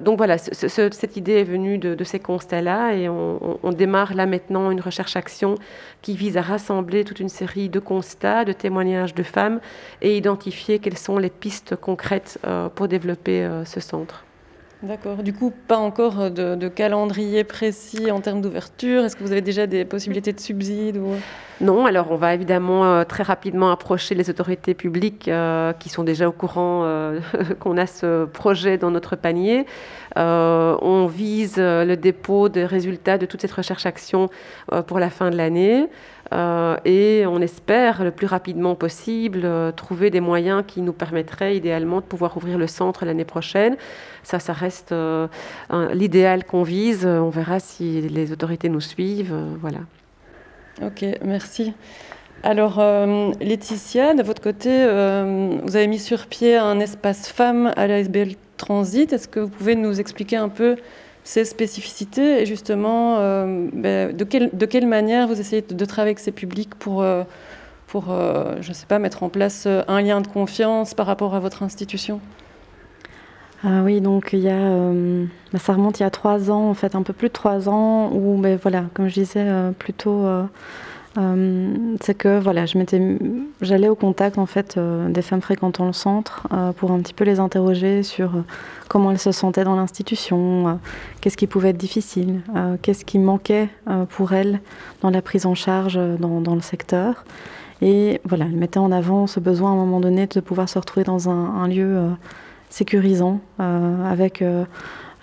donc 0.00 0.16
voilà, 0.16 0.38
cette 0.38 1.16
idée 1.16 1.34
est 1.34 1.44
venue 1.44 1.78
de, 1.78 2.04
ces 2.04 2.18
constats-là 2.18 2.94
et 2.94 3.08
on, 3.08 3.58
on, 3.62 3.72
démarre 3.72 4.14
là 4.14 4.26
maintenant 4.26 4.70
une 4.70 4.80
recherche-action 4.80 5.56
qui 6.02 6.16
vise 6.16 6.36
à 6.36 6.42
rassembler 6.42 7.04
toute 7.04 7.20
une 7.20 7.28
série 7.28 7.68
de 7.68 7.78
constats, 7.78 8.44
de 8.44 8.52
témoignages 8.52 9.14
de 9.14 9.22
femmes 9.22 9.60
et 10.02 10.16
identifier 10.16 10.78
quelles 10.78 10.98
sont 10.98 11.18
les 11.18 11.30
pistes 11.30 11.76
concrètes 11.76 12.38
pour 12.74 12.88
développer 12.88 13.48
ce 13.64 13.80
centre. 13.80 14.24
D'accord. 14.82 15.22
Du 15.22 15.34
coup, 15.34 15.52
pas 15.68 15.76
encore 15.76 16.30
de, 16.30 16.68
calendrier 16.68 17.44
précis 17.44 18.10
en 18.10 18.20
termes 18.20 18.40
d'ouverture. 18.40 19.04
Est-ce 19.04 19.14
que 19.14 19.22
vous 19.22 19.32
avez 19.32 19.42
déjà 19.42 19.66
des 19.66 19.84
possibilités 19.84 20.32
de 20.32 20.40
subsides 20.40 20.96
ou... 20.96 21.14
Non. 21.60 21.84
Alors, 21.84 22.10
on 22.10 22.16
va 22.16 22.32
évidemment 22.32 22.86
euh, 22.86 23.04
très 23.04 23.22
rapidement 23.22 23.70
approcher 23.70 24.14
les 24.14 24.30
autorités 24.30 24.72
publiques 24.72 25.28
euh, 25.28 25.74
qui 25.74 25.90
sont 25.90 26.04
déjà 26.04 26.26
au 26.26 26.32
courant 26.32 26.84
euh, 26.84 27.20
qu'on 27.60 27.76
a 27.76 27.86
ce 27.86 28.24
projet 28.24 28.78
dans 28.78 28.90
notre 28.90 29.16
panier. 29.16 29.66
on 30.16 31.06
vise 31.06 31.56
le 31.58 31.94
dépôt 31.96 32.48
des 32.48 32.64
résultats 32.64 33.18
de 33.18 33.26
toute 33.26 33.42
cette 33.42 33.52
recherche-action 33.52 34.30
pour 34.86 34.98
la 34.98 35.10
fin 35.10 35.28
de 35.30 35.36
l'année. 35.36 35.88
Euh, 36.32 36.76
et 36.84 37.24
on 37.26 37.40
espère 37.40 38.04
le 38.04 38.12
plus 38.12 38.26
rapidement 38.26 38.76
possible 38.76 39.40
euh, 39.44 39.72
trouver 39.72 40.10
des 40.10 40.20
moyens 40.20 40.62
qui 40.64 40.80
nous 40.80 40.92
permettraient 40.92 41.56
idéalement 41.56 41.96
de 41.96 42.04
pouvoir 42.04 42.36
ouvrir 42.36 42.56
le 42.56 42.68
centre 42.68 43.04
l'année 43.04 43.24
prochaine. 43.24 43.76
Ça, 44.22 44.38
ça 44.38 44.52
reste 44.52 44.92
euh, 44.92 45.26
l'idéal 45.92 46.44
qu'on 46.44 46.62
vise. 46.62 47.04
On 47.04 47.30
verra 47.30 47.58
si 47.58 48.02
les 48.02 48.32
autorités 48.32 48.68
nous 48.68 48.80
suivent. 48.80 49.34
voilà. 49.60 49.78
Ok, 50.82 51.04
merci. 51.24 51.72
Alors, 52.42 52.78
Laetitia, 53.40 54.14
de 54.14 54.22
votre 54.22 54.40
côté, 54.40 54.70
vous 54.70 55.76
avez 55.76 55.86
mis 55.86 55.98
sur 55.98 56.26
pied 56.26 56.56
un 56.56 56.80
espace 56.80 57.28
femmes 57.28 57.70
à 57.76 57.86
l'ASBL 57.86 58.30
Transit. 58.56 59.12
Est-ce 59.12 59.28
que 59.28 59.40
vous 59.40 59.48
pouvez 59.48 59.74
nous 59.74 60.00
expliquer 60.00 60.36
un 60.36 60.48
peu 60.48 60.76
ces 61.24 61.44
spécificités 61.44 62.42
et 62.42 62.46
justement 62.46 63.16
euh, 63.18 63.68
ben, 63.72 64.16
de, 64.16 64.24
quelle, 64.24 64.50
de, 64.52 64.66
quelle, 64.66 64.86
manière 64.86 65.28
vous 65.28 65.40
essayez 65.40 65.62
de, 65.62 65.84
travailler 65.84 66.10
avec 66.10 66.18
ces 66.18 66.32
publics 66.32 66.74
pour, 66.74 67.02
euh, 67.02 67.24
pour 67.86 68.06
euh, 68.10 68.56
je 68.60 68.70
ne 68.70 68.74
sais 68.74 68.86
pas, 68.86 68.98
mettre 68.98 69.22
en 69.22 69.28
place 69.28 69.66
un 69.66 70.00
lien 70.00 70.20
de 70.20 70.26
confiance 70.26 70.94
par 70.94 71.06
rapport 71.06 71.34
à 71.34 71.40
votre 71.40 71.62
institution? 71.62 72.20
Ah 73.62 73.82
oui, 73.84 74.00
donc 74.00 74.30
il 74.32 74.38
y 74.38 74.48
a, 74.48 74.58
ben, 74.58 75.28
ça 75.58 75.74
remonte 75.74 76.00
il 76.00 76.02
y 76.02 76.06
a 76.06 76.10
trois 76.10 76.50
ans, 76.50 76.70
en 76.70 76.74
fait, 76.74 76.94
un 76.94 77.02
peu 77.02 77.12
plus 77.12 77.28
de 77.28 77.34
trois 77.34 77.68
ans, 77.68 78.10
où, 78.10 78.38
ben, 78.38 78.58
voilà, 78.60 78.84
comme 78.94 79.08
je 79.08 79.14
disais, 79.14 79.46
plutôt 79.78 80.26
euh, 81.20 81.96
c'est 82.00 82.14
que 82.14 82.38
voilà, 82.40 82.66
je 82.66 82.78
m'étais, 82.78 83.18
j'allais 83.60 83.88
au 83.88 83.94
contact 83.94 84.38
en 84.38 84.46
fait 84.46 84.76
euh, 84.76 85.08
des 85.08 85.22
femmes 85.22 85.42
fréquentant 85.42 85.86
le 85.86 85.92
centre 85.92 86.46
euh, 86.52 86.72
pour 86.72 86.92
un 86.92 86.98
petit 87.00 87.12
peu 87.12 87.24
les 87.24 87.40
interroger 87.40 88.02
sur 88.02 88.32
comment 88.88 89.10
elles 89.10 89.18
se 89.18 89.32
sentaient 89.32 89.64
dans 89.64 89.76
l'institution, 89.76 90.80
qu'est-ce 91.20 91.36
qui 91.36 91.46
pouvait 91.46 91.70
être 91.70 91.76
difficile, 91.76 92.40
qu'est-ce 92.82 93.04
qui 93.04 93.20
manquait 93.20 93.68
pour 94.08 94.32
elles 94.32 94.60
dans 95.00 95.10
la 95.10 95.22
prise 95.22 95.46
en 95.46 95.54
charge 95.54 95.96
dans, 96.18 96.54
le 96.56 96.60
secteur. 96.60 97.24
Et 97.82 98.20
voilà, 98.24 98.46
elles 98.46 98.56
mettaient 98.56 98.80
en 98.80 98.90
avant 98.90 99.28
ce 99.28 99.38
besoin 99.38 99.70
à 99.70 99.74
un 99.74 99.76
moment 99.76 100.00
donné 100.00 100.26
de 100.26 100.40
pouvoir 100.40 100.68
se 100.68 100.76
retrouver 100.76 101.04
dans 101.04 101.30
un 101.30 101.68
lieu 101.68 102.00
sécurisant 102.68 103.38
avec 103.60 104.42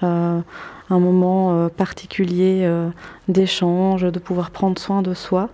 un 0.02 0.44
moment 0.90 1.68
particulier 1.68 2.72
d'échange, 3.28 4.04
de 4.04 4.20
pouvoir 4.20 4.52
prendre 4.52 4.80
soin 4.80 5.02
de 5.02 5.14
soi. 5.14 5.50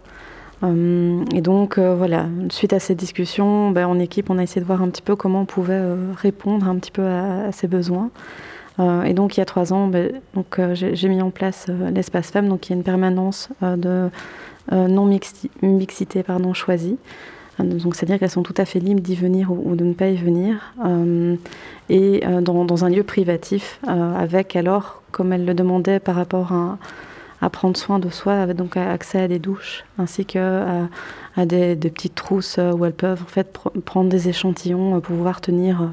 Euh, 0.63 1.23
et 1.33 1.41
donc, 1.41 1.77
euh, 1.77 1.95
voilà, 1.95 2.27
suite 2.49 2.73
à 2.73 2.79
cette 2.79 2.97
discussion, 2.97 3.71
ben, 3.71 3.87
en 3.87 3.99
équipe, 3.99 4.29
on 4.29 4.37
a 4.37 4.43
essayé 4.43 4.61
de 4.61 4.65
voir 4.65 4.81
un 4.81 4.89
petit 4.89 5.01
peu 5.01 5.15
comment 5.15 5.41
on 5.41 5.45
pouvait 5.45 5.73
euh, 5.73 6.11
répondre 6.15 6.67
un 6.67 6.75
petit 6.77 6.91
peu 6.91 7.05
à, 7.05 7.51
ces 7.51 7.67
besoins. 7.67 8.09
et 8.79 9.13
donc, 9.13 9.37
il 9.37 9.39
y 9.39 9.43
a 9.43 9.45
trois 9.45 9.73
ans, 9.73 9.87
ben, 9.87 10.11
donc, 10.33 10.59
j'ai 10.73 11.09
mis 11.09 11.21
en 11.21 11.31
place 11.31 11.67
l'espace 11.93 12.31
femme, 12.31 12.47
donc 12.47 12.67
il 12.67 12.71
y 12.71 12.73
a 12.73 12.77
une 12.77 12.83
permanence 12.83 13.49
de 13.61 14.09
non-mixité 14.71 16.23
pardon, 16.23 16.53
choisie. 16.53 16.97
Donc, 17.59 17.95
c'est-à-dire 17.95 18.17
qu'elles 18.17 18.31
sont 18.31 18.41
tout 18.41 18.55
à 18.57 18.65
fait 18.65 18.79
libres 18.79 19.01
d'y 19.01 19.15
venir 19.15 19.51
ou, 19.51 19.75
de 19.75 19.83
ne 19.83 19.93
pas 19.93 20.07
y 20.07 20.15
venir. 20.15 20.73
et 21.89 22.23
dans, 22.41 22.85
un 22.85 22.89
lieu 22.89 23.03
privatif, 23.03 23.79
avec 23.85 24.55
alors, 24.55 25.03
comme 25.11 25.33
elles 25.33 25.45
le 25.45 25.53
demandaient 25.53 25.99
par 25.99 26.15
rapport 26.15 26.51
à 26.51 26.79
à 27.43 27.49
prendre 27.49 27.75
soin 27.75 27.99
de 27.99 28.09
soi, 28.09 28.35
avec 28.35 28.55
donc 28.55 28.77
accès 28.77 29.19
à 29.19 29.27
des 29.27 29.37
douches, 29.37 29.83
ainsi 29.97 30.25
que 30.25 30.87
à, 31.35 31.45
des, 31.45 31.75
petites 31.75 32.15
trousses 32.15 32.55
euh, 32.57 32.71
où 32.71 32.85
elles 32.85 32.93
peuvent 32.93 33.21
en 33.21 33.27
fait 33.27 33.51
prendre 33.83 34.09
des 34.09 34.29
échantillons 34.29 34.95
euh, 34.95 34.99
pour 35.01 35.17
pouvoir 35.17 35.41
tenir 35.41 35.81
euh, 35.81 35.87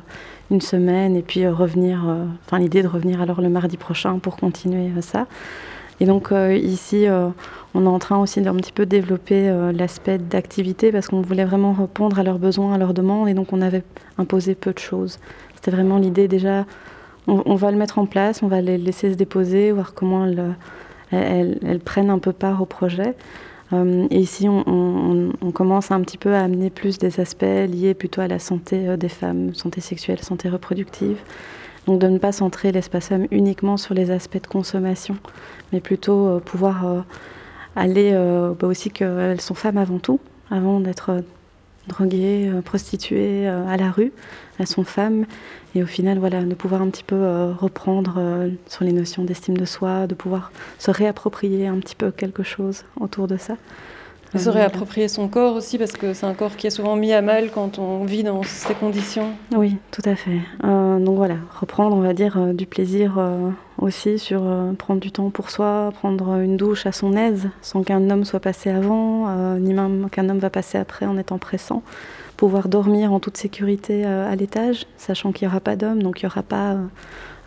une 0.52 0.60
semaine 0.60 1.16
et 1.16 1.22
puis 1.22 1.46
revenir, 1.48 2.04
enfin 2.44 2.58
l'idée 2.58 2.82
de 2.82 2.88
revenir 2.88 3.20
alors 3.20 3.40
le 3.40 3.48
mardi 3.48 3.76
prochain 3.76 4.18
pour 4.18 4.36
continuer 4.36 4.90
ça. 5.00 5.26
Et 6.00 6.06
donc 6.06 6.32
ici, 6.32 7.06
on 7.74 7.84
est 7.84 7.88
en 7.88 7.98
train 8.00 8.18
aussi 8.18 8.40
d'un 8.40 8.56
petit 8.56 8.72
peu 8.72 8.84
développer 8.84 9.54
l'aspect 9.72 10.18
d'activité 10.18 10.90
parce 10.90 11.06
qu'on 11.06 11.20
voulait 11.20 11.44
vraiment 11.44 11.72
répondre 11.72 12.18
à 12.18 12.24
leurs 12.24 12.40
besoins, 12.40 12.74
à 12.74 12.78
leurs 12.78 12.94
demandes, 12.94 13.28
et 13.28 13.34
donc 13.34 13.52
on 13.52 13.62
avait 13.62 13.84
imposé 14.18 14.56
peu 14.56 14.72
de 14.72 14.80
choses. 14.80 15.20
C'était 15.54 15.70
vraiment 15.70 15.98
l'idée 15.98 16.26
déjà, 16.26 16.64
on, 17.28 17.54
va 17.54 17.70
le 17.70 17.76
mettre 17.76 18.00
en 18.00 18.06
place, 18.06 18.42
on 18.42 18.48
va 18.48 18.60
les 18.60 18.76
laisser 18.76 19.12
se 19.12 19.16
déposer, 19.16 19.70
voir 19.70 19.94
comment 19.94 20.26
elles 20.26 20.56
elles, 21.10 21.80
prennent 21.84 22.10
un 22.10 22.18
peu 22.18 22.32
part 22.32 22.62
au 22.62 22.66
projet. 22.66 23.14
Euh, 23.72 24.06
et 24.10 24.18
ici, 24.18 24.48
on, 24.48 25.32
commence 25.52 25.90
un 25.90 26.00
petit 26.00 26.18
peu 26.18 26.34
à 26.34 26.40
amener 26.40 26.70
plus 26.70 26.98
des 26.98 27.20
aspects 27.20 27.42
liés 27.42 27.94
plutôt 27.94 28.20
à 28.20 28.28
la 28.28 28.38
santé 28.38 28.88
euh, 28.88 28.96
des 28.96 29.08
femmes, 29.08 29.54
santé 29.54 29.80
sexuelle, 29.80 30.20
santé 30.20 30.48
reproductive. 30.48 31.18
Donc 31.86 32.00
de 32.00 32.08
ne 32.08 32.18
pas 32.18 32.32
centrer 32.32 32.72
l'espace 32.72 33.08
femme 33.08 33.26
uniquement 33.30 33.76
sur 33.76 33.94
les 33.94 34.10
aspects 34.10 34.40
de 34.40 34.46
consommation, 34.46 35.16
mais 35.72 35.80
plutôt 35.80 36.26
euh, 36.26 36.40
pouvoir 36.40 37.04
aller 37.76 38.12
bah 38.58 38.66
aussi 38.66 38.90
qu'elles 38.90 39.40
sont 39.40 39.54
femmes 39.54 39.78
avant 39.78 39.98
tout, 39.98 40.20
avant 40.50 40.80
d'être 40.80 41.22
droguées, 41.88 42.50
prostituées 42.64 43.46
à 43.46 43.76
la 43.76 43.90
rue. 43.90 44.12
Elles 44.58 44.66
sont 44.66 44.84
femmes 44.84 45.24
et 45.74 45.82
au 45.82 45.86
final, 45.86 46.18
voilà, 46.18 46.42
de 46.42 46.54
pouvoir 46.54 46.82
un 46.82 46.90
petit 46.90 47.04
peu 47.04 47.14
euh, 47.14 47.52
reprendre 47.52 48.16
euh, 48.18 48.50
sur 48.66 48.84
les 48.84 48.92
notions 48.92 49.22
d'estime 49.22 49.56
de 49.56 49.64
soi, 49.64 50.06
de 50.08 50.14
pouvoir 50.14 50.50
se 50.78 50.90
réapproprier 50.90 51.68
un 51.68 51.78
petit 51.78 51.94
peu 51.94 52.10
quelque 52.10 52.42
chose 52.42 52.84
autour 52.98 53.28
de 53.28 53.36
ça. 53.36 53.56
Se 54.38 54.48
euh, 54.48 54.52
réapproprier 54.52 55.08
son 55.08 55.28
corps 55.28 55.54
aussi, 55.56 55.78
parce 55.78 55.92
que 55.92 56.14
c'est 56.14 56.26
un 56.26 56.34
corps 56.34 56.56
qui 56.56 56.66
est 56.66 56.70
souvent 56.70 56.96
mis 56.96 57.12
à 57.12 57.22
mal 57.22 57.50
quand 57.50 57.78
on 57.78 58.04
vit 58.04 58.22
dans 58.22 58.42
ces 58.42 58.74
conditions. 58.74 59.30
Oui, 59.56 59.76
tout 59.90 60.02
à 60.04 60.14
fait. 60.14 60.40
donc 60.62 61.16
voilà, 61.16 61.36
reprendre, 61.58 61.96
on 61.96 62.00
va 62.00 62.12
dire, 62.12 62.38
du 62.54 62.66
plaisir 62.66 63.18
aussi 63.78 64.18
sur 64.18 64.42
prendre 64.78 65.00
du 65.00 65.10
temps 65.10 65.30
pour 65.30 65.50
soi, 65.50 65.92
prendre 65.94 66.38
une 66.40 66.56
douche 66.56 66.86
à 66.86 66.92
son 66.92 67.16
aise, 67.16 67.48
sans 67.62 67.82
qu'un 67.82 68.10
homme 68.10 68.24
soit 68.24 68.40
passé 68.40 68.70
avant, 68.70 69.56
ni 69.58 69.74
même 69.74 70.08
qu'un 70.10 70.28
homme 70.28 70.38
va 70.38 70.50
passer 70.50 70.78
après 70.78 71.06
en 71.06 71.18
étant 71.18 71.38
pressant 71.38 71.82
pouvoir 72.40 72.70
dormir 72.70 73.12
en 73.12 73.20
toute 73.20 73.36
sécurité 73.36 74.06
euh, 74.06 74.32
à 74.32 74.34
l'étage, 74.34 74.86
sachant 74.96 75.30
qu'il 75.30 75.46
n'y 75.46 75.52
aura 75.52 75.60
pas 75.60 75.76
d'homme, 75.76 76.02
donc 76.02 76.22
il 76.22 76.24
n'y 76.24 76.30
aura 76.32 76.42
pas 76.42 76.70
euh, 76.70 76.86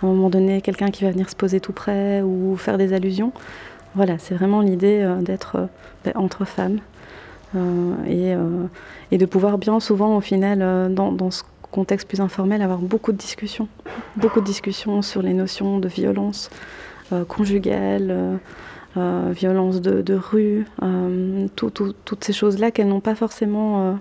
à 0.03 0.05
un 0.05 0.09
moment 0.09 0.29
donné 0.29 0.61
quelqu'un 0.61 0.91
qui 0.91 1.03
va 1.03 1.09
venir 1.09 1.31
se 1.31 1.35
poser 1.35 1.59
tout 1.59 1.71
près 1.71 2.21
ou 2.21 2.55
faire 2.57 2.77
des 2.77 2.93
allusions. 2.93 3.31
Voilà, 3.95 4.17
c'est 4.17 4.33
vraiment 4.33 4.61
l'idée 4.61 5.01
euh, 5.01 5.21
d'être 5.21 5.69
ben, 6.03 6.13
entre 6.15 6.45
femmes 6.45 6.79
et, 8.07 8.33
et, 9.11 9.17
de 9.19 9.25
pouvoir 9.27 9.59
bien 9.59 9.79
souvent 9.79 10.17
au 10.17 10.21
final 10.21 10.91
dans, 10.91 11.29
ce 11.29 11.43
contexte 11.69 12.07
plus 12.07 12.19
informel 12.19 12.63
avoir 12.63 12.79
beaucoup 12.79 13.11
de 13.11 13.17
discussions, 13.17 13.67
beaucoup 14.15 14.39
de 14.39 14.45
discussions 14.45 15.03
sur 15.03 15.21
les 15.21 15.35
notions 15.35 15.77
de 15.77 15.87
violence 15.87 16.49
conjugale. 17.27 18.39
violence 18.95 19.81
de, 19.81 20.15
rue, 20.15 20.65
toutes 21.55 22.23
ces 22.23 22.33
choses-là 22.33 22.71
qu'elles 22.71 22.87
n'ont 22.87 23.01
pas 23.01 23.13
forcément 23.13 23.99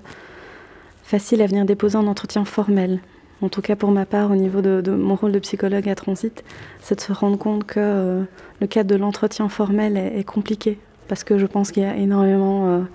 facile 1.03 1.43
à 1.43 1.47
venir 1.47 1.67
déposer 1.67 1.99
un 1.99 2.07
entretien 2.07 2.47
formel. 2.47 3.01
En 3.43 3.49
tout 3.49 3.61
cas 3.61 3.75
pour 3.75 3.91
ma 3.91 4.07
part, 4.07 4.31
au 4.31 4.37
niveau 4.37 4.61
de, 4.61 4.91
mon 4.93 5.17
rôle 5.17 5.33
de 5.33 5.41
psychologue 5.41 5.89
à 5.89 5.97
Transit, 5.97 6.45
c'est 6.81 6.95
de 6.95 7.01
se 7.01 7.13
rendre 7.13 7.37
compte 7.37 7.65
que 7.65 7.81
euh, 7.81 8.23
le 8.61 8.67
cadre 8.69 8.89
de 8.89 8.95
l'entretien 8.95 9.49
formel 9.49 9.97
est, 9.97 10.23
compliqué, 10.23 10.79
parce 11.09 11.25
que 11.25 11.39
je 11.39 11.47
pense 11.47 11.73
qu'il 11.73 11.83
y 11.83 11.87
a 11.87 11.97
énormément 11.97 12.87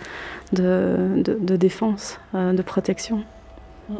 euh, 0.57 1.21
de, 1.23 1.55
défense, 1.57 2.17
euh, 2.33 2.53
de 2.53 2.61
protection. 2.61 3.23
Mm. 3.89 3.95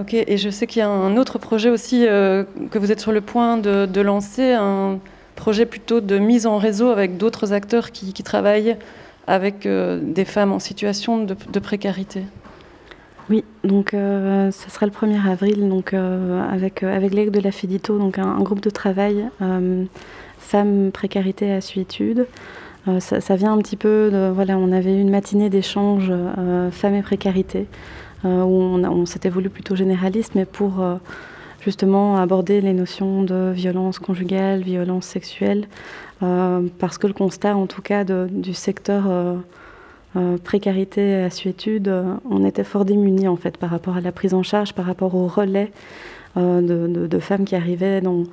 Ok, 0.00 0.14
et 0.14 0.38
je 0.38 0.48
sais 0.48 0.66
qu'il 0.66 0.80
y 0.80 0.82
a 0.82 0.88
un 0.88 1.16
autre 1.16 1.38
projet 1.38 1.70
aussi 1.70 2.00
que 2.00 2.78
vous 2.78 2.90
êtes 2.90 2.98
sur 2.98 3.12
le 3.12 3.20
point 3.20 3.58
de, 3.58 4.00
lancer, 4.00 4.52
un 4.52 4.98
projet 5.36 5.66
plutôt 5.66 6.00
de 6.00 6.18
mise 6.18 6.46
en 6.46 6.58
réseau 6.58 6.88
avec 6.88 7.16
d'autres 7.16 7.52
acteurs 7.52 7.92
qui, 7.92 8.12
travaillent 8.24 8.76
avec 9.28 9.68
des 9.68 10.24
femmes 10.24 10.50
en 10.50 10.58
situation 10.58 11.22
de 11.22 11.58
précarité. 11.60 12.24
Oui, 13.30 13.42
donc 13.62 13.94
euh, 13.94 14.50
ce 14.50 14.70
sera 14.70 14.84
le 14.84 14.92
1er 14.92 15.26
avril, 15.26 15.68
donc 15.68 15.94
euh, 15.94 16.46
avec, 16.50 16.82
euh, 16.82 16.94
avec 16.94 17.14
l'aide 17.14 17.30
de 17.30 17.40
la 17.40 17.52
FEDITO, 17.52 17.98
donc 17.98 18.18
un, 18.18 18.38
groupe 18.40 18.60
de 18.60 18.70
travail 18.70 19.28
femmes, 20.38 20.90
précarité 20.92 21.52
assuétude. 21.52 22.26
Ça, 23.00 23.36
vient 23.36 23.54
un 23.54 23.58
petit 23.58 23.76
peu 23.76 24.10
de, 24.12 24.30
voilà, 24.30 24.58
on 24.58 24.70
avait 24.70 24.94
eu 24.94 25.00
une 25.00 25.08
matinée 25.08 25.48
d'échange 25.48 26.12
femmes 26.70 26.94
et 26.94 27.02
précarité 27.02 27.66
où 28.24 28.28
on 28.28 29.06
s'était 29.06 29.30
voulu 29.30 29.48
plutôt 29.48 29.74
généraliste, 29.74 30.34
mais 30.34 30.44
pour 30.44 30.84
justement 31.62 32.18
aborder 32.18 32.60
les 32.60 32.74
notions 32.74 33.22
de 33.22 33.52
violence 33.54 33.98
conjugale, 33.98 34.60
violence 34.60 35.06
sexuelle, 35.06 35.66
parce 36.20 36.98
que 36.98 37.06
le 37.06 37.14
constat, 37.14 37.56
en 37.56 37.66
tout 37.66 37.80
cas, 37.80 38.04
du 38.04 38.52
secteur 38.52 39.04
précarité 40.44 41.10
et 41.10 41.22
assuétude, 41.22 41.92
on 42.30 42.44
était 42.44 42.64
fort 42.64 42.84
démunis 42.84 43.28
en 43.28 43.36
fait 43.36 43.56
par 43.56 43.70
rapport 43.70 43.96
à 43.96 44.00
la 44.00 44.12
prise 44.12 44.34
en 44.34 44.42
charge, 44.42 44.72
par 44.72 44.86
rapport 44.86 45.14
au 45.14 45.26
relais 45.26 45.72
de, 46.36 47.06
de, 47.06 47.18
femmes 47.18 47.44
qui 47.44 47.56
arrivaient 47.56 48.00
dans, 48.00 48.24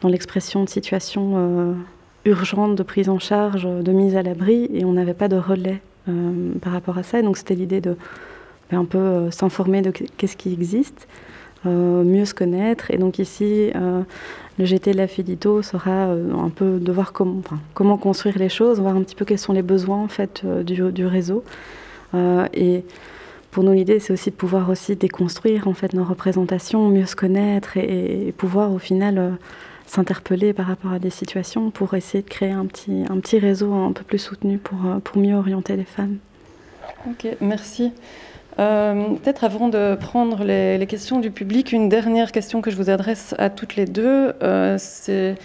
dans 0.00 0.08
l'expression 0.08 0.64
de 0.64 0.68
situations 0.68 1.76
urgentes 2.24 2.74
de 2.74 2.82
prise 2.82 3.08
en 3.08 3.18
charge, 3.18 3.64
de 3.64 3.92
mise 3.92 4.16
à 4.16 4.22
l'abri, 4.22 4.68
et 4.72 4.84
on 4.84 4.92
n'avait 4.92 5.14
pas 5.14 5.28
de 5.28 5.36
relais 5.36 5.80
par 6.60 6.72
rapport 6.72 6.98
à 6.98 7.02
ça. 7.04 7.20
Et 7.20 7.22
donc 7.22 7.36
c'était 7.36 7.54
l'idée 7.54 7.80
de 7.80 7.96
ben, 8.70 8.80
un 8.80 8.84
peu 8.84 9.30
s'informer 9.30 9.82
de 9.82 9.90
qu'est-ce 9.90 10.36
qui 10.36 10.52
existe. 10.52 11.06
Euh, 11.66 12.04
mieux 12.04 12.24
se 12.24 12.34
connaître. 12.34 12.90
Et 12.90 12.98
donc 12.98 13.18
ici, 13.18 13.70
euh, 13.74 14.02
le 14.58 14.64
GT 14.64 14.92
de 14.92 14.98
la 14.98 15.06
Filito 15.06 15.62
sera 15.62 16.08
euh, 16.08 16.34
un 16.34 16.50
peu 16.50 16.78
de 16.78 16.92
voir 16.92 17.12
comment, 17.12 17.96
construire 17.96 18.38
les 18.38 18.50
choses, 18.50 18.80
voir 18.80 18.96
un 18.96 19.02
petit 19.02 19.14
peu 19.14 19.24
quels 19.24 19.38
sont 19.38 19.54
les 19.54 19.62
besoins 19.62 20.02
en 20.02 20.08
fait 20.08 20.44
du, 20.44 20.92
du 20.92 21.06
réseau. 21.06 21.42
et 22.14 22.84
pour 23.50 23.62
nous, 23.62 23.72
l'idée, 23.72 24.00
c'est 24.00 24.12
aussi 24.12 24.30
de 24.30 24.34
pouvoir 24.34 24.68
aussi 24.68 24.96
déconstruire 24.96 25.68
en 25.68 25.74
fait 25.74 25.92
nos 25.92 26.04
représentations, 26.04 26.88
mieux 26.88 27.06
se 27.06 27.14
connaître 27.14 27.76
et, 27.76 28.34
pouvoir 28.36 28.72
au 28.72 28.78
final 28.78 29.38
s'interpeller 29.86 30.52
par 30.52 30.66
rapport 30.66 30.92
à 30.92 30.98
des 30.98 31.10
situations 31.10 31.70
pour 31.70 31.94
essayer 31.94 32.22
de 32.22 32.28
créer 32.28 32.50
un 32.50 32.66
petit, 32.66 33.04
un 33.08 33.18
petit 33.20 33.38
réseau 33.38 33.72
un 33.72 33.92
peu 33.92 34.02
plus 34.02 34.18
soutenu 34.18 34.58
pour, 34.58 34.78
pour 35.04 35.18
mieux 35.18 35.36
orienter 35.36 35.76
les 35.76 35.84
femmes. 35.84 36.18
Ok, 37.08 37.28
merci. 37.40 37.92
Euh, 38.58 39.14
peut-être 39.22 39.44
avant 39.44 39.68
de 39.68 39.96
prendre 39.96 40.44
les, 40.44 40.86
questions 40.86 41.18
du 41.18 41.30
public, 41.30 41.72
une 41.72 41.88
dernière 41.88 42.30
question 42.32 42.60
que 42.60 42.70
je 42.70 42.76
vous 42.76 42.90
adresse 42.90 43.34
à 43.38 43.50
toutes 43.50 43.76
les 43.76 43.84
deux. 43.84 44.32
Euh, 44.42 44.76
c'est 44.78 45.36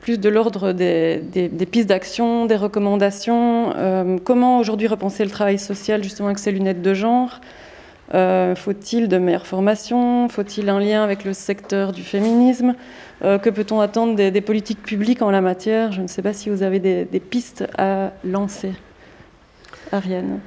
plus 0.00 0.18
de 0.18 0.28
l'ordre 0.28 0.72
des, 0.72 1.20
pistes 1.70 1.88
d'action, 1.88 2.46
des 2.46 2.56
recommandations. 2.56 3.72
Euh, 3.76 4.18
comment 4.22 4.58
aujourd'hui 4.58 4.86
repenser 4.86 5.24
le 5.24 5.30
travail 5.30 5.58
social 5.58 6.02
justement 6.02 6.28
avec 6.28 6.38
ces 6.38 6.52
lunettes 6.52 6.82
de 6.82 6.94
genre? 6.94 7.40
Faut-il 8.12 9.08
de 9.08 9.16
meilleures 9.16 9.46
formations? 9.46 10.28
Faut-il 10.28 10.68
un 10.68 10.78
lien 10.78 11.02
avec 11.02 11.24
le 11.24 11.32
secteur 11.32 11.92
du 11.92 12.02
féminisme? 12.02 12.74
Que 13.22 13.48
peut-on 13.48 13.80
attendre 13.80 14.16
des, 14.16 14.40
politiques 14.42 14.82
publiques 14.82 15.22
en 15.22 15.30
la 15.30 15.40
matière? 15.40 15.92
Je 15.92 16.02
ne 16.02 16.06
sais 16.08 16.20
pas 16.20 16.34
si 16.34 16.50
vous 16.50 16.62
avez 16.62 16.78
des, 16.78 17.20
pistes 17.20 17.64
à 17.78 18.12
lancer. 18.22 18.72
Ariane 19.92 20.40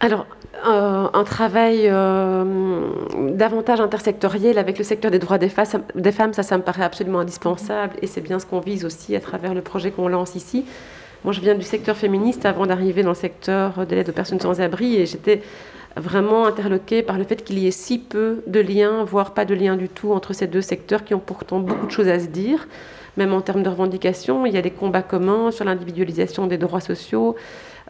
alors, 0.00 0.26
un 0.64 1.24
travail 1.24 1.82
euh, 1.84 2.90
davantage 3.32 3.80
intersectoriel 3.80 4.58
avec 4.58 4.78
le 4.78 4.84
secteur 4.84 5.10
des 5.10 5.18
droits 5.18 5.38
des, 5.38 5.48
femmes, 5.48 6.32
ça, 6.32 6.58
me 6.58 6.62
paraît 6.62 6.82
absolument 6.82 7.20
indispensable 7.20 7.96
et 8.02 8.06
c'est 8.06 8.20
bien 8.20 8.38
ce 8.38 8.46
qu'on 8.46 8.60
vise 8.60 8.84
aussi 8.84 9.14
à 9.16 9.20
travers 9.20 9.54
le 9.54 9.62
projet 9.62 9.90
qu'on 9.90 10.08
lance 10.08 10.34
ici. 10.34 10.64
Moi, 11.24 11.32
je 11.32 11.40
viens 11.40 11.54
du 11.54 11.64
secteur 11.64 11.96
féministe 11.96 12.46
avant 12.46 12.66
d'arriver 12.66 13.02
dans 13.02 13.10
le 13.10 13.14
secteur 13.14 13.86
de 13.86 13.94
l'aide 13.94 14.08
aux 14.08 14.12
personnes 14.12 14.40
sans 14.40 14.60
abri 14.60 14.96
et 14.96 15.06
j'étais 15.06 15.42
vraiment 15.96 16.46
interloquée 16.46 17.02
par 17.02 17.18
le 17.18 17.24
fait 17.24 17.42
qu'il 17.42 17.58
y 17.58 17.66
ait 17.66 17.72
si 17.72 17.98
peu 17.98 18.42
de 18.46 18.60
liens, 18.60 19.04
voire 19.04 19.34
pas 19.34 19.44
de 19.44 19.54
lien 19.54 19.76
du 19.76 19.88
tout 19.88 20.12
entre 20.12 20.32
ces 20.32 20.46
deux 20.46 20.60
secteurs 20.60 21.04
qui 21.04 21.14
ont 21.14 21.20
pourtant 21.20 21.60
beaucoup 21.60 21.86
de 21.86 21.90
choses 21.90 22.08
à 22.08 22.20
se 22.20 22.26
dire, 22.26 22.68
même 23.16 23.32
en 23.32 23.40
termes 23.40 23.62
de 23.62 23.68
revendications. 23.68 24.46
Il 24.46 24.54
y 24.54 24.58
a 24.58 24.62
des 24.62 24.70
combats 24.70 25.02
communs 25.02 25.50
sur 25.50 25.64
l'individualisation 25.64 26.46
des 26.46 26.58
droits 26.58 26.80
sociaux, 26.80 27.34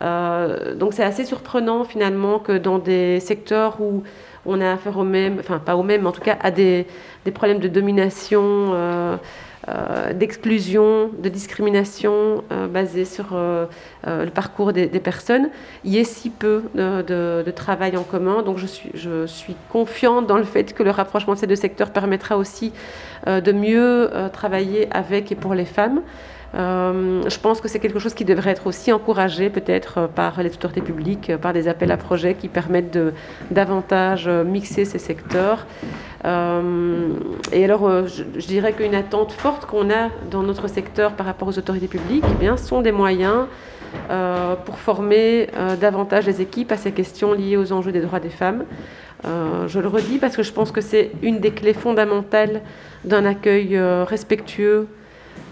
euh, 0.03 0.75
donc 0.75 0.93
c'est 0.93 1.05
assez 1.05 1.25
surprenant 1.25 1.85
finalement 1.85 2.39
que 2.39 2.57
dans 2.57 2.79
des 2.79 3.21
secteurs 3.21 3.81
où 3.81 4.03
on 4.47 4.61
a 4.61 4.73
affaire 4.73 4.99
au 4.99 5.05
même, 5.05 5.39
enfin 5.41 5.59
pas 5.59 5.77
au 5.77 5.83
même, 5.83 6.03
mais 6.03 6.09
en 6.09 6.13
tout 6.13 6.21
cas 6.21 6.39
à 6.41 6.51
des, 6.51 6.87
problèmes 7.35 7.59
de 7.59 7.69
domination, 7.69 8.43
euh, 8.43 9.17
euh, 9.69 10.15
d'exclusion, 10.15 11.11
de 11.19 11.29
discrimination 11.29 12.43
basés 12.71 13.05
sur 13.05 13.37
le 13.37 14.31
parcours 14.31 14.73
des, 14.73 14.89
personnes, 15.01 15.51
il 15.85 15.93
y 15.93 15.99
ait 15.99 16.05
si 16.05 16.31
peu 16.31 16.63
de, 16.75 17.43
de, 17.43 17.51
travail 17.51 17.99
en 17.99 18.05
commun. 18.05 18.43
Donc 18.43 18.57
je 18.57 18.67
suis, 18.67 18.91
je 18.95 19.27
suis 19.27 19.57
confiante 19.69 20.27
dans 20.27 20.39
le 20.39 20.45
fait 20.45 20.73
que 20.73 20.83
le 20.83 20.91
rapprochement 20.91 21.35
de 21.35 21.39
ces 21.39 21.47
deux 21.47 21.57
secteurs 21.57 21.91
permettra 21.91 22.39
aussi 22.39 22.73
de 23.27 23.53
mieux 23.53 24.11
travailler 24.33 24.89
avec 24.91 25.33
et 25.33 25.35
pour 25.35 25.53
les 25.53 25.67
femmes. 25.67 26.01
Euh, 26.55 27.29
je 27.29 27.39
pense 27.39 27.61
que 27.61 27.69
c'est 27.69 27.79
quelque 27.79 27.99
chose 27.99 28.15
qui 28.15 28.25
devrait 28.25 28.51
être 28.51 28.67
aussi 28.67 28.91
encouragé 28.91 29.51
peut-être 29.51 29.99
euh, 29.99 30.07
par 30.07 30.43
les 30.43 30.51
autorités 30.51 30.81
publiques, 30.81 31.29
euh, 31.29 31.37
par 31.37 31.53
des 31.53 31.69
appels 31.69 31.93
à 31.93 31.99
projets 31.99 32.35
qui 32.35 32.49
permettent 32.49 32.93
de 32.93 33.13
davantage 33.51 34.29
mixer 34.29 34.85
ces 34.85 34.99
secteurs. 34.99 35.67
et 36.25 37.65
alors, 37.65 38.07
je, 38.07 38.47
dirais 38.47 38.73
qu'une 38.73 38.95
attente 38.95 39.33
forte 39.33 39.67
qu'on 39.67 39.91
a 39.91 40.09
dans 40.31 40.43
notre 40.43 40.69
secteur 40.69 41.13
par 41.13 41.27
rapport 41.27 41.49
aux 41.49 41.59
autorités 41.59 41.89
publiques, 41.89 42.25
eh 42.29 42.35
bien, 42.35 42.57
sont 42.57 42.81
des 42.81 42.93
moyens 42.93 43.47
pour 44.65 44.79
former 44.79 45.49
davantage 45.81 46.27
les 46.27 46.41
équipes 46.43 46.73
à 46.73 46.77
ces 46.77 46.93
questions 46.93 47.33
liées 47.33 47.57
aux 47.57 47.73
enjeux 47.73 47.93
des 47.93 48.01
droits 48.01 48.21
des 48.21 48.31
femmes. 48.31 48.65
je 49.25 49.79
le 49.79 49.89
redis 49.89 50.19
parce 50.19 50.37
que 50.37 50.43
je 50.43 50.53
pense 50.53 50.73
que 50.73 50.81
c'est 50.81 51.13
une 51.23 51.39
des 51.41 51.53
clés 51.53 51.75
fondamentales 51.75 52.63
d'un 53.05 53.25
accueil 53.25 53.79
respectueux 53.79 54.89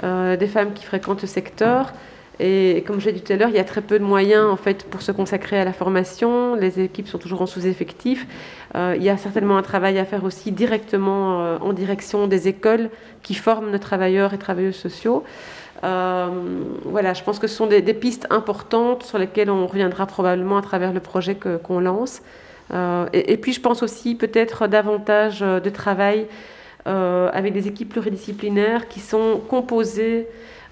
des 0.02 0.46
femmes 0.46 0.72
qui 0.72 0.84
fréquentent 0.84 1.20
ce 1.20 1.26
secteur. 1.26 1.92
Et 2.38 2.84
comme 2.86 3.00
je 3.00 3.06
l'ai 3.06 3.12
dit 3.12 3.22
tout 3.22 3.32
à 3.32 3.36
l'heure, 3.36 3.48
il 3.48 3.56
y 3.56 3.60
a 3.60 3.64
très 3.64 3.80
peu 3.80 3.98
de 3.98 4.04
moyens 4.04 4.44
en 4.44 4.56
fait 4.56 4.84
pour 4.84 5.00
se 5.00 5.10
consacrer 5.10 5.58
à 5.58 5.64
la 5.64 5.72
formation. 5.72 6.54
Les 6.54 6.80
équipes 6.80 7.08
sont 7.08 7.18
toujours 7.18 7.40
en 7.40 7.46
sous-effectif. 7.46 8.26
Euh, 8.74 8.94
il 8.96 9.02
y 9.02 9.08
a 9.08 9.16
certainement 9.16 9.56
un 9.56 9.62
travail 9.62 9.98
à 9.98 10.04
faire 10.04 10.22
aussi 10.24 10.52
directement 10.52 11.40
euh, 11.40 11.58
en 11.60 11.72
direction 11.72 12.26
des 12.26 12.46
écoles 12.46 12.90
qui 13.22 13.34
forment 13.34 13.70
nos 13.70 13.78
travailleurs 13.78 14.34
et 14.34 14.38
travailleuses 14.38 14.76
sociaux. 14.76 15.24
voilà, 15.82 17.14
je 17.14 17.22
pense 17.22 17.38
que 17.38 17.46
ce 17.46 17.54
sont 17.54 17.66
des, 17.66 17.94
pistes 17.94 18.26
importantes 18.28 19.02
sur 19.02 19.18
lesquelles 19.18 19.50
on 19.50 19.66
reviendra 19.66 20.06
probablement 20.06 20.58
à 20.58 20.62
travers 20.62 20.92
le 20.92 21.00
projet 21.00 21.36
qu'on 21.36 21.80
lance. 21.80 22.22
Et, 23.12 23.36
puis 23.36 23.52
je 23.52 23.60
pense 23.60 23.82
aussi 23.82 24.14
peut-être 24.14 24.66
davantage 24.66 25.40
de 25.40 25.70
travail 25.70 26.26
euh, 26.26 26.55
avec 26.86 27.52
des 27.52 27.68
équipes 27.68 27.88
pluridisciplinaires 27.90 28.88
qui 28.88 29.00
sont 29.00 29.40
composées 29.48 30.28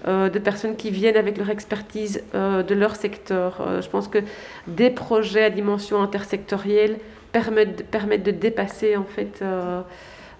euh, 0.07 0.29
de 0.29 0.37
personnes 0.37 0.75
qui 0.75 0.91
viennent 0.91 1.17
avec 1.17 1.35
leur 1.37 1.49
expertise 1.49 2.21
euh, 2.35 2.61
de 2.61 2.75
leur 2.75 2.95
secteur. 2.95 3.81
je 3.81 3.89
pense 3.89 4.07
que 4.07 4.19
des 4.67 4.91
projets 4.91 5.45
à 5.45 5.49
dimension 5.49 5.99
intersectorielle 5.99 6.97
permettent, 7.31 7.89
permettent 7.89 8.23
de 8.23 8.31
dépasser 8.31 8.97
en 8.97 9.03
fait 9.03 9.43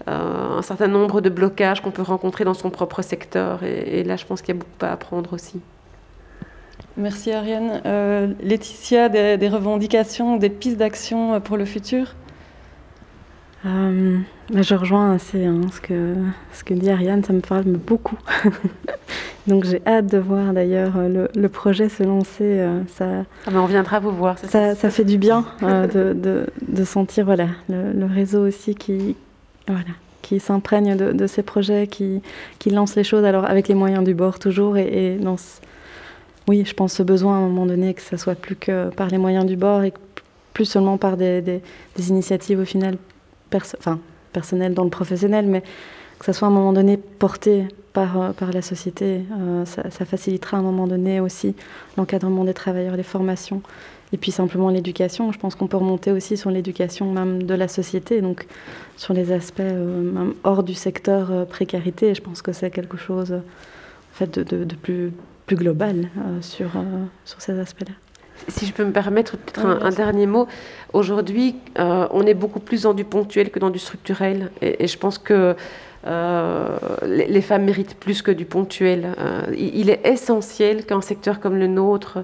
un 0.08 0.62
certain 0.62 0.88
nombre 0.88 1.20
de 1.20 1.30
blocages 1.30 1.82
qu'on 1.82 1.90
peut 1.90 2.04
rencontrer 2.04 2.44
dans 2.44 2.54
son 2.54 2.70
propre 2.70 3.02
secteur. 3.02 3.64
Et, 3.64 4.04
là, 4.04 4.18
je 4.18 4.26
pense 4.26 4.42
qu'il 4.42 4.54
y 4.54 4.58
a 4.58 4.60
beaucoup 4.60 4.86
à 4.86 4.92
apprendre 4.92 5.34
aussi. 5.34 5.62
Merci 6.96 7.32
Ariane. 7.32 7.82
Laetitia, 8.42 9.10
des, 9.10 9.50
revendications, 9.50 10.38
des 10.38 10.50
pistes 10.50 10.78
d'action 10.78 11.42
pour 11.42 11.58
le 11.58 11.66
futur? 11.66 12.14
Euh, 13.66 14.20
je 14.54 14.76
rejoins 14.76 15.14
assez 15.14 15.46
hein, 15.46 15.62
ce, 15.74 15.82
que, 15.82 16.14
ce 16.54 16.64
que 16.64 16.74
dit 16.74 16.90
Ariane, 16.90 17.24
ça 17.24 17.34
me 17.34 17.40
parle 17.40 17.64
beaucoup. 17.64 18.18
Donc 19.48 19.64
j'ai 19.66 19.82
hâte 19.88 20.08
de 20.08 20.18
voir 20.18 20.54
d'ailleurs 20.54 20.94
euh, 20.98 21.28
le, 21.34 21.50
projet 21.50 21.90
se 21.90 22.04
lancer. 22.04 22.44
Euh, 22.44 22.82
ça, 22.96 23.26
ah, 23.48 23.52
on 23.54 23.66
viendra 23.66 24.00
vous 24.00 24.12
voir. 24.12 24.38
Ça, 24.38 24.76
ça, 24.76 24.90
fait 24.90 25.04
du 25.04 25.18
bien 25.18 25.46
de, 25.62 26.14
de, 26.14 26.46
de, 26.68 26.84
sentir 26.84 27.26
voilà, 27.26 27.48
le, 27.70 28.06
réseau 28.06 28.48
aussi 28.48 28.76
qui, 28.76 29.16
voilà, 29.68 29.82
qui 30.22 30.40
s'imprègne 30.40 30.96
de, 30.96 31.12
de, 31.12 31.28
ces 31.28 31.44
projets, 31.44 31.88
qui, 31.88 32.22
qui 32.60 32.70
lance 32.70 32.96
les 32.96 33.04
choses 33.04 33.24
alors 33.24 33.46
avec 33.46 33.68
les 33.68 33.76
moyens 33.76 34.04
du 34.04 34.14
bord 34.14 34.38
toujours. 34.38 34.78
Et, 34.78 35.14
et 35.14 35.16
dans 35.16 35.38
oui, 36.48 36.64
je 36.66 36.74
pense 36.76 36.94
ce 36.94 37.04
besoin 37.04 37.36
à 37.36 37.38
un 37.40 37.48
moment 37.48 37.66
donné 37.66 37.96
que 37.96 38.02
ça 38.02 38.18
soit 38.18 38.36
plus 38.36 38.56
que 38.56 38.90
par 38.90 39.08
les 39.08 39.18
moyens 39.18 39.46
du 39.46 39.56
bord 39.56 39.84
et 39.84 39.94
plus 40.54 40.66
seulement 40.66 40.98
par 40.98 41.18
des, 41.18 41.42
des, 41.42 41.62
des 41.98 42.10
initiatives 42.10 42.60
au 42.60 42.66
final 42.66 42.98
personnel 43.50 44.74
dans 44.74 44.84
le 44.84 44.90
professionnel, 44.90 45.46
mais 45.48 45.64
que 46.20 46.26
ça 46.26 46.34
soit 46.34 46.48
à 46.48 46.52
un 46.52 46.54
moment 46.54 46.74
donné 46.74 46.98
porté 46.98 47.68
par, 47.94 48.22
euh, 48.22 48.32
par 48.32 48.52
la 48.52 48.62
société, 48.62 49.22
euh, 49.32 49.66
ça, 49.66 50.06
facilitera 50.06 50.58
à 50.58 50.60
un 50.60 50.64
moment 50.64 50.88
donné 50.88 51.20
aussi 51.20 51.56
l'encadrement 51.98 52.44
des 52.44 52.54
travailleurs, 52.54 52.96
les 52.96 53.04
formations, 53.04 53.62
et 54.14 54.18
puis 54.18 54.32
simplement 54.32 54.70
l'éducation. 54.70 55.32
Je 55.32 55.40
pense 55.40 55.56
qu'on 55.56 55.68
peut 55.68 55.78
remonter 55.78 56.12
aussi 56.12 56.38
sur 56.38 56.52
l'éducation 56.52 57.12
même 57.12 57.44
de 57.44 57.54
la 57.54 57.68
société, 57.68 58.22
donc 58.22 58.46
sur 58.98 59.14
les 59.14 59.32
aspects 59.32 59.62
euh, 59.62 60.02
même 60.02 60.34
hors 60.44 60.64
du 60.64 60.74
secteur 60.74 61.48
précarité. 61.48 62.14
Je 62.14 62.22
pense 62.22 62.42
que 62.42 62.52
c'est 62.52 62.70
quelque 62.70 62.98
chose 62.98 63.32
en 63.34 64.14
fait, 64.14 64.40
de, 64.40 64.64
de, 64.64 64.76
plus, 64.76 65.12
plus 65.46 65.56
global 65.56 66.10
sur, 66.42 66.72
sur 67.26 67.42
ces 67.42 67.60
aspects-là. 67.60 68.05
Si 68.48 68.66
je 68.66 68.74
peux 68.74 68.84
me 68.84 68.92
permettre 68.92 69.38
peut-être 69.38 69.66
un, 69.66 69.90
dernier 69.90 70.28
mot, 70.28 70.48
aujourd'hui, 70.94 71.56
euh, 71.80 72.08
on 72.12 72.26
est 72.26 72.34
beaucoup 72.34 72.60
plus 72.60 72.84
dans 72.84 72.94
du 72.94 73.04
ponctuel 73.04 73.50
que 73.50 73.60
dans 73.60 73.70
du 73.70 73.80
structurel. 73.80 74.52
Et, 74.62 74.88
je 74.88 74.98
pense 74.98 75.18
que 75.18 75.56
euh, 76.06 76.78
les, 77.06 77.42
femmes 77.42 77.64
méritent 77.64 77.96
plus 78.00 78.22
que 78.22 78.32
du 78.32 78.46
ponctuel. 78.46 79.16
Euh, 79.20 79.42
il, 79.58 79.90
est 79.90 80.06
essentiel 80.06 80.86
qu'un 80.86 81.02
secteur 81.02 81.40
comme 81.40 81.58
le 81.58 81.68
nôtre 81.68 82.24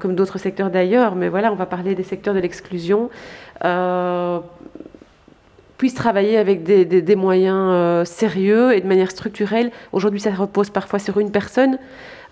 comme 0.00 0.14
d'autres 0.14 0.36
secteurs 0.36 0.68
d'ailleurs, 0.68 1.14
mais 1.14 1.30
voilà, 1.30 1.50
on 1.50 1.54
va 1.54 1.64
parler 1.64 1.94
des 1.94 2.02
secteurs 2.02 2.34
de 2.34 2.40
l'exclusion, 2.40 3.08
puissent 5.82 5.94
travailler 5.94 6.38
avec 6.38 6.62
des, 6.62 7.16
moyens 7.16 8.08
sérieux 8.08 8.72
et 8.72 8.80
de 8.80 8.86
manière 8.86 9.10
structurelle. 9.10 9.72
Aujourd'hui, 9.90 10.20
ça 10.20 10.30
repose 10.30 10.70
parfois 10.70 11.00
sur 11.00 11.18
une 11.18 11.32
personne. 11.32 11.76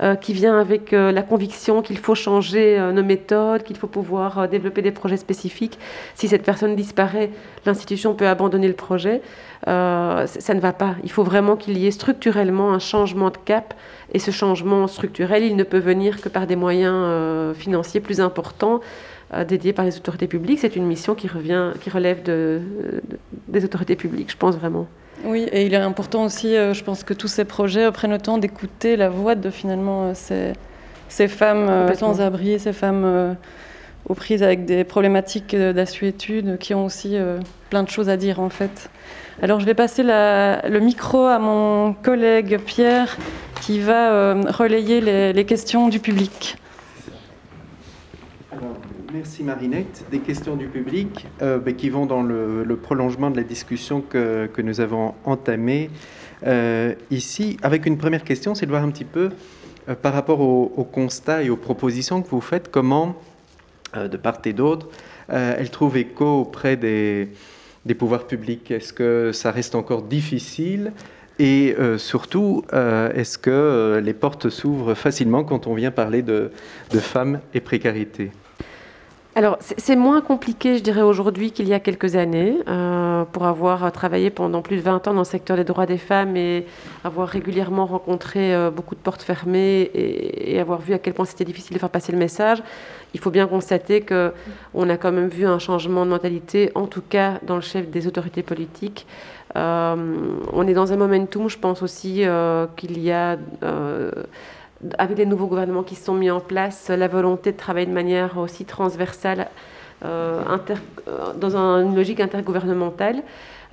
Euh, 0.02 0.14
qui 0.14 0.32
vient 0.32 0.58
avec 0.58 0.94
euh, 0.94 1.12
la 1.12 1.20
conviction 1.20 1.82
qu'il 1.82 1.98
faut 1.98 2.14
changer 2.14 2.78
euh, 2.78 2.90
nos 2.90 3.02
méthodes, 3.02 3.62
qu'il 3.64 3.76
faut 3.76 3.86
pouvoir 3.86 4.48
développer 4.48 4.80
des 4.80 4.92
projets 4.92 5.18
spécifiques. 5.18 5.78
Si 6.14 6.26
cette 6.26 6.42
personne 6.42 6.74
disparaît, 6.74 7.28
l'institution 7.66 8.14
peut 8.14 8.26
abandonner 8.26 8.68
le 8.68 8.74
projet. 8.74 9.20
ça 9.66 10.54
ne 10.54 10.60
va 10.60 10.72
pas. 10.72 10.94
Il 11.04 11.10
faut 11.10 11.22
vraiment 11.22 11.54
qu'il 11.56 11.76
y 11.76 11.86
ait 11.86 11.90
structurellement 11.90 12.72
un 12.72 12.78
changement 12.78 13.28
de 13.28 13.36
cap. 13.36 13.74
Et 14.14 14.18
ce 14.18 14.30
changement 14.30 14.86
structurel, 14.86 15.42
il 15.42 15.54
ne 15.54 15.64
peut 15.64 15.78
venir 15.78 16.22
que 16.22 16.30
par 16.30 16.46
des 16.46 16.56
moyens 16.56 17.54
financiers 17.54 18.00
plus 18.00 18.20
importants 18.22 18.80
dédiés 19.46 19.72
par 19.72 19.84
les 19.84 19.96
autorités 19.96 20.26
publiques. 20.26 20.58
C'est 20.60 20.76
une 20.76 20.86
mission 20.86 21.14
qui, 21.14 21.28
revient, 21.28 21.72
qui 21.80 21.90
relève 21.90 22.22
de, 22.22 22.60
des 23.48 23.64
autorités 23.64 23.96
publiques, 23.96 24.30
je 24.30 24.36
pense 24.36 24.56
vraiment. 24.56 24.88
Oui, 25.24 25.46
et 25.52 25.66
il 25.66 25.74
est 25.74 25.78
important 25.78 26.24
aussi, 26.24 26.56
euh, 26.56 26.72
je 26.72 26.82
pense 26.82 27.04
que 27.04 27.12
tous 27.12 27.28
ces 27.28 27.44
projets 27.44 27.90
prennent 27.92 28.12
le 28.12 28.18
temps 28.18 28.38
d'écouter 28.38 28.96
la 28.96 29.10
voix 29.10 29.34
de 29.34 29.50
finalement 29.50 30.04
euh, 30.04 30.12
ces, 30.14 30.52
ces, 31.08 31.28
femmes 31.28 31.68
euh, 31.68 31.94
sans 31.94 32.20
abri, 32.20 32.58
ces 32.58 32.72
femmes 32.72 33.36
aux 34.08 34.14
prises 34.14 34.42
avec 34.42 34.64
des 34.64 34.82
problématiques 34.82 35.54
d'assuétude 35.54 36.56
qui 36.58 36.74
ont 36.74 36.86
aussi 36.86 37.16
plein 37.68 37.82
de 37.82 37.90
choses 37.90 38.08
à 38.08 38.16
dire 38.16 38.40
en 38.40 38.48
fait. 38.48 38.88
Alors 39.42 39.60
je 39.60 39.66
vais 39.66 39.74
passer 39.74 40.02
le 40.02 40.78
micro 40.78 41.26
à 41.26 41.38
mon 41.38 41.92
collègue 41.92 42.58
Pierre 42.64 43.16
qui 43.60 43.78
va 43.78 44.34
relayer 44.34 45.02
les, 45.02 45.32
les 45.34 45.44
questions 45.44 45.88
du 45.88 46.00
public. 46.00 46.56
Merci 49.12 49.44
Marinette. 49.44 50.04
Des 50.10 50.18
questions 50.18 50.56
du 50.56 50.66
public 50.66 51.26
euh, 51.40 51.58
ben, 51.58 51.74
qui 51.74 51.88
vont 51.88 52.06
dans 52.06 52.22
le, 52.22 52.78
prolongement 52.80 53.30
de 53.30 53.36
la 53.36 53.42
discussion 53.42 54.00
que, 54.00 54.48
nous 54.62 54.80
avons 54.80 55.14
entamée 55.24 55.90
euh, 56.46 56.94
ici. 57.10 57.56
Avec 57.62 57.86
une 57.86 57.96
première 57.96 58.24
question, 58.24 58.54
c'est 58.54 58.66
de 58.66 58.70
voir 58.70 58.82
un 58.82 58.90
petit 58.90 59.04
peu 59.04 59.30
euh, 59.88 59.94
par 59.94 60.12
rapport 60.12 60.40
aux, 60.40 60.84
constats 60.84 61.42
et 61.42 61.50
aux 61.50 61.56
propositions 61.56 62.22
que 62.22 62.28
vous 62.28 62.40
faites, 62.40 62.70
comment, 62.70 63.16
de 63.94 64.16
part 64.16 64.38
et 64.44 64.52
d'autre, 64.52 64.88
elles 65.28 65.70
trouvent 65.70 65.96
écho 65.96 66.40
auprès 66.40 66.76
des, 66.76 67.28
pouvoirs 67.98 68.26
publics. 68.26 68.70
Est-ce 68.70 68.92
que 68.92 69.30
ça 69.32 69.50
reste 69.50 69.74
encore 69.74 70.02
difficile? 70.02 70.92
Et 71.38 71.74
surtout, 71.96 72.64
est-ce 72.72 73.38
que 73.38 74.00
les 74.02 74.14
portes 74.14 74.50
s'ouvrent 74.50 74.94
facilement 74.94 75.42
quand 75.42 75.66
on 75.66 75.74
vient 75.74 75.90
parler 75.90 76.22
de 76.22 76.50
femmes 77.00 77.40
et 77.54 77.60
précarité? 77.60 78.30
Alors, 79.36 79.58
c'est 79.60 79.94
moins 79.94 80.20
compliqué, 80.22 80.76
je 80.76 80.82
dirais, 80.82 81.02
aujourd'hui 81.02 81.52
qu'il 81.52 81.68
y 81.68 81.72
a 81.72 81.78
quelques 81.78 82.16
années, 82.16 82.56
euh, 82.66 83.24
pour 83.24 83.44
avoir 83.44 83.92
travaillé 83.92 84.28
pendant 84.28 84.60
plus 84.60 84.76
de 84.76 84.82
20 84.82 85.06
ans 85.06 85.14
dans 85.14 85.20
le 85.20 85.24
secteur 85.24 85.56
des 85.56 85.62
droits 85.62 85.86
des 85.86 85.98
femmes 85.98 86.36
et 86.36 86.66
avoir 87.04 87.28
régulièrement 87.28 87.86
rencontré 87.86 88.52
euh, 88.52 88.72
beaucoup 88.72 88.96
de 88.96 89.00
portes 89.00 89.22
fermées 89.22 89.88
et, 89.94 90.58
avoir 90.58 90.80
vu 90.80 90.94
à 90.94 90.98
quel 90.98 91.14
point 91.14 91.24
c'était 91.26 91.44
difficile 91.44 91.74
de 91.74 91.78
faire 91.78 91.90
passer 91.90 92.10
le 92.10 92.18
message. 92.18 92.60
Il 93.14 93.20
faut 93.20 93.30
bien 93.30 93.46
constater 93.46 94.00
qu'on 94.00 94.88
a 94.88 94.96
quand 94.96 95.12
même 95.12 95.28
vu 95.28 95.46
un 95.46 95.60
changement 95.60 96.04
de 96.04 96.10
mentalité, 96.10 96.72
en 96.74 96.88
tout 96.88 97.02
cas 97.08 97.38
dans 97.46 97.54
le 97.54 97.62
chef 97.62 97.88
des 97.88 98.08
autorités 98.08 98.42
politiques. 98.42 99.06
Euh, 99.56 99.96
on 100.52 100.66
est 100.66 100.74
dans 100.74 100.92
un 100.92 100.96
momentum, 100.96 101.48
je 101.48 101.58
pense 101.58 101.82
aussi 101.82 102.24
qu'il 102.76 103.00
y 103.00 103.12
a 103.12 103.38
avec 104.98 105.18
les 105.18 105.26
nouveaux 105.26 105.46
gouvernements 105.46 105.82
qui 105.82 105.94
sont 105.94 106.14
mis 106.14 106.30
en 106.30 106.40
place, 106.40 106.88
la 106.88 107.08
volonté 107.08 107.52
de 107.52 107.56
travailler 107.56 107.86
de 107.86 107.92
manière 107.92 108.38
aussi 108.38 108.64
transversale 108.64 109.48
euh, 110.04 110.42
euh, 110.48 111.32
dans 111.36 111.56
une 111.56 111.94
logique 111.94 112.20
intergouvernementale. 112.20 113.22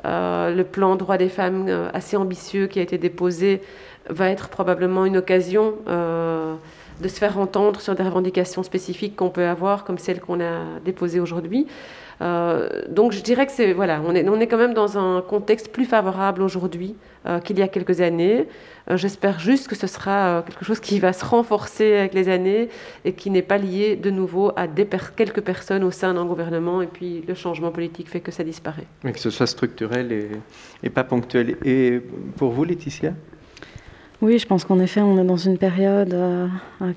Euh, 0.05 0.53
le 0.53 0.63
plan 0.63 0.95
droit 0.95 1.17
des 1.17 1.29
femmes 1.29 1.69
assez 1.93 2.17
ambitieux 2.17 2.67
qui 2.67 2.79
a 2.79 2.81
été 2.81 2.97
déposé 2.97 3.61
va 4.09 4.29
être 4.29 4.49
probablement 4.49 5.05
une 5.05 5.17
occasion 5.17 5.75
de 5.87 7.07
se 7.07 7.17
faire 7.19 7.37
entendre 7.37 7.79
sur 7.79 7.95
des 7.95 8.03
revendications 8.03 8.63
spécifiques 8.63 9.15
qu'on 9.15 9.29
peut 9.29 9.45
avoir, 9.45 9.83
comme 9.83 9.97
celles 9.97 10.19
qu'on 10.19 10.41
a 10.41 10.79
déposées 10.83 11.19
aujourd'hui. 11.19 11.67
Donc 12.19 13.11
je 13.11 13.21
dirais 13.21 13.45
que 13.45 13.51
c'est 13.51 13.73
voilà, 13.73 14.01
on 14.05 14.15
est, 14.15 14.27
on 14.27 14.39
est 14.39 14.47
quand 14.47 14.57
même 14.57 14.73
dans 14.73 14.97
un 14.97 15.21
contexte 15.21 15.71
plus 15.71 15.85
favorable 15.85 16.41
aujourd'hui 16.41 16.95
qu'il 17.43 17.59
y 17.59 17.61
a 17.61 17.67
quelques 17.67 18.01
années. 18.01 18.47
Euh, 18.89 18.97
j'espère 18.97 19.39
juste 19.39 19.67
que 19.67 19.75
ce 19.75 19.87
sera 19.87 20.39
euh, 20.39 20.41
quelque 20.41 20.63
chose 20.63 20.79
qui 20.79 20.99
va 20.99 21.11
se 21.11 21.25
renforcer 21.25 21.95
avec 21.95 22.13
les 22.13 22.29
années 22.29 22.69
et 23.03 23.13
qui 23.13 23.29
n'est 23.29 23.41
pas 23.41 23.57
lié 23.57 23.95
de 23.95 24.09
nouveau 24.09 24.51
à 24.55 24.67
quelques 24.67 25.41
personnes 25.41 25.83
au 25.83 25.91
sein 25.91 26.13
d'un 26.13 26.25
gouvernement 26.25 26.81
et 26.81 26.87
puis 26.87 27.23
le 27.27 27.33
changement 27.33 27.71
politique 27.71 28.09
fait 28.09 28.21
que 28.21 28.31
ça 28.31 28.43
disparaît. 28.43 28.87
Mais 29.03 29.11
que 29.11 29.19
ce 29.19 29.29
soit 29.29 29.47
structurel 29.47 30.11
et, 30.83 30.89
pas 30.89 31.03
ponctuel. 31.03 31.57
Et 31.65 32.01
pour 32.37 32.51
vous, 32.51 32.63
Laetitia? 32.63 33.13
Oui, 34.21 34.39
je 34.39 34.47
pense 34.47 34.65
qu'en 34.65 34.79
effet, 34.79 35.01
on 35.01 35.19
est 35.19 35.25
dans 35.25 35.37
une 35.37 35.57
période 35.57 36.13
euh, 36.13 36.47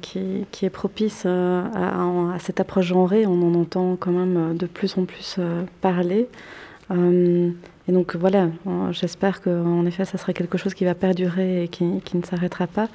qui, 0.01 0.47
qui, 0.51 0.67
est 0.67 0.71
propice 0.71 1.27
à, 1.27 1.65
à, 1.65 2.39
cette 2.39 2.61
approche 2.61 2.87
genrée. 2.87 3.27
On 3.27 3.43
en 3.43 3.55
entend 3.55 3.97
quand 3.97 4.13
même 4.13 4.57
de 4.57 4.67
plus 4.67 4.97
en 4.97 5.05
plus 5.05 5.39
parler. 5.81 6.29
Et 7.91 7.93
donc 7.93 8.15
voilà, 8.15 8.51
euh, 8.69 8.93
j'espère 8.93 9.43
qu'en 9.43 9.85
effet, 9.85 10.05
ça 10.05 10.17
sera 10.17 10.33
quelque 10.33 10.57
chose 10.57 10.75
qui 10.75 10.85
va 10.85 10.95
perdurer 10.95 11.65
et 11.65 11.69
qui, 11.69 11.85
ne 11.85 12.23
s'arrêtera 12.23 12.69
pas. 12.69 12.89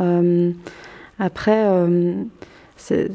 Euh, 0.00 0.52
après, 1.18 1.66
euh, 1.66 2.14
c'est 2.76 3.10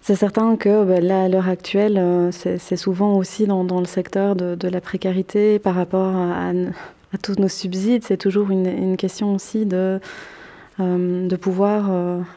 certain 0.00 0.56
que 0.56 0.84
bah, 0.84 1.00
là, 1.00 1.24
à 1.24 1.28
l'heure 1.28 1.48
actuelle, 1.48 2.30
c'est 2.30 2.76
souvent 2.76 3.16
aussi 3.16 3.48
dans, 3.48 3.64
le 3.64 3.86
secteur 3.86 4.36
de, 4.36 4.68
la 4.68 4.80
précarité 4.80 5.58
par 5.58 5.74
rapport 5.74 6.14
à, 6.14 6.52
tous 7.18 7.38
nos 7.38 7.48
subsides. 7.48 8.04
C'est 8.04 8.16
toujours 8.16 8.50
une, 8.50 8.96
question 8.96 9.34
aussi 9.34 9.66
de, 9.66 10.00
de 10.78 11.36
pouvoir 11.36 11.90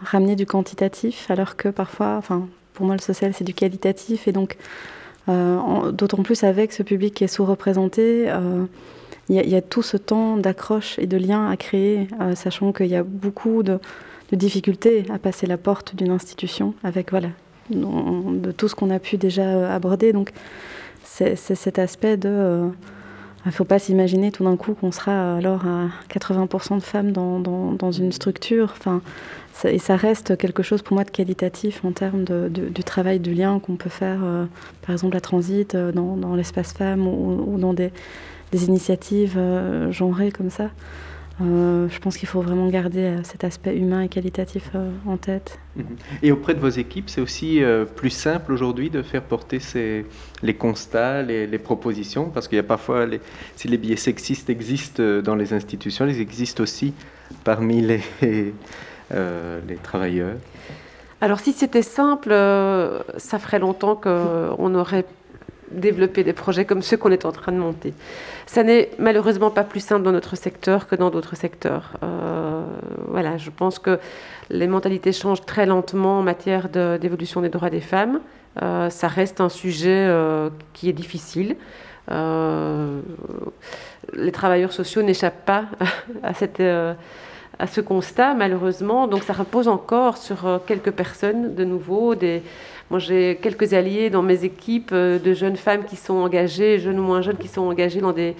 ramener 0.03 0.35
du 0.35 0.45
quantitatif, 0.45 1.29
alors 1.29 1.55
que 1.55 1.69
parfois, 1.69 2.15
enfin, 2.17 2.47
pour 2.73 2.85
moi, 2.85 2.95
le 2.95 3.01
social, 3.01 3.33
c'est 3.33 3.43
du 3.43 3.53
qualitatif. 3.53 4.27
Et 4.27 4.31
donc, 4.31 4.57
euh, 5.29 5.91
d'autant 5.91 6.23
plus 6.23 6.43
avec 6.43 6.71
ce 6.71 6.83
public 6.83 7.13
qui 7.13 7.23
est 7.23 7.27
sous-représenté. 7.27 8.25
Euh, 8.27 8.65
il 9.29 9.35
y, 9.35 9.55
a 9.55 9.61
tout 9.61 9.81
ce 9.81 9.97
temps 9.97 10.37
d'accroche 10.37 10.97
et 10.99 11.05
de 11.05 11.17
lien 11.17 11.49
à 11.49 11.57
créer, 11.57 12.07
euh, 12.21 12.33
sachant 12.33 12.71
qu'il 12.71 12.87
y 12.87 12.95
a 12.95 13.03
beaucoup 13.03 13.61
de, 13.61 13.77
difficultés 14.31 15.05
à 15.09 15.19
passer 15.19 15.47
la 15.47 15.57
porte 15.57 15.95
d'une 15.97 16.11
institution 16.11 16.73
avec 16.81 17.11
voilà, 17.11 17.29
de 17.69 18.51
tout 18.53 18.69
ce 18.69 18.75
qu'on 18.75 18.89
a 18.89 18.99
pu 18.99 19.17
déjà 19.17 19.73
aborder. 19.73 20.13
Donc 20.13 20.31
c'est 21.03 21.35
cet 21.35 21.77
aspect 21.77 22.15
de... 22.15 22.69
Il 23.47 23.51
ne 23.51 23.53
faut 23.53 23.63
pas 23.63 23.79
s'imaginer 23.79 24.33
tout 24.33 24.43
d'un 24.43 24.57
coup 24.57 24.73
qu'on 24.73 24.91
sera 24.91 25.37
alors 25.37 25.65
à 25.65 25.87
80% 26.13 26.79
de 26.79 26.83
femmes 26.83 27.13
dans, 27.13 27.39
dans, 27.39 27.71
dans 27.71 27.93
une 27.93 28.11
structure. 28.11 28.73
Enfin, 28.77 29.01
et 29.63 29.79
ça 29.79 29.95
reste 29.95 30.37
quelque 30.37 30.63
chose 30.63 30.81
pour 30.81 30.95
moi 30.95 31.05
de 31.05 31.09
qualitatif 31.09 31.85
en 31.85 31.93
termes 31.93 32.25
de, 32.25 32.49
du 32.49 32.83
travail 32.83 33.21
du 33.21 33.33
lien 33.33 33.59
qu'on 33.59 33.77
peut 33.77 33.89
faire, 33.89 34.19
euh, 34.21 34.45
par 34.81 34.91
exemple 34.91 35.15
à 35.15 35.21
Transit, 35.21 35.75
euh, 35.75 35.93
dans, 35.93 36.35
l'espace 36.35 36.73
femme 36.73 37.07
ou, 37.07 37.57
dans 37.57 37.73
des, 37.73 37.91
initiatives 38.53 39.35
euh, 39.37 39.91
genrées 39.93 40.31
comme 40.33 40.49
ça. 40.49 40.69
Je 41.39 41.99
pense 41.99 42.17
qu'il 42.17 42.27
faut 42.27 42.41
vraiment 42.41 42.67
garder 42.67 43.17
cet 43.23 43.43
aspect 43.43 43.75
humain 43.75 44.01
et 44.01 44.07
qualitatif 44.09 44.71
en 45.05 45.17
tête. 45.17 45.59
Mhm. 45.75 45.85
Et 46.23 46.31
auprès 46.31 46.55
de 46.55 46.59
vos 46.59 46.69
équipes, 46.69 47.09
c'est 47.09 47.21
aussi 47.21 47.61
plus 47.95 48.09
simple 48.09 48.53
aujourd'hui 48.53 48.89
de 48.89 49.01
faire 49.01 49.21
porter 49.21 49.59
ces, 49.59 50.05
les 50.41 50.53
constats, 50.55 51.21
les, 51.21 51.45
les 51.45 51.59
propositions, 51.59 52.29
parce 52.29 52.47
qu'il 52.47 52.55
y 52.55 52.59
a 52.59 52.63
parfois, 52.63 53.05
les, 53.05 53.21
si 53.55 53.67
les 53.67 53.77
biais 53.77 53.97
sexistes 53.97 54.49
existent 54.49 55.21
dans 55.21 55.35
les 55.35 55.53
institutions, 55.53 56.07
ils 56.07 56.21
existent 56.21 56.63
aussi 56.63 56.93
parmi 57.43 57.81
les 57.81 58.01
euh, 59.13 59.59
les 59.67 59.75
travailleurs 59.75 60.35
Alors 61.21 61.39
si 61.39 61.53
c'était 61.53 61.81
simple, 61.81 62.29
euh, 62.31 62.99
ça 63.17 63.39
ferait 63.39 63.59
longtemps 63.59 63.95
qu'on 63.95 64.75
aurait 64.75 65.05
développé 65.71 66.23
des 66.23 66.33
projets 66.33 66.65
comme 66.65 66.81
ceux 66.81 66.97
qu'on 66.97 67.11
est 67.11 67.25
en 67.25 67.31
train 67.31 67.51
de 67.51 67.57
monter. 67.57 67.93
Ça 68.45 68.63
n'est 68.63 68.89
malheureusement 68.97 69.51
pas 69.51 69.63
plus 69.63 69.79
simple 69.79 70.03
dans 70.03 70.11
notre 70.11 70.35
secteur 70.35 70.87
que 70.87 70.95
dans 70.95 71.09
d'autres 71.09 71.35
secteurs. 71.35 71.93
Euh, 72.03 72.63
voilà, 73.07 73.37
je 73.37 73.49
pense 73.49 73.79
que 73.79 73.99
les 74.49 74.67
mentalités 74.67 75.11
changent 75.11 75.45
très 75.45 75.65
lentement 75.65 76.19
en 76.19 76.23
matière 76.23 76.69
d'évolution 76.69 77.41
des 77.41 77.49
droits 77.49 77.69
des 77.69 77.81
femmes. 77.81 78.21
ça 78.59 79.07
reste 79.07 79.41
un 79.41 79.49
sujet 79.49 80.09
qui 80.73 80.87
est 80.87 80.93
difficile. 80.93 81.57
les 82.09 83.01
travailleurs 84.31 84.71
sociaux 84.71 85.01
n'échappent 85.01 85.45
pas 85.45 85.65
à 86.23 86.33
à 87.59 87.67
ce 87.67 87.81
constat, 87.81 88.33
malheureusement. 88.33 89.07
Donc 89.07 89.23
ça 89.23 89.33
repose 89.33 89.67
encore 89.67 90.17
sur 90.17 90.45
euh, 90.45 90.57
quelques 90.65 90.91
personnes, 90.91 91.55
de 91.55 91.63
nouveau. 91.63 92.15
Des... 92.15 92.43
Moi, 92.89 92.99
j'ai 92.99 93.37
quelques 93.41 93.73
alliés 93.73 94.09
dans 94.09 94.23
mes 94.23 94.43
équipes 94.43 94.91
euh, 94.93 95.19
de 95.19 95.33
jeunes 95.33 95.57
femmes 95.57 95.85
qui 95.85 95.95
sont 95.95 96.15
engagées, 96.15 96.79
jeunes 96.79 96.99
ou 96.99 97.03
moins 97.03 97.21
jeunes, 97.21 97.37
qui 97.37 97.47
sont 97.47 97.61
engagées 97.61 98.01
dans 98.01 98.13
des 98.13 98.35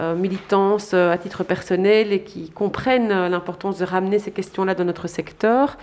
euh, 0.00 0.14
militances 0.14 0.94
à 0.94 1.16
titre 1.18 1.44
personnel 1.44 2.12
et 2.12 2.20
qui 2.20 2.50
comprennent 2.50 3.28
l'importance 3.28 3.78
de 3.78 3.84
ramener 3.84 4.18
ces 4.18 4.32
questions-là 4.32 4.74
dans 4.74 4.84
notre 4.84 5.06
secteur. 5.06 5.76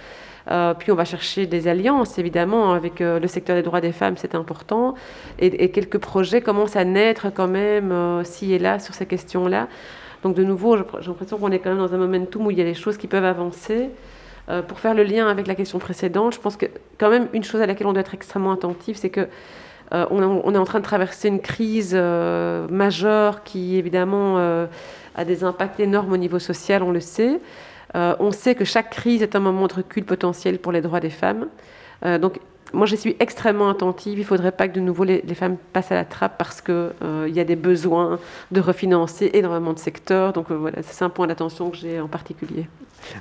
Euh, 0.50 0.74
puis 0.74 0.92
on 0.92 0.96
va 0.96 1.06
chercher 1.06 1.46
des 1.46 1.68
alliances, 1.68 2.18
évidemment, 2.18 2.74
avec 2.74 3.02
euh, 3.02 3.20
le 3.20 3.28
secteur 3.28 3.56
des 3.56 3.62
droits 3.62 3.82
des 3.82 3.92
femmes, 3.92 4.18
c'est 4.18 4.36
important. 4.36 4.96
Et, 5.40 5.70
quelques 5.70 6.00
projets 6.00 6.42
commencent 6.42 6.76
à 6.76 6.86
naître 6.86 7.32
quand 7.34 7.48
même, 7.48 7.92
euh, 7.92 8.24
ci 8.24 8.54
et 8.54 8.60
là, 8.60 8.80
sur 8.80 8.94
ces 8.94 9.06
questions-là. 9.06 9.68
Donc 10.24 10.36
de 10.36 10.44
nouveau, 10.44 10.78
j'ai 10.78 11.08
l'impression 11.08 11.38
qu'on 11.38 11.52
est 11.52 11.60
quand 11.60 11.70
même 11.70 11.80
dans 11.80 11.94
un 11.94 11.98
momentum 11.98 12.46
où 12.46 12.52
il 12.52 12.58
y 12.58 12.62
a 12.62 12.66
des 12.66 12.76
choses 12.76 12.98
qui 12.98 13.08
peuvent 13.08 13.26
avancer. 13.26 13.90
Pour 14.68 14.80
faire 14.80 14.94
le 14.94 15.04
lien 15.04 15.28
avec 15.28 15.48
la 15.48 15.56
question 15.56 15.80
précédente, 15.80 16.36
je 16.36 16.40
pense 16.40 16.58
que 16.58 16.66
quand 16.98 17.10
même 17.10 17.28
une 17.32 17.44
chose 17.44 17.62
à 17.62 17.66
laquelle 17.66 17.88
on 17.88 17.94
doit 17.94 18.02
être 18.02 18.14
extrêmement 18.14 18.52
attentif, 18.52 18.98
c'est 18.98 19.10
que 19.10 19.28
on, 19.92 20.54
est 20.54 20.58
en 20.58 20.66
train 20.66 20.80
de 20.80 20.84
traverser 20.84 21.30
une 21.30 21.40
crise 21.40 21.96
majeure 21.96 23.44
qui 23.44 23.78
évidemment 23.78 24.40
a 25.16 25.26
des 25.26 25.44
impacts 25.44 25.80
énormes 25.80 26.12
au 26.12 26.18
niveau 26.18 26.40
social, 26.40 26.84
on 26.84 26.92
le 26.92 27.00
sait. 27.00 27.40
Euh, 27.96 28.16
on 28.20 28.32
sait 28.32 28.56
que 28.56 28.66
chaque 28.66 28.90
crise 28.90 29.22
est 29.22 29.36
un 29.36 29.40
moment 29.40 29.68
de 29.68 29.74
recul 29.74 30.06
potentiel 30.06 30.60
pour 30.60 30.72
les 30.72 30.82
droits 30.82 31.00
des 31.00 31.10
femmes. 31.10 31.48
Euh, 32.06 32.18
donc, 32.18 32.40
moi, 32.74 32.86
je 32.86 32.96
suis 32.96 33.18
extrêmement 33.20 33.70
attentive. 33.70 34.18
Il 34.18 34.22
ne 34.22 34.26
faudrait 34.26 34.54
pas 34.54 34.70
que 34.70 34.74
de 34.74 34.80
nouveau 34.80 35.04
les, 35.04 35.22
femmes 35.36 35.58
passent 35.74 35.92
à 35.92 35.96
la 35.96 36.06
trappe 36.06 36.38
parce 36.38 36.62
qu'il 36.62 36.74
euh, 36.74 37.30
y 37.30 37.40
a 37.40 37.44
des 37.44 37.58
besoins 37.58 38.18
de 38.52 38.62
refinancer 38.62 39.32
énormément 39.34 39.74
de 39.74 39.80
secteurs. 39.80 40.32
Donc, 40.32 40.52
voilà, 40.52 40.82
c'est 40.82 41.04
un 41.04 41.10
point 41.10 41.28
d'attention 41.28 41.70
que 41.70 41.78
j'ai 41.78 42.00
en 42.00 42.08
particulier. 42.08 42.68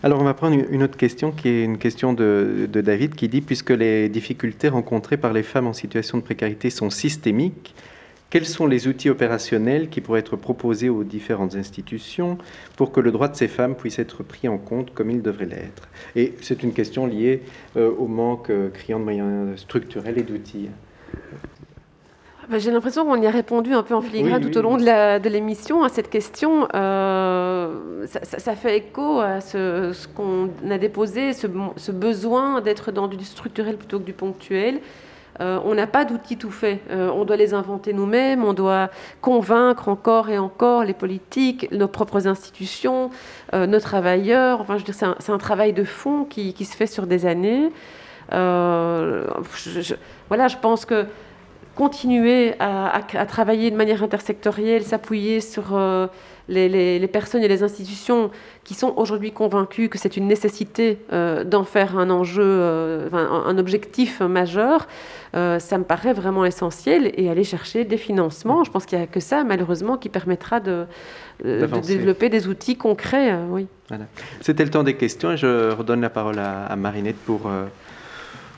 Alors, 0.02 0.20
on 0.20 0.24
va 0.24 0.34
prendre 0.34 0.56
une 0.70 0.82
autre 0.82 0.96
question 0.96 1.32
qui 1.32 1.48
est 1.48 1.64
une 1.64 1.78
question 1.78 2.12
de, 2.12 2.68
David 2.72 3.14
qui 3.14 3.28
dit 3.28 3.40
Puisque 3.40 3.70
les 3.70 4.08
difficultés 4.08 4.68
rencontrées 4.68 5.16
par 5.16 5.32
les 5.32 5.42
femmes 5.42 5.66
en 5.66 5.72
situation 5.72 6.18
de 6.18 6.22
précarité 6.22 6.70
sont 6.70 6.90
systémiques, 6.90 7.74
quels 8.30 8.46
sont 8.46 8.66
les 8.66 8.86
outils 8.86 9.10
opérationnels 9.10 9.88
qui 9.88 10.00
pourraient 10.00 10.20
être 10.20 10.36
proposés 10.36 10.88
aux 10.88 11.02
différentes 11.02 11.56
institutions 11.56 12.38
pour 12.76 12.92
que 12.92 13.00
le 13.00 13.10
droit 13.10 13.26
de 13.26 13.34
ces 13.34 13.48
femmes 13.48 13.74
puisse 13.74 13.98
être 13.98 14.22
pris 14.22 14.46
en 14.46 14.56
compte 14.56 14.94
comme 14.94 15.10
il 15.10 15.20
devrait 15.20 15.46
l'être? 15.46 15.88
Et 16.14 16.34
c'est 16.40 16.62
une 16.62 16.72
question 16.72 17.06
liée 17.06 17.42
euh, 17.76 17.90
au 17.90 18.06
manque 18.06 18.50
euh, 18.50 18.70
criant 18.70 19.00
de 19.00 19.04
moyens 19.04 19.58
structurels 19.60 20.16
et 20.18 20.22
d'outils. 20.22 20.68
Bah, 22.50 22.58
j'ai 22.58 22.72
l'impression 22.72 23.04
qu'on 23.04 23.22
y 23.22 23.28
a 23.28 23.30
répondu 23.30 23.72
un 23.74 23.84
peu 23.84 23.94
en 23.94 24.00
filigrane 24.00 24.50
tout 24.50 24.58
au 24.58 24.62
long 24.62 24.76
de 24.76 25.28
l'émission 25.28 25.84
à 25.84 25.88
cette 25.88 26.10
question. 26.10 26.66
Euh, 26.74 28.06
ça, 28.06 28.56
fait 28.56 28.78
écho 28.78 29.20
à 29.20 29.40
ce, 29.40 29.94
qu'on 30.08 30.50
a 30.68 30.76
déposé, 30.76 31.32
ce, 31.32 31.46
ce 31.76 31.92
besoin 31.92 32.60
d'être 32.60 32.90
dans 32.90 33.06
du 33.06 33.24
structurel 33.24 33.76
plutôt 33.76 34.00
que 34.00 34.04
du 34.04 34.14
ponctuel. 34.14 34.80
Euh, 35.40 35.60
on 35.64 35.76
n'a 35.76 35.86
pas 35.86 36.04
d'outils 36.04 36.38
tout 36.38 36.50
faits. 36.50 36.80
Euh, 36.90 37.08
on 37.14 37.24
doit 37.24 37.36
les 37.36 37.54
inventer 37.54 37.92
nous-mêmes, 37.92 38.42
on 38.42 38.52
doit 38.52 38.90
convaincre 39.20 39.88
encore 39.88 40.28
et 40.28 40.38
encore 40.38 40.82
les 40.82 40.92
politiques, 40.92 41.70
nos 41.70 41.86
propres 41.86 42.26
institutions, 42.26 43.10
nos 43.52 43.78
travailleurs. 43.78 44.60
Enfin, 44.60 44.74
je 44.74 44.80
veux 44.80 44.92
dire, 44.92 45.14
c'est 45.20 45.30
un, 45.30 45.38
travail 45.38 45.72
de 45.72 45.84
fond 45.84 46.24
qui, 46.24 46.52
se 46.64 46.74
fait 46.76 46.88
sur 46.88 47.06
des 47.06 47.26
années. 47.26 47.70
voilà, 48.28 49.28
je 50.48 50.56
pense 50.60 50.84
que 50.84 51.06
continuer 51.80 52.52
à, 52.58 53.00
travailler 53.26 53.70
de 53.70 53.76
manière 53.76 54.02
intersectorielle, 54.02 54.82
s'appuyer 54.82 55.40
sur 55.40 55.74
les, 56.50 57.08
personnes 57.08 57.42
et 57.42 57.48
les 57.48 57.62
institutions 57.62 58.30
qui 58.64 58.74
sont 58.74 58.92
aujourd'hui 58.96 59.32
convaincues 59.32 59.88
que 59.88 59.96
c'est 59.96 60.18
une 60.18 60.26
nécessité 60.26 60.98
euh, 61.12 61.42
d'en 61.42 61.64
faire 61.64 61.96
un 61.96 62.10
enjeu, 62.10 62.44
euh, 62.44 63.08
un, 63.12 63.56
objectif 63.56 64.20
majeur, 64.20 64.86
euh, 65.34 65.58
ça 65.58 65.78
me 65.78 65.84
paraît 65.84 66.12
vraiment 66.12 66.44
essentiel 66.44 67.12
et 67.14 67.30
aller 67.30 67.44
chercher 67.44 67.84
des 67.84 67.96
financements. 67.96 68.64
Je 68.64 68.70
pense 68.70 68.84
qu'il 68.84 68.98
n'y 68.98 69.04
a 69.04 69.06
que 69.06 69.20
ça, 69.20 69.44
malheureusement, 69.44 69.96
qui 69.96 70.08
permettra 70.08 70.60
de, 70.60 70.84
développer 71.42 72.28
des 72.28 72.46
outils 72.48 72.76
concrets. 72.76 73.34
oui. 73.48 73.66
C'était 74.40 74.64
le 74.64 74.70
temps 74.70 74.84
des 74.84 74.94
questions 74.94 75.32
et 75.32 75.36
je 75.36 75.72
redonne 75.72 76.00
la 76.00 76.10
parole 76.10 76.38
à 76.38 76.76
Marinette 76.76 77.16
pour 77.16 77.50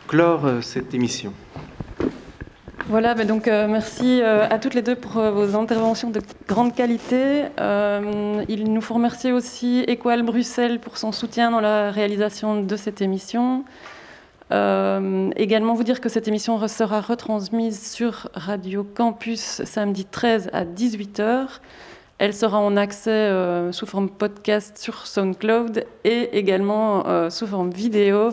clore 0.08 0.42
cette 0.60 0.92
émission. 0.92 1.32
Voilà, 2.88 3.14
mais 3.14 3.24
donc 3.24 3.46
euh, 3.46 3.68
merci 3.68 4.20
euh, 4.22 4.46
à 4.50 4.58
toutes 4.58 4.74
les 4.74 4.82
deux 4.82 4.96
pour 4.96 5.16
euh, 5.16 5.30
vos 5.30 5.56
interventions 5.56 6.10
de 6.10 6.20
grande 6.48 6.74
qualité. 6.74 7.44
il 8.48 8.72
nous 8.72 8.80
faut 8.80 8.94
remercier 8.94 9.32
aussi 9.32 9.84
Equal 9.86 10.22
Bruxelles 10.22 10.80
pour 10.80 10.98
son 10.98 11.12
soutien 11.12 11.52
dans 11.52 11.60
la 11.60 11.90
réalisation 11.90 12.60
de 12.62 12.76
cette 12.76 13.00
émission. 13.00 13.64
également 14.50 15.74
vous 15.74 15.84
dire 15.84 16.00
que 16.00 16.08
cette 16.08 16.26
émission 16.26 16.66
sera 16.66 17.00
retransmise 17.00 17.92
sur 17.92 18.28
Radio 18.34 18.84
Campus 18.84 19.62
samedi 19.64 20.04
13 20.04 20.50
à 20.52 20.64
18h. 20.64 21.60
Elle 22.18 22.34
sera 22.34 22.58
en 22.58 22.76
accès 22.76 23.30
sous 23.70 23.86
forme 23.86 24.10
podcast 24.10 24.76
sur 24.78 25.06
SoundCloud 25.06 25.84
et 26.04 26.36
également 26.36 27.30
sous 27.30 27.46
forme 27.46 27.70
vidéo 27.70 28.30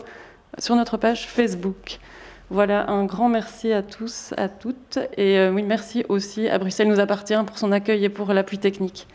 sur 0.57 0.75
notre 0.75 0.97
page 0.97 1.27
Facebook. 1.27 1.99
Voilà, 2.51 2.89
un 2.89 3.05
grand 3.05 3.29
merci 3.29 3.71
à 3.71 3.83
tous, 3.83 4.33
à 4.35 4.49
toutes. 4.49 4.97
Et 5.17 5.37
euh, 5.37 5.51
oui, 5.51 5.61
merci 5.61 6.03
aussi 6.09 6.49
à 6.49 6.57
Bruxelles 6.57 6.87
nous 6.87 6.99
appartient 6.99 7.35
pour 7.45 7.59
son 7.59 7.71
accueil 7.71 8.03
et 8.05 8.09
pour 8.09 8.33
l'appui 8.33 8.57
technique. 8.57 9.07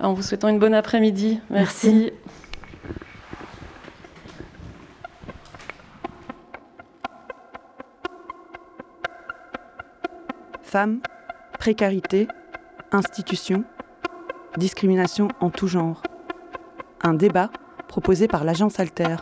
En 0.00 0.14
vous 0.14 0.22
souhaitant 0.22 0.48
une 0.48 0.58
bonne 0.58 0.74
après-midi. 0.74 1.40
Merci. 1.50 2.12
Femmes, 10.62 11.00
précarité, 11.58 12.28
institutions, 12.92 13.64
discrimination 14.56 15.28
en 15.40 15.50
tout 15.50 15.66
genre. 15.66 16.02
Un 17.02 17.14
débat 17.14 17.50
proposé 17.88 18.26
par 18.26 18.44
l'agence 18.44 18.80
Alter. 18.80 19.16